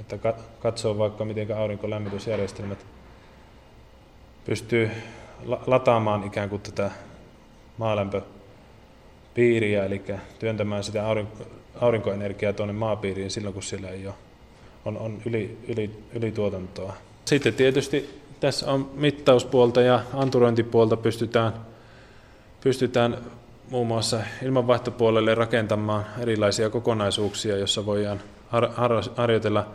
että 0.00 0.18
katsoo 0.60 0.98
vaikka 0.98 1.24
miten 1.24 1.56
aurinkolämmitysjärjestelmät 1.56 2.86
pystyy 4.44 4.90
lataamaan 5.66 6.24
ikään 6.24 6.48
kuin 6.48 6.62
tätä 6.62 6.90
maalämpöpiiriä, 7.78 9.84
eli 9.84 10.02
työntämään 10.38 10.84
sitä 10.84 11.04
aurinkoenergiaa 11.80 12.52
tuonne 12.52 12.72
maapiiriin 12.72 13.30
silloin, 13.30 13.54
kun 13.54 13.62
siellä 13.62 13.88
ei 13.88 14.06
ole, 14.06 14.14
on, 14.84 14.98
on 14.98 15.22
yli, 15.26 15.58
yli, 15.68 15.90
ylituotantoa. 16.12 16.92
Sitten 17.24 17.54
tietysti 17.54 18.20
tässä 18.40 18.72
on 18.72 18.90
mittauspuolta 18.94 19.80
ja 19.80 20.00
anturointipuolta 20.14 20.96
pystytään, 20.96 21.52
pystytään 22.60 23.18
muun 23.70 23.86
muassa 23.86 24.20
ilmanvaihtopuolelle 24.42 25.34
rakentamaan 25.34 26.04
erilaisia 26.18 26.70
kokonaisuuksia, 26.70 27.56
joissa 27.56 27.86
voidaan 27.86 28.20
har- 28.48 28.70
har- 28.74 29.10
harjoitella 29.16 29.66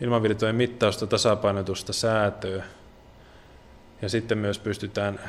ilmanvirtojen 0.00 0.56
mittausta, 0.56 1.06
tasapainotusta, 1.06 1.92
säätöä. 1.92 2.64
Ja 4.02 4.08
sitten 4.08 4.38
myös 4.38 4.58
pystytään 4.58 5.20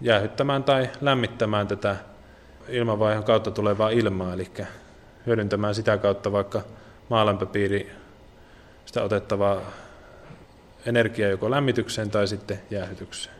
jäähyttämään 0.00 0.64
tai 0.64 0.90
lämmittämään 1.00 1.68
tätä 1.68 1.96
ilmanvaihon 2.68 3.24
kautta 3.24 3.50
tulevaa 3.50 3.90
ilmaa, 3.90 4.32
eli 4.32 4.50
hyödyntämään 5.26 5.74
sitä 5.74 5.98
kautta 5.98 6.32
vaikka 6.32 6.62
maalämpöpiiri 7.08 7.90
sitä 8.84 9.02
otettavaa 9.02 9.60
energiaa 10.86 11.30
joko 11.30 11.50
lämmitykseen 11.50 12.10
tai 12.10 12.28
sitten 12.28 12.60
jäähytykseen. 12.70 13.36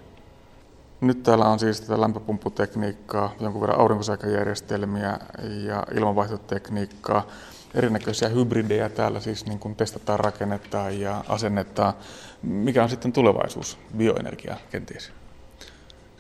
Nyt 1.01 1.23
täällä 1.23 1.45
on 1.45 1.59
siis 1.59 1.81
tätä 1.81 2.01
lämpöpumpputekniikkaa, 2.01 3.35
jonkun 3.41 3.61
verran 3.61 3.81
aurinkosäkäjärjestelmiä 3.81 5.19
ja 5.67 5.83
ilmanvaihtotekniikkaa. 5.95 7.27
Erinäköisiä 7.75 8.29
hybridejä 8.29 8.89
täällä 8.89 9.21
siis 9.21 9.47
niin 9.47 9.59
kuin 9.59 9.77
testataan, 9.77 10.21
rakennetaan 10.21 11.01
ja 11.01 11.25
asennetaan. 11.29 11.95
Mikä 12.43 12.83
on 12.83 12.89
sitten 12.89 13.13
tulevaisuus 13.13 13.79
bioenergia 13.97 14.57
kenties? 14.71 15.13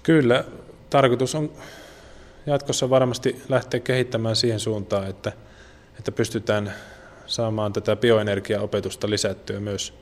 Kyllä, 0.03 0.45
tarkoitus 0.91 1.35
on 1.35 1.53
jatkossa 2.47 2.91
varmasti 2.91 3.43
lähteä 3.49 3.81
kehittämään 3.81 4.37
siihen 4.37 4.61
suuntaan, 4.61 5.07
että, 5.07 5.33
että 5.99 6.13
pystytään 6.13 6.73
saamaan 7.27 7.73
tätä 7.73 7.97
bioenergiaopetusta 7.97 9.11
lisättyä 9.11 9.61
myös 9.61 9.95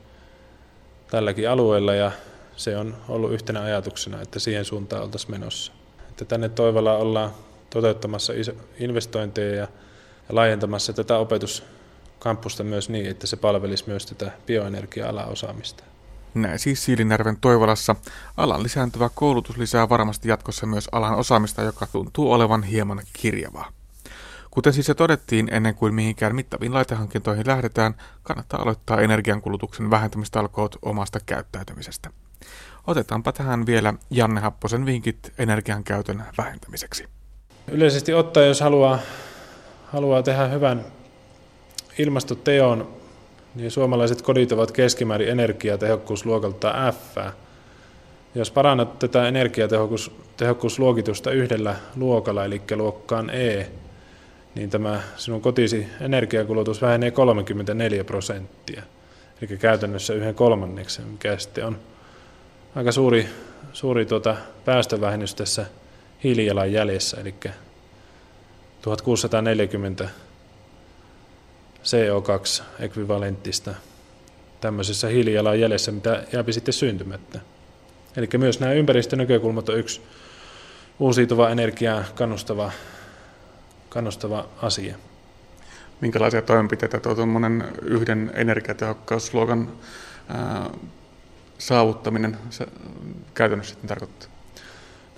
tälläkin 1.11 1.49
alueella 1.49 1.93
ja 1.93 2.11
se 2.55 2.77
on 2.77 2.97
ollut 3.09 3.33
yhtenä 3.33 3.61
ajatuksena, 3.61 4.21
että 4.21 4.39
siihen 4.39 4.65
suuntaan 4.65 5.03
oltaisiin 5.03 5.31
menossa. 5.31 5.71
Että 6.09 6.25
tänne 6.25 6.49
Toivolla 6.49 6.97
ollaan 6.97 7.31
toteuttamassa 7.69 8.33
investointeja 8.79 9.55
ja 9.55 9.67
laajentamassa 10.35 10.93
tätä 10.93 11.17
opetuskampusta 11.17 12.63
myös 12.63 12.89
niin, 12.89 13.09
että 13.09 13.27
se 13.27 13.37
palvelisi 13.37 13.83
myös 13.87 14.05
tätä 14.05 14.31
bioenergia 14.45 15.09
osaamista. 15.27 15.83
Näin 16.33 16.59
siis 16.59 16.85
Siilinärven 16.85 17.37
Toivolassa. 17.41 17.95
Alan 18.37 18.63
lisääntyvä 18.63 19.09
koulutus 19.15 19.57
lisää 19.57 19.89
varmasti 19.89 20.29
jatkossa 20.29 20.65
myös 20.65 20.89
alan 20.91 21.15
osaamista, 21.15 21.61
joka 21.61 21.87
tuntuu 21.91 22.31
olevan 22.31 22.63
hieman 22.63 23.01
kirjavaa. 23.13 23.71
Kuten 24.51 24.73
siis 24.73 24.87
jo 24.87 24.95
todettiin, 24.95 25.49
ennen 25.51 25.75
kuin 25.75 25.93
mihinkään 25.93 26.35
mittaviin 26.35 26.73
laitehankintoihin 26.73 27.47
lähdetään, 27.47 27.95
kannattaa 28.23 28.61
aloittaa 28.61 29.01
energiankulutuksen 29.01 29.89
vähentämistalkoot 29.89 30.75
omasta 30.81 31.19
käyttäytymisestä. 31.25 32.09
Otetaanpa 32.87 33.31
tähän 33.31 33.65
vielä 33.65 33.93
Janne 34.09 34.41
Happosen 34.41 34.85
vinkit 34.85 35.33
energian 35.37 35.83
käytön 35.83 36.23
vähentämiseksi. 36.37 37.07
Yleisesti 37.71 38.13
ottaen, 38.13 38.47
jos 38.47 38.61
haluaa, 38.61 38.99
haluaa 39.93 40.23
tehdä 40.23 40.47
hyvän 40.47 40.85
ilmastoteon, 41.99 42.87
niin 43.55 43.71
suomalaiset 43.71 44.21
kodit 44.21 44.51
ovat 44.51 44.71
keskimäärin 44.71 45.29
energiatehokkuusluokalta 45.29 46.91
F. 46.91 47.17
Jos 48.35 48.51
parannat 48.51 48.99
tätä 48.99 49.27
energiatehokkuusluokitusta 49.27 51.31
yhdellä 51.31 51.75
luokalla, 51.95 52.45
eli 52.45 52.61
luokkaan 52.75 53.29
E, 53.29 53.67
niin 54.55 54.69
tämä 54.69 55.01
sinun 55.15 55.41
kotisi 55.41 55.87
energiakulutus 56.01 56.81
vähenee 56.81 57.11
34 57.11 58.03
prosenttia, 58.03 58.83
eli 59.41 59.57
käytännössä 59.57 60.13
yhden 60.13 60.35
kolmanneksen, 60.35 61.05
mikä 61.05 61.37
sitten 61.37 61.65
on 61.65 61.77
aika 62.75 62.91
suuri, 62.91 63.29
suuri 63.73 64.05
tuota 64.05 64.35
päästövähennys 64.65 65.35
tässä 65.35 65.65
hiilijalanjäljessä, 66.23 67.21
eli 67.21 67.35
1640 68.83 70.09
CO2-ekvivalenttista 71.83 73.73
tämmöisessä 74.61 75.07
hiilijalanjäljessä, 75.07 75.91
mitä 75.91 76.23
jääpi 76.33 76.53
sitten 76.53 76.73
syntymättä. 76.73 77.39
Eli 78.17 78.27
myös 78.37 78.59
nämä 78.59 78.73
ympäristönäkökulmat 78.73 79.69
on 79.69 79.79
yksi 79.79 80.01
uusiutuva 80.99 81.49
energiaa 81.49 82.03
kannustava, 82.15 82.71
kannustava 83.89 84.47
asia. 84.61 84.95
Minkälaisia 86.01 86.41
toimenpiteitä 86.41 86.99
tuo 86.99 87.15
yhden 87.81 88.31
energiatehokkausluokan 88.33 89.71
ää, 90.27 90.69
saavuttaminen 91.57 92.37
se 92.49 92.67
käytännössä 93.33 93.73
sitten 93.73 93.87
tarkoittaa? 93.87 94.32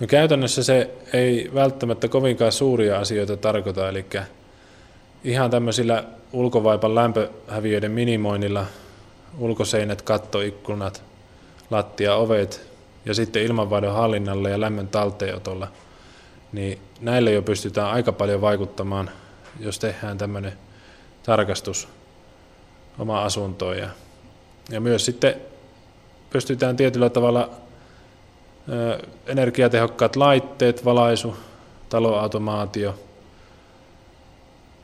No 0.00 0.06
käytännössä 0.06 0.62
se 0.62 0.90
ei 1.12 1.50
välttämättä 1.54 2.08
kovinkaan 2.08 2.52
suuria 2.52 2.98
asioita 2.98 3.36
tarkoita, 3.36 3.88
eli 3.88 4.06
ihan 5.24 5.50
tämmöisillä 5.50 6.04
ulkovaipan 6.32 6.94
lämpöhäviöiden 6.94 7.90
minimoinnilla, 7.90 8.66
ulkoseinät, 9.38 10.02
kattoikkunat, 10.02 11.02
lattia, 11.70 12.14
ovet 12.14 12.66
ja 13.04 13.14
sitten 13.14 13.42
ilmanvaihdon 13.42 13.94
hallinnalla 13.94 14.48
ja 14.48 14.60
lämmön 14.60 14.88
talteenotolla, 14.88 15.68
niin 16.52 16.78
näille 17.00 17.32
jo 17.32 17.42
pystytään 17.42 17.90
aika 17.90 18.12
paljon 18.12 18.40
vaikuttamaan, 18.40 19.10
jos 19.60 19.78
tehdään 19.78 20.18
tämmöinen 20.18 20.52
tarkastus 21.22 21.88
oma 22.98 23.24
asuntoon. 23.24 23.78
Ja, 23.78 23.88
ja 24.70 24.80
myös 24.80 25.04
sitten 25.04 25.34
pystytään 26.30 26.76
tietyllä 26.76 27.10
tavalla 27.10 27.50
energiatehokkaat 29.26 30.16
laitteet, 30.16 30.84
valaisu, 30.84 31.36
taloautomaatio 31.88 32.98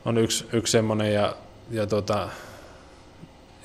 on 0.05 0.17
yksi, 0.17 0.45
yksi 0.53 0.71
semmoinen 0.71 1.13
ja, 1.13 1.35
ja, 1.71 1.87
tota, 1.87 2.29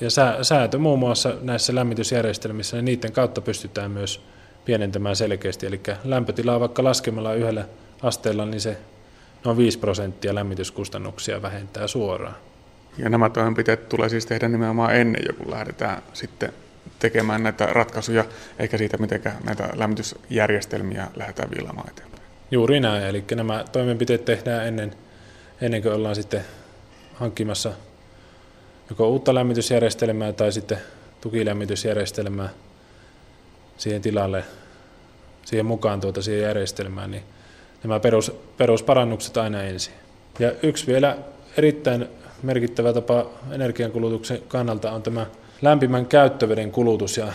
ja 0.01 0.11
sää, 0.11 0.45
säätö 0.45 0.79
muun 0.79 0.99
muassa 0.99 1.35
näissä 1.41 1.75
lämmitysjärjestelmissä, 1.75 2.77
niin 2.77 2.85
niiden 2.85 3.13
kautta 3.13 3.41
pystytään 3.41 3.91
myös 3.91 4.21
pienentämään 4.65 5.17
selkeästi. 5.17 5.67
Eli 5.67 5.81
lämpötilaa 6.05 6.61
vaikka 6.61 6.85
laskemalla 6.85 7.35
yhdellä 7.35 7.65
asteella, 8.03 8.47
niin 8.47 8.61
se 8.61 8.79
noin 9.45 9.57
5 9.57 9.79
prosenttia 9.79 10.35
lämmityskustannuksia 10.35 11.43
vähentää 11.43 11.87
suoraan. 11.87 12.35
Ja 12.99 13.09
nämä 13.09 13.31
toimenpiteet 13.31 13.89
tulee 13.89 14.09
siis 14.09 14.27
tehdä 14.27 14.49
nimenomaan 14.49 14.97
ennen 14.97 15.23
jo, 15.29 15.35
kun 15.35 15.51
lähdetään 15.51 16.03
sitten 16.13 16.53
tekemään 16.99 17.43
näitä 17.43 17.67
ratkaisuja, 17.67 18.25
eikä 18.59 18.79
siitä, 18.79 18.97
miten 18.97 19.23
näitä 19.45 19.69
lämmitysjärjestelmiä 19.75 21.07
lähdetään 21.17 21.51
viilaamaan 21.51 21.91
eteenpäin. 21.91 22.23
Juuri 22.51 22.81
näin, 22.81 23.03
eli 23.03 23.25
nämä 23.35 23.65
toimenpiteet 23.73 24.25
tehdään 24.25 24.67
ennen, 24.67 24.95
ennen 25.61 25.83
kuin 25.83 25.95
ollaan 25.95 26.15
sitten 26.15 26.45
hankkimassa 27.15 27.73
joko 28.91 29.09
uutta 29.09 29.35
lämmitysjärjestelmää 29.35 30.33
tai 30.33 30.53
sitten 30.53 30.79
tukilämmitysjärjestelmää 31.21 32.49
siihen 33.77 34.03
tilalle, 34.03 34.45
siihen 35.45 35.67
mukaan 35.67 36.01
tuota 36.01 36.23
siihen 36.23 36.43
järjestelmään, 36.43 37.11
niin 37.11 37.23
nämä 37.83 38.01
perus, 38.01 38.33
perusparannukset 38.57 39.37
aina 39.37 39.63
ensin. 39.63 39.95
Ja 40.39 40.53
yksi 40.63 40.87
vielä 40.87 41.19
erittäin 41.57 42.09
merkittävä 42.43 42.93
tapa 42.93 43.27
energiankulutuksen 43.51 44.43
kannalta 44.49 44.93
on 44.93 45.03
tämä 45.03 45.27
lämpimän 45.63 46.07
käyttöveden 46.07 46.71
kulutus 46.71 47.17
ja 47.17 47.33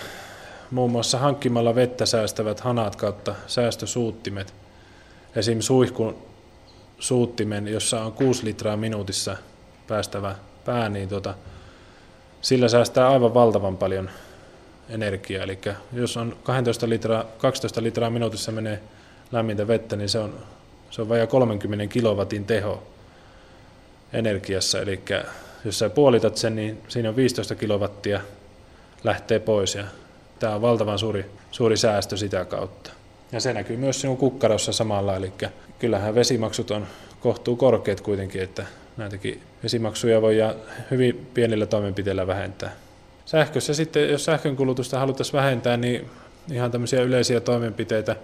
muun 0.72 0.92
muassa 0.92 1.18
hankkimalla 1.18 1.76
vettä 1.76 2.06
säästävät 2.06 2.60
hanat 2.60 2.96
kautta 2.96 3.36
säästösuuttimet. 3.48 4.54
Esim. 5.36 5.60
suihkun 5.62 6.18
suuttimen, 7.00 7.68
jossa 7.68 8.04
on 8.04 8.12
6 8.12 8.46
litraa 8.46 8.78
minuutissa 8.78 9.38
päästävä 9.88 10.36
pää, 10.66 10.90
niin 10.90 11.10
tota, 11.10 11.34
sillä 12.42 12.68
säästää 12.68 13.10
aivan 13.10 13.34
valtavan 13.34 13.78
paljon 13.78 14.10
energiaa. 14.90 15.44
Eli 15.44 15.60
jos 15.94 16.18
on 16.18 16.38
12 16.44 16.90
litraa, 16.90 17.26
12 17.38 17.84
litraa 17.84 18.10
minuutissa 18.10 18.52
menee 18.52 18.80
lämmintä 19.32 19.68
vettä, 19.68 19.96
niin 19.96 20.10
se 20.10 20.20
on, 20.20 20.40
se 20.92 21.02
on 21.02 21.10
vajaa 21.10 21.28
30 21.28 21.88
kilowatin 21.88 22.46
teho 22.46 22.84
energiassa. 24.14 24.82
Eli 24.82 25.04
jos 25.66 25.80
sä 25.80 25.90
puolitat 25.90 26.38
sen, 26.38 26.56
niin 26.56 26.82
siinä 26.88 27.10
on 27.10 27.16
15 27.16 27.56
kilowattia 27.56 28.22
lähtee 29.04 29.40
pois 29.40 29.76
ja 29.76 29.84
tämä 30.40 30.56
on 30.56 30.62
valtavan 30.62 31.00
suuri, 31.00 31.26
suuri 31.52 31.78
säästö 31.78 32.18
sitä 32.18 32.46
kautta. 32.46 32.92
Ja 33.32 33.40
se 33.40 33.54
näkyy 33.54 33.78
myös 33.78 34.02
sinun 34.02 34.18
kukkarossa 34.18 34.74
samalla, 34.74 35.16
eli 35.16 35.34
kyllähän 35.80 36.16
vesimaksut 36.16 36.72
on 36.72 36.88
kohtuu 37.20 37.56
korkeat 37.56 38.02
kuitenkin, 38.02 38.42
että 38.42 38.66
näitäkin 38.98 39.42
vesimaksuja 39.64 40.22
voi 40.22 40.38
hyvin 40.92 41.28
pienillä 41.34 41.66
toimenpiteillä 41.66 42.28
vähentää. 42.28 42.72
Sähkössä 43.26 43.74
sitten, 43.74 44.10
jos 44.10 44.26
sähkönkulutusta 44.26 45.00
haluttaisiin 45.00 45.34
vähentää, 45.34 45.78
niin 45.78 46.10
ihan 46.52 46.72
tämmöisiä 46.72 47.02
yleisiä 47.02 47.40
toimenpiteitä 47.40 48.16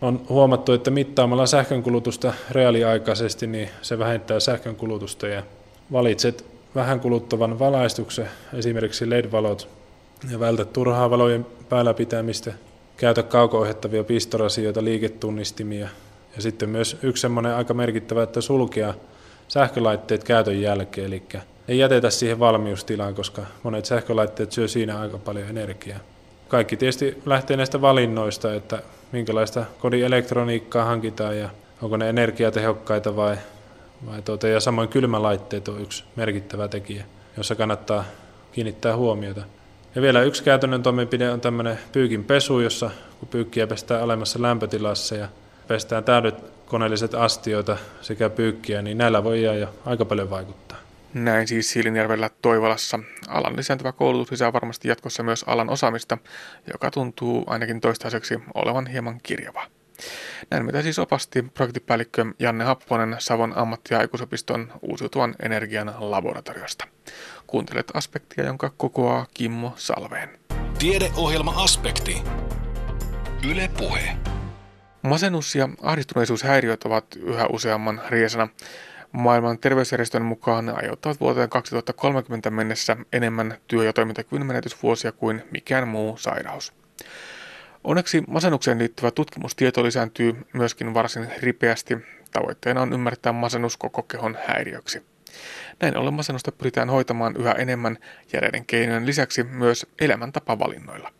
on 0.00 0.26
huomattu, 0.28 0.72
että 0.72 0.90
mittaamalla 0.90 1.46
sähkönkulutusta 1.46 2.34
reaaliaikaisesti, 2.50 3.46
niin 3.46 3.70
se 3.82 3.98
vähentää 3.98 4.40
sähkönkulutusta 4.40 5.28
ja 5.28 5.42
valitset 5.92 6.57
vähän 6.78 7.00
kuluttavan 7.00 7.58
valaistuksen, 7.58 8.28
esimerkiksi 8.54 9.10
LED-valot, 9.10 9.68
ja 10.30 10.40
vältä 10.40 10.64
turhaa 10.64 11.10
valojen 11.10 11.46
päällä 11.68 11.94
pitämistä, 11.94 12.52
käytä 12.96 13.22
kauko-ohjattavia 13.22 14.04
pistorasioita, 14.04 14.84
liiketunnistimia, 14.84 15.88
ja 16.36 16.42
sitten 16.42 16.68
myös 16.68 16.96
yksi 17.02 17.20
semmoinen 17.20 17.54
aika 17.54 17.74
merkittävä, 17.74 18.22
että 18.22 18.40
sulkea 18.40 18.94
sähkölaitteet 19.48 20.24
käytön 20.24 20.60
jälkeen, 20.60 21.06
eli 21.06 21.22
ei 21.68 21.78
jätetä 21.78 22.10
siihen 22.10 22.38
valmiustilaan, 22.38 23.14
koska 23.14 23.42
monet 23.62 23.84
sähkölaitteet 23.84 24.52
syö 24.52 24.68
siinä 24.68 25.00
aika 25.00 25.18
paljon 25.18 25.48
energiaa. 25.48 25.98
Kaikki 26.48 26.76
tietysti 26.76 27.22
lähtee 27.26 27.56
näistä 27.56 27.80
valinnoista, 27.80 28.54
että 28.54 28.82
minkälaista 29.12 29.64
kodin 29.80 30.04
elektroniikkaa 30.04 30.84
hankitaan 30.84 31.38
ja 31.38 31.48
onko 31.82 31.96
ne 31.96 32.08
energiatehokkaita 32.08 33.16
vai 33.16 33.36
vai 34.06 34.22
tuota, 34.22 34.48
ja 34.48 34.60
samoin 34.60 34.88
kylmälaitteet 34.88 35.68
on 35.68 35.80
yksi 35.80 36.04
merkittävä 36.16 36.68
tekijä, 36.68 37.04
jossa 37.36 37.54
kannattaa 37.54 38.04
kiinnittää 38.52 38.96
huomiota. 38.96 39.42
Ja 39.94 40.02
vielä 40.02 40.22
yksi 40.22 40.44
käytännön 40.44 40.82
toimenpide 40.82 41.30
on 41.30 41.40
tämmöinen 41.40 41.78
pyykin 41.92 42.24
pesu, 42.24 42.60
jossa 42.60 42.90
kun 43.20 43.28
pyykkiä 43.28 43.66
pestään 43.66 44.02
alemmassa 44.02 44.42
lämpötilassa 44.42 45.14
ja 45.14 45.28
pestään 45.68 46.04
täydet 46.04 46.34
koneelliset 46.66 47.14
astioita 47.14 47.76
sekä 48.00 48.30
pyykkiä, 48.30 48.82
niin 48.82 48.98
näillä 48.98 49.24
voi 49.24 49.42
jo 49.42 49.74
aika 49.86 50.04
paljon 50.04 50.30
vaikuttaa. 50.30 50.78
Näin 51.14 51.48
siis 51.48 51.70
Siilinjärvellä 51.70 52.30
Toivalassa. 52.42 52.98
Alan 53.28 53.56
lisääntyvä 53.56 53.92
koulutus 53.92 54.30
lisää 54.30 54.52
varmasti 54.52 54.88
jatkossa 54.88 55.22
myös 55.22 55.44
alan 55.46 55.70
osaamista, 55.70 56.18
joka 56.72 56.90
tuntuu 56.90 57.44
ainakin 57.46 57.80
toistaiseksi 57.80 58.40
olevan 58.54 58.86
hieman 58.86 59.20
kirjavaa. 59.22 59.66
Näin 60.50 60.66
mitä 60.66 60.82
siis 60.82 60.98
opasti 60.98 61.42
projektipäällikkö 61.42 62.26
Janne 62.38 62.64
Happonen 62.64 63.16
Savon 63.18 63.52
ammatti- 63.56 63.94
ja 63.94 63.98
aikuisopiston 63.98 64.72
uusiutuvan 64.82 65.34
energian 65.42 65.94
laboratoriosta. 65.98 66.84
Kuuntelet 67.46 67.90
aspektia, 67.94 68.44
jonka 68.44 68.70
kokoaa 68.76 69.26
Kimmo 69.34 69.72
Salveen. 69.76 70.38
Tiedeohjelma 70.78 71.52
Aspekti. 71.56 72.22
Yle 73.50 73.70
Puhe. 73.78 74.16
Masennus 75.02 75.54
ja 75.54 75.68
ahdistuneisuushäiriöt 75.82 76.84
ovat 76.84 77.04
yhä 77.16 77.46
useamman 77.46 78.00
riesana. 78.08 78.48
Maailman 79.12 79.58
terveysjärjestön 79.58 80.22
mukaan 80.22 80.68
aiheuttavat 80.68 81.20
vuoteen 81.20 81.48
2030 81.48 82.50
mennessä 82.50 82.96
enemmän 83.12 83.58
työ- 83.66 83.84
ja 83.84 83.92
toimintakyvyn 83.92 84.46
menetysvuosia 84.46 85.12
kuin 85.12 85.42
mikään 85.50 85.88
muu 85.88 86.16
sairaus. 86.16 86.72
Onneksi 87.84 88.22
masennukseen 88.28 88.78
liittyvä 88.78 89.10
tutkimustieto 89.10 89.84
lisääntyy 89.84 90.36
myöskin 90.52 90.94
varsin 90.94 91.28
ripeästi. 91.42 91.96
Tavoitteena 92.32 92.82
on 92.82 92.92
ymmärtää 92.92 93.32
masennus 93.32 93.76
koko 93.76 94.02
kehon 94.02 94.38
häiriöksi. 94.46 95.02
Näin 95.80 95.96
ollen 95.96 96.14
masennusta 96.14 96.52
pyritään 96.52 96.90
hoitamaan 96.90 97.36
yhä 97.36 97.52
enemmän 97.52 97.98
järeiden 98.32 98.66
keinojen 98.66 99.06
lisäksi 99.06 99.42
myös 99.42 99.86
elämäntapavalinnoilla. 100.00 101.12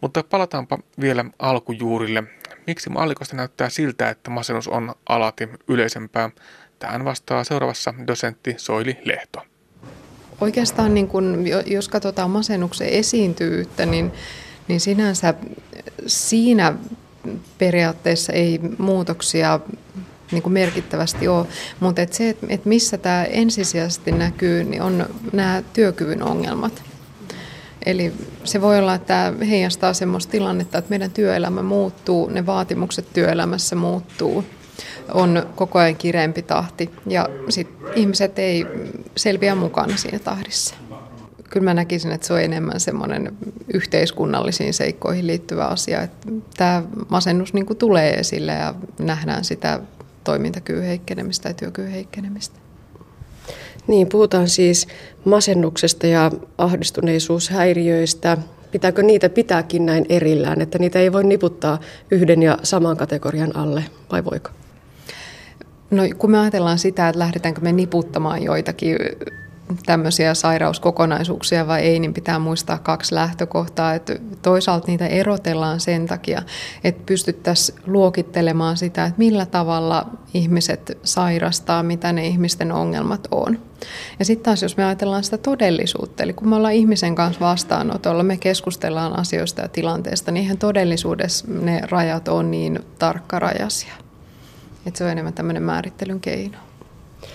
Mutta 0.00 0.22
palataanpa 0.22 0.78
vielä 1.00 1.24
alkujuurille. 1.38 2.24
Miksi 2.66 2.90
mallikosta 2.90 3.36
näyttää 3.36 3.68
siltä, 3.68 4.08
että 4.08 4.30
masennus 4.30 4.68
on 4.68 4.94
alati 5.08 5.48
yleisempää? 5.68 6.30
Tähän 6.78 7.04
vastaa 7.04 7.44
seuraavassa 7.44 7.94
dosentti 8.06 8.54
Soili 8.56 8.96
Lehto. 9.04 9.42
Oikeastaan 10.40 10.94
niin 10.94 11.08
kun, 11.08 11.44
jos 11.66 11.88
katsotaan 11.88 12.30
masennuksen 12.30 12.88
esiintyvyyttä, 12.88 13.86
niin, 13.86 14.12
niin 14.68 14.80
sinänsä 14.80 15.34
siinä 16.06 16.74
periaatteessa 17.58 18.32
ei 18.32 18.60
muutoksia 18.78 19.60
niin 20.32 20.42
kuin 20.42 20.52
merkittävästi 20.52 21.28
ole, 21.28 21.46
mutta 21.80 22.02
et 22.02 22.12
se, 22.12 22.28
että 22.48 22.68
missä 22.68 22.98
tämä 22.98 23.24
ensisijaisesti 23.24 24.12
näkyy, 24.12 24.64
niin 24.64 24.82
on 24.82 25.06
nämä 25.32 25.62
työkyvyn 25.72 26.22
ongelmat. 26.22 26.82
Eli 27.86 28.12
se 28.44 28.60
voi 28.60 28.78
olla, 28.78 28.94
että 28.94 29.06
tämä 29.06 29.44
heijastaa 29.44 29.94
sellaista 29.94 30.30
tilannetta, 30.30 30.78
että 30.78 30.90
meidän 30.90 31.10
työelämä 31.10 31.62
muuttuu, 31.62 32.28
ne 32.28 32.46
vaatimukset 32.46 33.12
työelämässä 33.12 33.76
muuttuu, 33.76 34.44
on 35.14 35.46
koko 35.54 35.78
ajan 35.78 35.96
kireempi 35.96 36.42
tahti 36.42 36.90
ja 37.06 37.28
sit 37.48 37.68
ihmiset 37.94 38.38
ei 38.38 38.66
selviä 39.16 39.54
mukana 39.54 39.96
siinä 39.96 40.18
tahdissa. 40.18 40.74
Kyllä 41.54 41.64
mä 41.64 41.74
näkisin, 41.74 42.12
että 42.12 42.26
se 42.26 42.32
on 42.32 42.40
enemmän 42.40 42.80
semmoinen 42.80 43.32
yhteiskunnallisiin 43.74 44.74
seikkoihin 44.74 45.26
liittyvä 45.26 45.66
asia, 45.66 46.02
että 46.02 46.28
tämä 46.56 46.82
masennus 47.08 47.54
niin 47.54 47.66
kuin 47.66 47.76
tulee 47.76 48.14
esille 48.14 48.52
ja 48.52 48.74
nähdään 48.98 49.44
sitä 49.44 49.80
toimintakyvyn 50.24 50.82
heikkenemistä 50.82 51.42
tai 51.42 51.54
työkyvyn 51.54 51.90
heikkenemistä. 51.90 52.58
Niin, 53.86 54.08
puhutaan 54.08 54.48
siis 54.48 54.88
masennuksesta 55.24 56.06
ja 56.06 56.30
ahdistuneisuushäiriöistä. 56.58 58.38
Pitääkö 58.72 59.02
niitä 59.02 59.28
pitääkin 59.28 59.86
näin 59.86 60.06
erillään, 60.08 60.60
että 60.60 60.78
niitä 60.78 60.98
ei 60.98 61.12
voi 61.12 61.24
niputtaa 61.24 61.80
yhden 62.10 62.42
ja 62.42 62.58
saman 62.62 62.96
kategorian 62.96 63.56
alle, 63.56 63.84
vai 64.12 64.24
voiko? 64.24 64.50
No 65.90 66.02
kun 66.18 66.30
me 66.30 66.38
ajatellaan 66.38 66.78
sitä, 66.78 67.08
että 67.08 67.18
lähdetäänkö 67.18 67.60
me 67.60 67.72
niputtamaan 67.72 68.42
joitakin 68.42 68.96
tämmöisiä 69.86 70.34
sairauskokonaisuuksia 70.34 71.66
vai 71.66 71.80
ei, 71.80 71.98
niin 71.98 72.14
pitää 72.14 72.38
muistaa 72.38 72.78
kaksi 72.78 73.14
lähtökohtaa. 73.14 73.94
Että 73.94 74.16
toisaalta 74.42 74.86
niitä 74.86 75.06
erotellaan 75.06 75.80
sen 75.80 76.06
takia, 76.06 76.42
että 76.84 77.02
pystyttäisiin 77.06 77.78
luokittelemaan 77.86 78.76
sitä, 78.76 79.04
että 79.04 79.18
millä 79.18 79.46
tavalla 79.46 80.06
ihmiset 80.34 80.98
sairastaa, 81.02 81.82
mitä 81.82 82.12
ne 82.12 82.26
ihmisten 82.26 82.72
ongelmat 82.72 83.28
on. 83.30 83.58
Ja 84.18 84.24
sitten 84.24 84.44
taas, 84.44 84.62
jos 84.62 84.76
me 84.76 84.84
ajatellaan 84.84 85.24
sitä 85.24 85.38
todellisuutta, 85.38 86.22
eli 86.22 86.32
kun 86.32 86.48
me 86.48 86.56
ollaan 86.56 86.74
ihmisen 86.74 87.14
kanssa 87.14 87.40
vastaanotolla, 87.40 88.22
me 88.22 88.36
keskustellaan 88.36 89.18
asioista 89.18 89.62
ja 89.62 89.68
tilanteesta, 89.68 90.30
niin 90.30 90.44
ihan 90.44 90.58
todellisuudessa 90.58 91.46
ne 91.48 91.80
rajat 91.90 92.28
on 92.28 92.50
niin 92.50 92.80
tarkkarajaisia. 92.98 93.92
Että 94.86 94.98
se 94.98 95.04
on 95.04 95.10
enemmän 95.10 95.32
tämmöinen 95.32 95.62
määrittelyn 95.62 96.20
keino. 96.20 96.58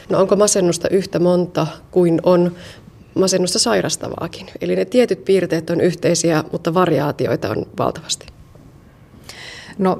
No 0.09 0.19
onko 0.19 0.35
masennusta 0.35 0.89
yhtä 0.89 1.19
monta 1.19 1.67
kuin 1.91 2.19
on 2.23 2.55
masennusta 3.15 3.59
sairastavaakin? 3.59 4.47
Eli 4.61 4.75
ne 4.75 4.85
tietyt 4.85 5.25
piirteet 5.25 5.69
on 5.69 5.81
yhteisiä, 5.81 6.43
mutta 6.51 6.73
variaatioita 6.73 7.49
on 7.49 7.65
valtavasti. 7.79 8.25
No 9.77 9.97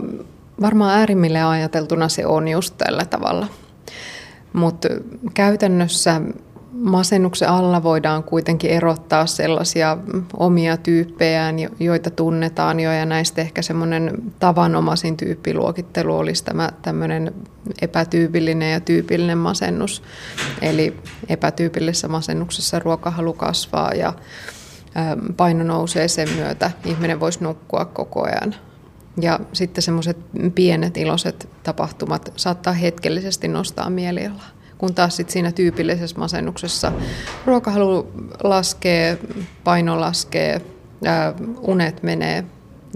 varmaan 0.62 1.00
äärimmille 1.00 1.44
ajateltuna 1.44 2.10
se 2.10 2.26
on 2.26 2.48
just 2.48 2.76
tällä 2.78 3.06
tavalla. 3.06 3.48
Mutta 4.54 4.88
käytännössä 5.34 6.22
masennuksen 6.80 7.50
alla 7.50 7.84
voidaan 7.84 8.24
kuitenkin 8.24 8.72
erottaa 8.72 9.26
sellaisia 9.26 9.98
omia 10.38 10.78
tyyppejään, 10.78 11.56
joita 11.80 12.10
tunnetaan 12.10 12.80
jo, 12.80 12.92
ja 12.92 13.06
näistä 13.06 13.42
ehkä 13.42 13.62
semmoinen 13.62 14.14
tavanomaisin 14.40 15.18
tyyppiluokittelu 15.18 16.18
olisi 16.18 16.44
tämä 16.44 16.70
tämmöinen 16.82 17.34
epätyypillinen 17.82 18.72
ja 18.72 18.80
tyypillinen 18.80 19.38
masennus. 19.38 20.04
Eli 20.62 20.98
epätyypillisessä 21.30 22.08
masennuksessa 22.08 22.80
ruokahalu 22.80 23.34
kasvaa 23.34 23.94
ja 23.94 24.14
paino 25.38 25.64
nousee 25.64 26.08
sen 26.08 26.30
myötä. 26.30 26.72
Ihminen 26.86 27.20
voisi 27.20 27.44
nukkua 27.44 27.86
koko 27.86 28.24
ajan. 28.24 28.56
Ja 29.22 29.40
sitten 29.54 29.82
semmoiset 29.82 30.18
pienet 30.56 30.98
iloiset 30.98 31.50
tapahtumat 31.64 32.34
saattaa 32.36 32.74
hetkellisesti 32.74 33.48
nostaa 33.48 33.90
mielialaa 33.90 34.59
kun 34.80 34.94
taas 34.94 35.16
sit 35.16 35.30
siinä 35.30 35.52
tyypillisessä 35.52 36.20
masennuksessa 36.20 36.92
ruokahalu 37.46 38.12
laskee, 38.44 39.18
paino 39.64 40.00
laskee, 40.00 40.62
unet 41.62 42.04
menee 42.04 42.44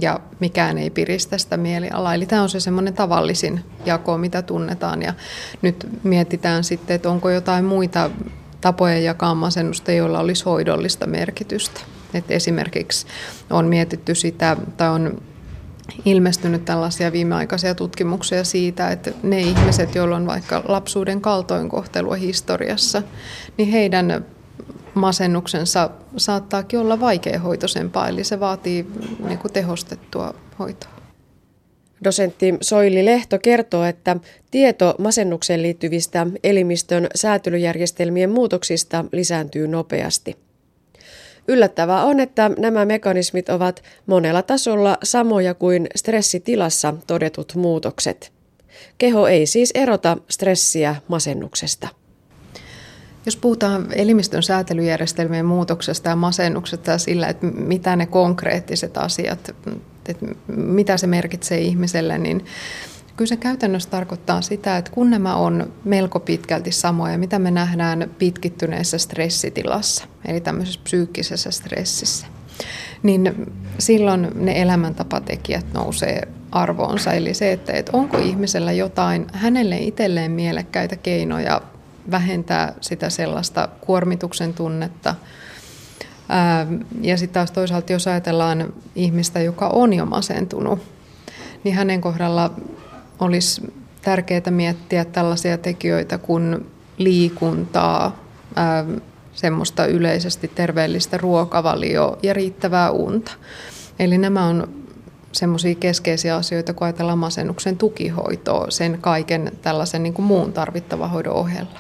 ja 0.02 0.20
mikään 0.40 0.78
ei 0.78 0.90
piristä 0.90 1.38
sitä 1.38 1.58
mielialaa. 1.58 2.14
Eli 2.14 2.26
tämä 2.26 2.42
on 2.42 2.50
se 2.50 2.60
semmoinen 2.60 2.94
tavallisin 2.94 3.60
jako, 3.86 4.18
mitä 4.18 4.42
tunnetaan. 4.42 5.02
Ja 5.02 5.14
nyt 5.62 5.88
mietitään 6.04 6.64
sitten, 6.64 6.96
että 6.96 7.10
onko 7.10 7.30
jotain 7.30 7.66
muita 7.66 8.10
tapoja 8.62 9.00
jakaa 9.00 9.36
masennusta, 9.36 9.92
joilla 9.92 10.20
olisi 10.20 10.46
hoidollista 10.46 11.08
merkitystä. 11.08 11.82
Et 12.14 12.32
esimerkiksi 12.32 13.08
on 13.50 13.66
mietitty 13.66 14.16
sitä, 14.16 14.58
tai 14.78 14.90
on 14.90 15.22
ilmestynyt 16.06 16.66
tällaisia 16.66 17.12
viimeaikaisia 17.12 17.76
tutkimuksia 17.76 18.44
siitä, 18.44 18.92
että 18.92 19.12
ne 19.24 19.42
ihmiset, 19.42 19.96
joilla 19.96 20.16
on 20.16 20.28
vaikka 20.28 20.64
lapsuuden 20.68 21.22
kaltoinkohtelua 21.22 22.16
historiassa, 22.16 23.04
niin 23.58 23.70
heidän 23.70 24.26
masennuksensa 24.94 25.90
saattaakin 26.18 26.80
olla 26.80 27.00
vaikeahoitoisempaa, 27.00 28.08
eli 28.08 28.24
se 28.24 28.40
vaatii 28.40 28.88
niin 29.28 29.40
kuin 29.40 29.54
tehostettua 29.54 30.34
hoitoa. 30.60 30.92
Dosentti 32.04 32.54
Soili 32.62 33.06
Lehto 33.06 33.40
kertoo, 33.40 33.84
että 33.84 34.16
tieto 34.52 34.96
masennukseen 35.00 35.62
liittyvistä 35.62 36.28
elimistön 36.44 37.08
säätelyjärjestelmien 37.16 38.30
muutoksista 38.30 39.06
lisääntyy 39.12 39.68
nopeasti. 39.68 40.38
Yllättävää 41.48 42.04
on, 42.04 42.20
että 42.20 42.52
nämä 42.58 42.86
mekanismit 42.86 43.50
ovat 43.50 43.84
monella 44.06 44.42
tasolla 44.42 44.98
samoja 45.04 45.54
kuin 45.54 45.88
stressitilassa 45.96 46.94
todetut 47.08 47.56
muutokset. 47.56 48.34
Keho 48.98 49.28
ei 49.28 49.46
siis 49.46 49.72
erota 49.76 50.18
stressiä 50.30 50.96
masennuksesta. 51.08 51.88
Jos 53.26 53.36
puhutaan 53.36 53.88
elimistön 53.96 54.44
säätelyjärjestelmien 54.44 55.46
muutoksesta 55.46 56.10
ja 56.10 56.16
masennuksesta 56.16 56.92
ja 56.92 56.98
sillä, 56.98 57.28
että 57.28 57.46
mitä 57.46 57.96
ne 57.96 58.06
konkreettiset 58.06 58.98
asiat, 58.98 59.56
että 60.06 60.26
mitä 60.56 60.98
se 60.98 61.08
merkitsee 61.08 61.62
ihmiselle, 61.62 62.18
niin 62.18 62.46
Kyllä 63.18 63.30
se 63.30 63.38
käytännössä 63.38 63.90
tarkoittaa 63.90 64.42
sitä, 64.42 64.78
että 64.78 64.92
kun 64.92 65.10
nämä 65.10 65.36
on 65.36 65.74
melko 65.84 66.20
pitkälti 66.20 66.72
samoja, 66.72 67.18
mitä 67.18 67.40
me 67.40 67.52
nähdään 67.52 68.12
pitkittyneessä 68.18 68.98
stressitilassa, 68.98 70.06
eli 70.26 70.42
tämmöisessä 70.42 70.80
psyykkisessä 70.84 71.52
stressissä, 71.52 72.28
niin 73.04 73.52
silloin 73.80 74.28
ne 74.36 74.62
elämäntapatekijät 74.62 75.66
nousee 75.74 76.28
arvoonsa. 76.52 77.14
Eli 77.14 77.34
se, 77.34 77.52
että, 77.52 77.74
että 77.74 77.92
onko 77.98 78.18
ihmisellä 78.18 78.72
jotain 78.72 79.28
hänelle 79.34 79.78
itselleen 79.78 80.32
mielekkäitä 80.32 80.96
keinoja 80.96 81.62
vähentää 82.12 82.74
sitä 82.82 83.10
sellaista 83.10 83.70
kuormituksen 83.82 84.54
tunnetta. 84.54 85.16
Ja 87.02 87.18
sitten 87.18 87.34
taas 87.34 87.52
toisaalta, 87.52 87.94
jos 87.94 88.08
ajatellaan 88.08 88.74
ihmistä, 88.96 89.40
joka 89.40 89.68
on 89.68 89.94
jo 89.94 90.06
masentunut, 90.06 90.80
niin 91.64 91.76
hänen 91.76 92.02
kohdalla 92.02 92.54
olisi 93.20 93.74
tärkeää 94.02 94.50
miettiä 94.50 95.06
tällaisia 95.06 95.58
tekijöitä 95.58 96.18
kuin 96.18 96.66
liikuntaa, 96.98 98.24
ää, 98.56 98.86
semmoista 99.34 99.86
yleisesti 99.86 100.48
terveellistä 100.48 101.18
ruokavalioa 101.18 102.18
ja 102.24 102.34
riittävää 102.34 102.92
unta. 102.92 103.32
Eli 104.00 104.18
nämä 104.18 104.46
on 104.46 104.68
semmoisia 105.32 105.76
keskeisiä 105.76 106.36
asioita, 106.36 106.74
kun 106.74 106.86
ajatellaan 106.86 107.18
masennuksen 107.18 107.78
tukihoitoa 107.78 108.66
sen 108.70 108.98
kaiken 109.02 109.52
tällaisen 109.62 110.04
niin 110.04 110.14
kuin 110.14 110.26
muun 110.26 110.54
tarvittavan 110.54 111.10
hoidon 111.10 111.34
ohella. 111.34 111.80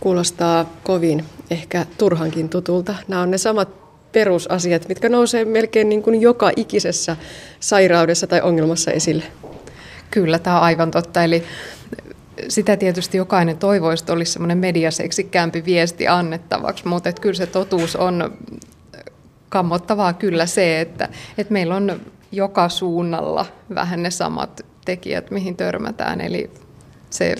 Kuulostaa 0.00 0.70
kovin 0.84 1.24
ehkä 1.50 1.86
turhankin 1.98 2.48
tutulta. 2.48 2.94
Nämä 3.08 3.22
on 3.22 3.30
ne 3.30 3.38
samat 3.38 3.68
perusasiat, 4.12 4.88
mitkä 4.88 5.08
nousee 5.08 5.44
melkein 5.44 5.88
niin 5.88 6.02
kuin 6.02 6.20
joka 6.20 6.50
ikisessä 6.56 7.16
sairaudessa 7.60 8.26
tai 8.26 8.40
ongelmassa 8.40 8.90
esille. 8.90 9.24
Kyllä, 10.10 10.38
tämä 10.38 10.56
on 10.56 10.62
aivan 10.62 10.90
totta. 10.90 11.24
Eli 11.24 11.44
sitä 12.48 12.76
tietysti 12.76 13.16
jokainen 13.16 13.56
toivoisi, 13.56 14.02
että 14.02 14.12
olisi 14.12 14.32
semmoinen 14.32 14.58
mediaseksikkäämpi 14.58 15.64
viesti 15.64 16.08
annettavaksi, 16.08 16.88
mutta 16.88 17.08
että 17.08 17.22
kyllä 17.22 17.34
se 17.34 17.46
totuus 17.46 17.96
on 17.96 18.38
kammottavaa 19.48 20.12
kyllä 20.12 20.46
se, 20.46 20.80
että, 20.80 21.08
että 21.38 21.52
meillä 21.52 21.76
on 21.76 22.00
joka 22.32 22.68
suunnalla 22.68 23.46
vähän 23.74 24.02
ne 24.02 24.10
samat 24.10 24.66
tekijät, 24.84 25.30
mihin 25.30 25.56
törmätään. 25.56 26.20
Eli 26.20 26.50
se 27.10 27.34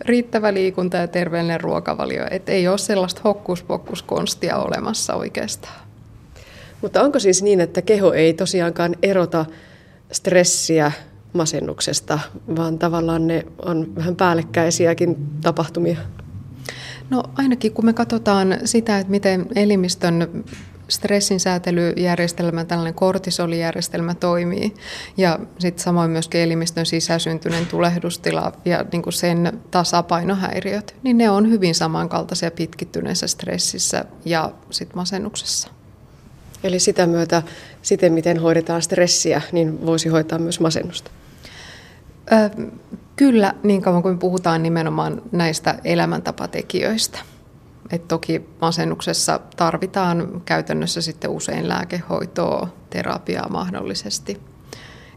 riittävä 0.00 0.54
liikunta 0.54 0.96
ja 0.96 1.08
terveellinen 1.08 1.60
ruokavalio, 1.60 2.26
että 2.30 2.52
ei 2.52 2.68
ole 2.68 2.78
sellaista 2.78 3.20
hokkuspokkuskonstia 3.24 4.56
olemassa 4.56 5.14
oikeastaan. 5.14 5.88
Mutta 6.82 7.02
onko 7.02 7.18
siis 7.18 7.42
niin, 7.42 7.60
että 7.60 7.82
keho 7.82 8.12
ei 8.12 8.34
tosiaankaan 8.34 8.96
erota 9.02 9.46
stressiä 10.12 10.92
masennuksesta, 11.32 12.18
vaan 12.56 12.78
tavallaan 12.78 13.26
ne 13.26 13.46
on 13.62 13.96
vähän 13.96 14.16
päällekkäisiäkin 14.16 15.16
tapahtumia? 15.42 15.98
No 17.10 17.22
ainakin 17.36 17.72
kun 17.72 17.84
me 17.84 17.92
katsotaan 17.92 18.58
sitä, 18.64 18.98
että 18.98 19.10
miten 19.10 19.46
elimistön 19.54 20.44
stressin 20.88 21.40
säätelyjärjestelmä, 21.40 22.64
tällainen 22.64 22.94
kortisolijärjestelmä 22.94 24.14
toimii 24.14 24.74
ja 25.16 25.38
sitten 25.58 25.84
samoin 25.84 26.10
myöskin 26.10 26.40
elimistön 26.40 26.86
sisäsyntyinen 26.86 27.66
tulehdustila 27.66 28.52
ja 28.64 28.84
niin 28.92 29.02
kuin 29.02 29.12
sen 29.12 29.60
tasapainohäiriöt, 29.70 30.96
niin 31.02 31.18
ne 31.18 31.30
on 31.30 31.50
hyvin 31.50 31.74
samankaltaisia 31.74 32.50
pitkittyneessä 32.50 33.26
stressissä 33.26 34.04
ja 34.24 34.52
sitten 34.70 34.96
masennuksessa. 34.96 35.68
Eli 36.64 36.78
sitä 36.78 37.06
myötä, 37.06 37.42
siten 37.82 38.12
miten 38.12 38.40
hoidetaan 38.40 38.82
stressiä, 38.82 39.42
niin 39.52 39.86
voisi 39.86 40.08
hoitaa 40.08 40.38
myös 40.38 40.60
masennusta? 40.60 41.10
Kyllä, 43.16 43.54
niin 43.62 43.82
kauan 43.82 44.02
kuin 44.02 44.18
puhutaan 44.18 44.62
nimenomaan 44.62 45.22
näistä 45.32 45.78
elämäntapatekijöistä. 45.84 47.18
Et 47.90 48.08
toki 48.08 48.48
masennuksessa 48.60 49.40
tarvitaan 49.56 50.42
käytännössä 50.44 51.00
sitten 51.00 51.30
usein 51.30 51.68
lääkehoitoa, 51.68 52.68
terapiaa 52.90 53.48
mahdollisesti 53.48 54.40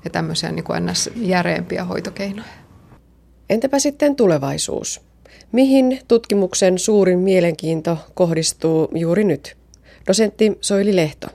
ja 0.03 0.09
tämmöisiä 0.09 0.51
niin 0.51 0.65
ns. 0.91 1.09
järeempiä 1.15 1.83
hoitokeinoja. 1.83 2.47
Entäpä 3.49 3.79
sitten 3.79 4.15
tulevaisuus? 4.15 5.01
Mihin 5.51 5.99
tutkimuksen 6.07 6.79
suurin 6.79 7.19
mielenkiinto 7.19 7.97
kohdistuu 8.13 8.89
juuri 8.95 9.23
nyt? 9.23 9.57
Dosentti 10.07 10.57
Soili 10.61 10.95
Lehto. 10.95 11.27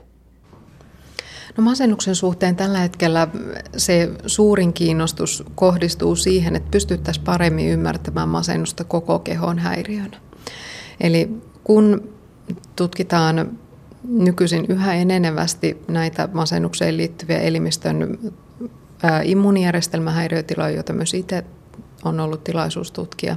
No 1.57 1.63
masennuksen 1.63 2.15
suhteen 2.15 2.55
tällä 2.55 2.79
hetkellä 2.79 3.27
se 3.77 4.11
suurin 4.25 4.73
kiinnostus 4.73 5.43
kohdistuu 5.55 6.15
siihen, 6.15 6.55
että 6.55 6.71
pystyttäisiin 6.71 7.25
paremmin 7.25 7.69
ymmärtämään 7.69 8.29
masennusta 8.29 8.83
koko 8.83 9.19
kehon 9.19 9.59
häiriönä. 9.59 10.17
Eli 10.99 11.29
kun 11.63 12.09
tutkitaan 12.75 13.59
nykyisin 14.07 14.65
yhä 14.69 14.93
enenevästi 14.93 15.77
näitä 15.87 16.29
masennukseen 16.33 16.97
liittyviä 16.97 17.39
elimistön 17.39 18.19
immuunijärjestelmähäiriötiloja, 19.23 20.75
joita 20.75 20.93
myös 20.93 21.13
itse 21.13 21.43
on 22.03 22.19
ollut 22.19 22.43
tilaisuus 22.43 22.91
tutkia, 22.91 23.35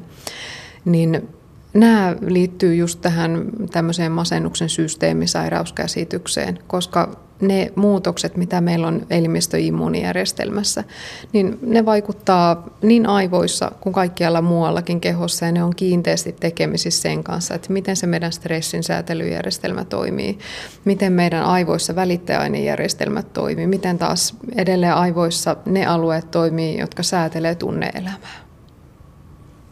niin 0.85 1.29
Nämä 1.75 2.17
liittyy 2.27 2.75
just 2.75 3.01
tähän 3.01 3.51
tämmöiseen 3.73 4.13
masennuksen 4.13 4.69
systeemisairauskäsitykseen, 4.69 6.59
koska 6.67 7.30
ne 7.41 7.73
muutokset, 7.77 8.37
mitä 8.37 8.61
meillä 8.61 8.87
on 8.87 9.07
elimistöimmuunijärjestelmässä, 9.11 10.85
niin 11.33 11.59
ne 11.63 11.85
vaikuttaa 11.85 12.69
niin 12.83 13.07
aivoissa 13.07 13.73
kuin 13.81 13.93
kaikkialla 13.93 14.43
muuallakin 14.43 15.01
kehossa 15.01 15.47
ja 15.47 15.53
ne 15.53 15.65
on 15.65 15.77
kiinteästi 15.77 16.33
tekemisissä 16.33 17.03
sen 17.03 17.25
kanssa, 17.25 17.55
että 17.55 17.73
miten 17.73 17.97
se 17.97 18.07
meidän 18.07 18.33
stressin 18.33 18.83
säätelyjärjestelmä 18.83 19.85
toimii, 19.85 20.39
miten 20.85 21.13
meidän 21.13 21.45
aivoissa 21.45 21.97
välittäjäainejärjestelmät 21.97 23.33
toimii, 23.33 23.67
miten 23.67 23.99
taas 23.99 24.35
edelleen 24.57 24.95
aivoissa 24.95 25.57
ne 25.67 25.87
alueet 25.87 26.31
toimii, 26.31 26.79
jotka 26.79 27.03
säätelee 27.03 27.55
tunneelämää. 27.55 28.19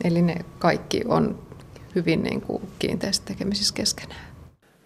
Eli 0.05 0.23
ne 0.23 0.37
kaikki 0.59 1.03
on 1.09 1.39
hyvin 1.95 2.23
niin 2.23 2.41
kuin 2.41 2.63
kiinteästi 2.79 3.27
tekemisissä 3.27 3.75
keskenään. 3.75 4.29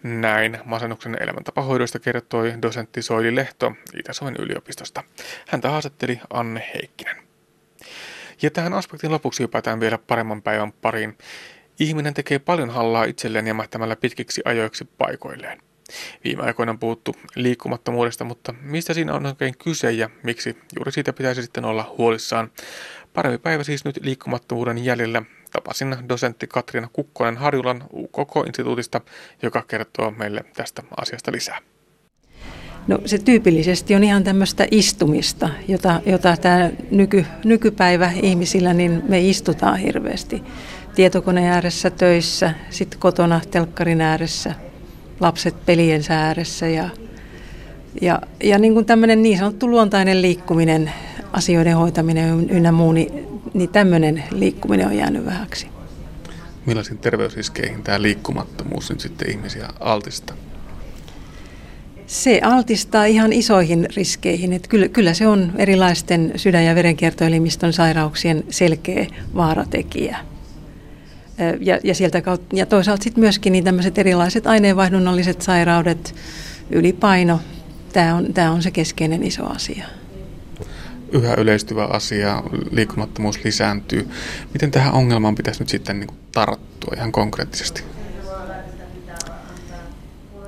Näin 0.03 0.59
masennuksen 0.65 1.17
elämäntapahoidoista 1.19 1.99
kertoi 1.99 2.53
dosentti 2.61 3.01
Soili 3.01 3.35
Lehto 3.35 3.73
Itä-Suomen 3.99 4.35
yliopistosta. 4.39 5.03
Häntä 5.47 5.69
haastatteli 5.69 6.19
Anne 6.29 6.71
Heikkinen. 6.73 7.15
Ja 8.41 8.51
tähän 8.51 8.73
aspektin 8.73 9.11
lopuksi 9.11 9.43
hypätään 9.43 9.79
vielä 9.79 9.97
paremman 9.97 10.41
päivän 10.41 10.71
pariin. 10.71 11.17
Ihminen 11.79 12.13
tekee 12.13 12.39
paljon 12.39 12.69
hallaa 12.69 13.03
itselleen 13.03 13.47
jämähtämällä 13.47 13.95
pitkiksi 13.95 14.41
ajoiksi 14.45 14.85
paikoilleen. 14.97 15.61
Viime 16.23 16.43
aikoina 16.43 16.69
on 16.69 16.79
puhuttu 16.79 17.15
liikkumattomuudesta, 17.35 18.23
mutta 18.23 18.53
mistä 18.61 18.93
siinä 18.93 19.13
on 19.13 19.25
oikein 19.25 19.57
kyse 19.57 19.91
ja 19.91 20.09
miksi 20.23 20.57
juuri 20.75 20.91
siitä 20.91 21.13
pitäisi 21.13 21.41
sitten 21.41 21.65
olla 21.65 21.95
huolissaan? 21.97 22.51
Parempi 23.13 23.37
päivä 23.37 23.63
siis 23.63 23.85
nyt 23.85 23.99
liikkumattomuuden 24.01 24.85
jäljellä. 24.85 25.21
Tapasin 25.53 25.95
dosentti 26.09 26.47
Katriina 26.47 26.89
Kukkonen 26.93 27.37
Harjulan 27.37 27.83
UKK-instituutista, 27.93 29.01
joka 29.41 29.63
kertoo 29.67 30.11
meille 30.11 30.45
tästä 30.53 30.83
asiasta 30.97 31.31
lisää. 31.31 31.59
No 32.87 32.99
se 33.05 33.17
tyypillisesti 33.17 33.95
on 33.95 34.03
ihan 34.03 34.23
tämmöistä 34.23 34.67
istumista, 34.71 35.49
jota, 35.67 36.01
jota 36.05 36.37
tämä 36.37 36.69
nyky, 36.91 37.25
nykypäivä 37.45 38.11
ihmisillä, 38.21 38.73
niin 38.73 39.03
me 39.09 39.21
istutaan 39.21 39.77
hirveästi. 39.77 40.43
Tietokoneen 40.95 41.51
ääressä 41.51 41.89
töissä, 41.89 42.53
sitten 42.69 42.99
kotona 42.99 43.41
telkkarin 43.51 44.01
ääressä, 44.01 44.53
lapset 45.19 45.65
pelien 45.65 46.01
ääressä 46.09 46.67
ja, 46.67 46.89
ja, 48.01 48.21
ja 48.43 48.59
niin 48.59 48.73
kuin 48.73 48.85
tämmöinen 48.85 49.21
niin 49.21 49.37
sanottu 49.37 49.69
luontainen 49.69 50.21
liikkuminen, 50.21 50.91
asioiden 51.33 51.77
hoitaminen 51.77 52.49
ynnä 52.49 52.71
muu, 52.71 52.91
niin, 52.91 53.32
niin 53.53 53.69
tämmöinen 53.69 54.23
liikkuminen 54.31 54.87
on 54.87 54.97
jäänyt 54.97 55.25
vähäksi. 55.25 55.67
Millaisiin 56.65 56.97
terveysriskeihin 56.97 57.83
tämä 57.83 58.01
liikkumattomuus 58.01 58.89
nyt 58.89 58.99
sitten 58.99 59.31
ihmisiä 59.31 59.69
altistaa? 59.79 60.35
Se 62.07 62.41
altistaa 62.43 63.05
ihan 63.05 63.33
isoihin 63.33 63.87
riskeihin. 63.95 64.53
Että 64.53 64.67
kyllä, 64.67 64.87
kyllä 64.87 65.13
se 65.13 65.27
on 65.27 65.51
erilaisten 65.57 66.31
sydän- 66.35 66.65
ja 66.65 66.75
verenkiertoelimistön 66.75 67.73
sairauksien 67.73 68.43
selkeä 68.49 69.07
vaaratekijä. 69.35 70.17
Ja, 71.59 71.79
ja, 71.83 71.95
sieltä 71.95 72.21
kautta, 72.21 72.55
ja 72.55 72.65
toisaalta 72.65 73.03
sitten 73.03 73.21
myöskin 73.21 73.51
niin 73.53 73.63
tämmöiset 73.63 73.97
erilaiset 73.97 74.47
aineenvaihdunnalliset 74.47 75.41
sairaudet, 75.41 76.15
ylipaino, 76.69 77.39
tämä 77.93 78.15
on, 78.15 78.33
tämä 78.33 78.51
on 78.51 78.61
se 78.63 78.71
keskeinen 78.71 79.23
iso 79.23 79.45
asia. 79.45 79.85
Yhä 81.13 81.33
yleistyvä 81.33 81.85
asia, 81.85 82.43
liikkumattomuus 82.71 83.43
lisääntyy. 83.43 84.07
Miten 84.53 84.71
tähän 84.71 84.93
ongelmaan 84.93 85.35
pitäisi 85.35 85.59
nyt 85.59 85.69
sitten 85.69 85.99
niin 85.99 86.09
tarttua 86.31 86.93
ihan 86.97 87.11
konkreettisesti? 87.11 87.83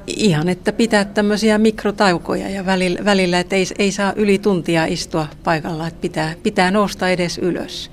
Ihan, 0.08 0.50
että 0.50 0.74
pitää 0.74 1.06
tämmöisiä 1.06 1.58
mikrotaukoja 1.58 2.50
ja 2.50 2.66
välillä, 2.66 3.06
välillä 3.06 3.40
että 3.40 3.56
ei, 3.56 3.66
ei 3.80 3.92
saa 3.92 4.14
yli 4.16 4.40
tuntia 4.40 4.86
istua 4.86 5.28
paikalla, 5.44 5.88
että 5.88 6.02
pitää, 6.02 6.34
pitää 6.44 6.72
nousta 6.72 7.10
edes 7.10 7.38
ylös 7.38 7.92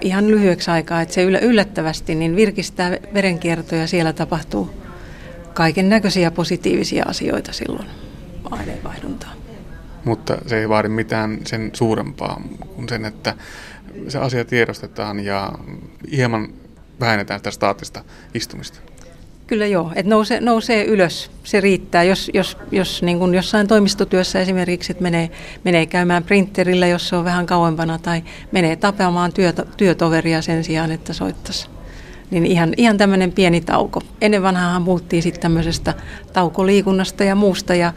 ihan 0.00 0.28
lyhyeksi 0.28 0.70
aikaa, 0.70 1.00
että 1.00 1.14
se 1.14 1.22
yllättävästi 1.22 2.14
niin 2.14 2.36
virkistää 2.36 2.98
verenkiertoja 3.14 3.80
ja 3.80 3.86
siellä 3.86 4.12
tapahtuu 4.12 4.70
kaiken 5.54 5.88
näköisiä 5.88 6.30
positiivisia 6.30 7.04
asioita 7.06 7.52
silloin 7.52 7.88
aineenvaihduntaa. 8.50 9.43
Mutta 10.04 10.38
se 10.46 10.58
ei 10.58 10.68
vaadi 10.68 10.88
mitään 10.88 11.38
sen 11.44 11.70
suurempaa 11.72 12.42
kuin 12.74 12.88
sen, 12.88 13.04
että 13.04 13.34
se 14.08 14.18
asia 14.18 14.44
tiedostetaan 14.44 15.20
ja 15.20 15.52
hieman 16.16 16.48
vähennetään 17.00 17.40
sitä 17.40 17.50
staattista 17.50 18.04
istumista. 18.34 18.80
Kyllä 19.46 19.66
joo, 19.66 19.92
että 19.94 20.10
nousee, 20.10 20.40
nousee 20.40 20.84
ylös, 20.84 21.30
se 21.44 21.60
riittää. 21.60 22.02
Jos, 22.02 22.30
jos, 22.34 22.58
jos 22.72 23.02
niin 23.02 23.18
kuin 23.18 23.34
jossain 23.34 23.66
toimistotyössä 23.66 24.40
esimerkiksi, 24.40 24.92
että 24.92 25.02
menee, 25.02 25.30
menee 25.64 25.86
käymään 25.86 26.22
printerillä, 26.22 26.86
jos 26.86 27.08
se 27.08 27.16
on 27.16 27.24
vähän 27.24 27.46
kauempana, 27.46 27.98
tai 27.98 28.22
menee 28.52 28.76
tapamaan 28.76 29.32
työto, 29.32 29.64
työtoveria 29.76 30.42
sen 30.42 30.64
sijaan, 30.64 30.90
että 30.90 31.12
soittaisi. 31.12 31.68
Niin 32.30 32.46
ihan, 32.46 32.74
ihan 32.76 32.98
tämmöinen 32.98 33.32
pieni 33.32 33.60
tauko. 33.60 34.02
Ennen 34.20 34.42
vanhaahan 34.42 34.84
puhuttiin 34.84 35.22
sitten 35.22 35.42
tämmöisestä 35.42 35.94
taukoliikunnasta 36.32 37.24
ja 37.24 37.34
muusta, 37.34 37.74
ja 37.74 37.92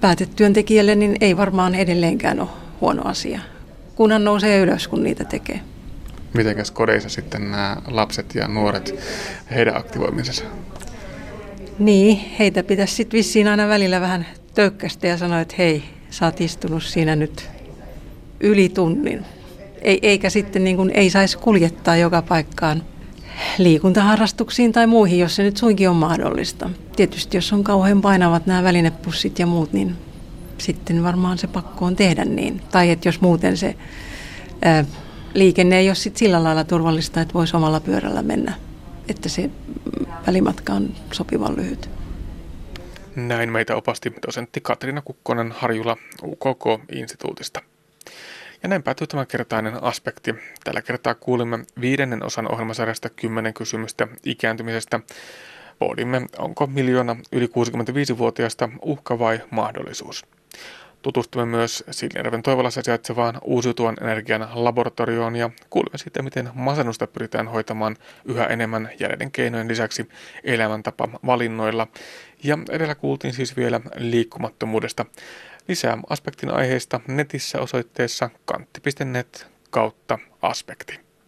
päätetyöntekijälle 0.00 0.94
niin 0.94 1.16
ei 1.20 1.36
varmaan 1.36 1.74
edelleenkään 1.74 2.40
ole 2.40 2.48
huono 2.80 3.02
asia, 3.04 3.40
kunhan 3.94 4.24
nousee 4.24 4.58
ylös, 4.58 4.88
kun 4.88 5.04
niitä 5.04 5.24
tekee 5.24 5.60
mitenkäs 6.34 6.70
kodeissa 6.70 7.08
sitten 7.08 7.50
nämä 7.50 7.76
lapset 7.86 8.34
ja 8.34 8.48
nuoret, 8.48 8.94
heidän 9.50 9.76
aktivoimisensa? 9.76 10.44
Niin, 11.78 12.16
heitä 12.38 12.62
pitäisi 12.62 12.94
sitten 12.94 13.18
vissiin 13.18 13.48
aina 13.48 13.68
välillä 13.68 14.00
vähän 14.00 14.26
tökkästä 14.54 15.06
ja 15.06 15.16
sanoa, 15.16 15.40
että 15.40 15.54
hei, 15.58 15.82
sä 16.10 16.24
oot 16.24 16.40
istunut 16.40 16.82
siinä 16.82 17.16
nyt 17.16 17.48
yli 18.40 18.68
tunnin. 18.68 19.24
Ei, 19.82 19.98
eikä 20.02 20.30
sitten 20.30 20.64
niin 20.64 20.76
kuin, 20.76 20.90
ei 20.90 21.10
saisi 21.10 21.38
kuljettaa 21.38 21.96
joka 21.96 22.22
paikkaan 22.22 22.82
liikuntaharrastuksiin 23.58 24.72
tai 24.72 24.86
muihin, 24.86 25.18
jos 25.18 25.36
se 25.36 25.42
nyt 25.42 25.56
suinkin 25.56 25.90
on 25.90 25.96
mahdollista. 25.96 26.70
Tietysti 26.96 27.36
jos 27.36 27.52
on 27.52 27.64
kauhean 27.64 28.00
painavat 28.00 28.46
nämä 28.46 28.62
välinepussit 28.62 29.38
ja 29.38 29.46
muut, 29.46 29.72
niin 29.72 29.96
sitten 30.58 31.02
varmaan 31.02 31.38
se 31.38 31.46
pakko 31.46 31.84
on 31.84 31.96
tehdä 31.96 32.24
niin. 32.24 32.62
Tai 32.70 32.90
että 32.90 33.08
jos 33.08 33.20
muuten 33.20 33.56
se 33.56 33.76
ää, 34.62 34.84
liikenne 35.34 35.78
ei 35.78 35.88
ole 35.88 35.94
sit 35.94 36.16
sillä 36.16 36.44
lailla 36.44 36.64
turvallista, 36.64 37.20
että 37.20 37.34
voisi 37.34 37.56
omalla 37.56 37.80
pyörällä 37.80 38.22
mennä, 38.22 38.54
että 39.08 39.28
se 39.28 39.50
välimatka 40.26 40.72
on 40.72 40.94
sopivan 41.12 41.56
lyhyt. 41.56 41.90
Näin 43.16 43.52
meitä 43.52 43.76
opasti 43.76 44.12
dosentti 44.26 44.60
Katriina 44.60 45.02
Kukkonen 45.02 45.52
Harjula 45.52 45.96
UKK-instituutista. 46.22 47.60
Ja 48.62 48.68
näin 48.68 48.82
päätyy 48.82 49.06
tämänkertainen 49.06 49.82
aspekti. 49.82 50.34
Tällä 50.64 50.82
kertaa 50.82 51.14
kuulimme 51.14 51.58
viidennen 51.80 52.24
osan 52.24 52.52
ohjelmasarjasta 52.52 53.08
kymmenen 53.08 53.54
kysymystä 53.54 54.08
ikääntymisestä. 54.24 55.00
Pohdimme, 55.78 56.26
onko 56.38 56.66
miljoona 56.66 57.16
yli 57.32 57.46
65-vuotiaista 57.46 58.68
uhka 58.82 59.18
vai 59.18 59.40
mahdollisuus. 59.50 60.26
Tutustumme 61.02 61.46
myös 61.46 61.84
Siilinjärven 61.90 62.42
Toivolassa 62.42 62.82
sijaitsevaan 62.82 63.38
uusiutuvan 63.44 63.96
energian 64.00 64.48
laboratorioon 64.54 65.36
ja 65.36 65.50
kuulemme 65.70 65.98
siitä, 65.98 66.22
miten 66.22 66.50
masennusta 66.54 67.06
pyritään 67.06 67.48
hoitamaan 67.48 67.96
yhä 68.24 68.44
enemmän 68.46 68.90
järeiden 69.00 69.30
keinojen 69.30 69.68
lisäksi 69.68 70.08
elämäntapa 70.44 71.08
valinnoilla. 71.26 71.86
Ja 72.44 72.58
edellä 72.70 72.94
kuultiin 72.94 73.34
siis 73.34 73.56
vielä 73.56 73.80
liikkumattomuudesta. 73.96 75.06
Lisää 75.68 75.98
aspektin 76.10 76.50
aiheista 76.50 77.00
netissä 77.08 77.60
osoitteessa 77.60 78.30
kantti.net 78.44 79.46
kautta 79.70 80.18
aspekti. 80.42 81.07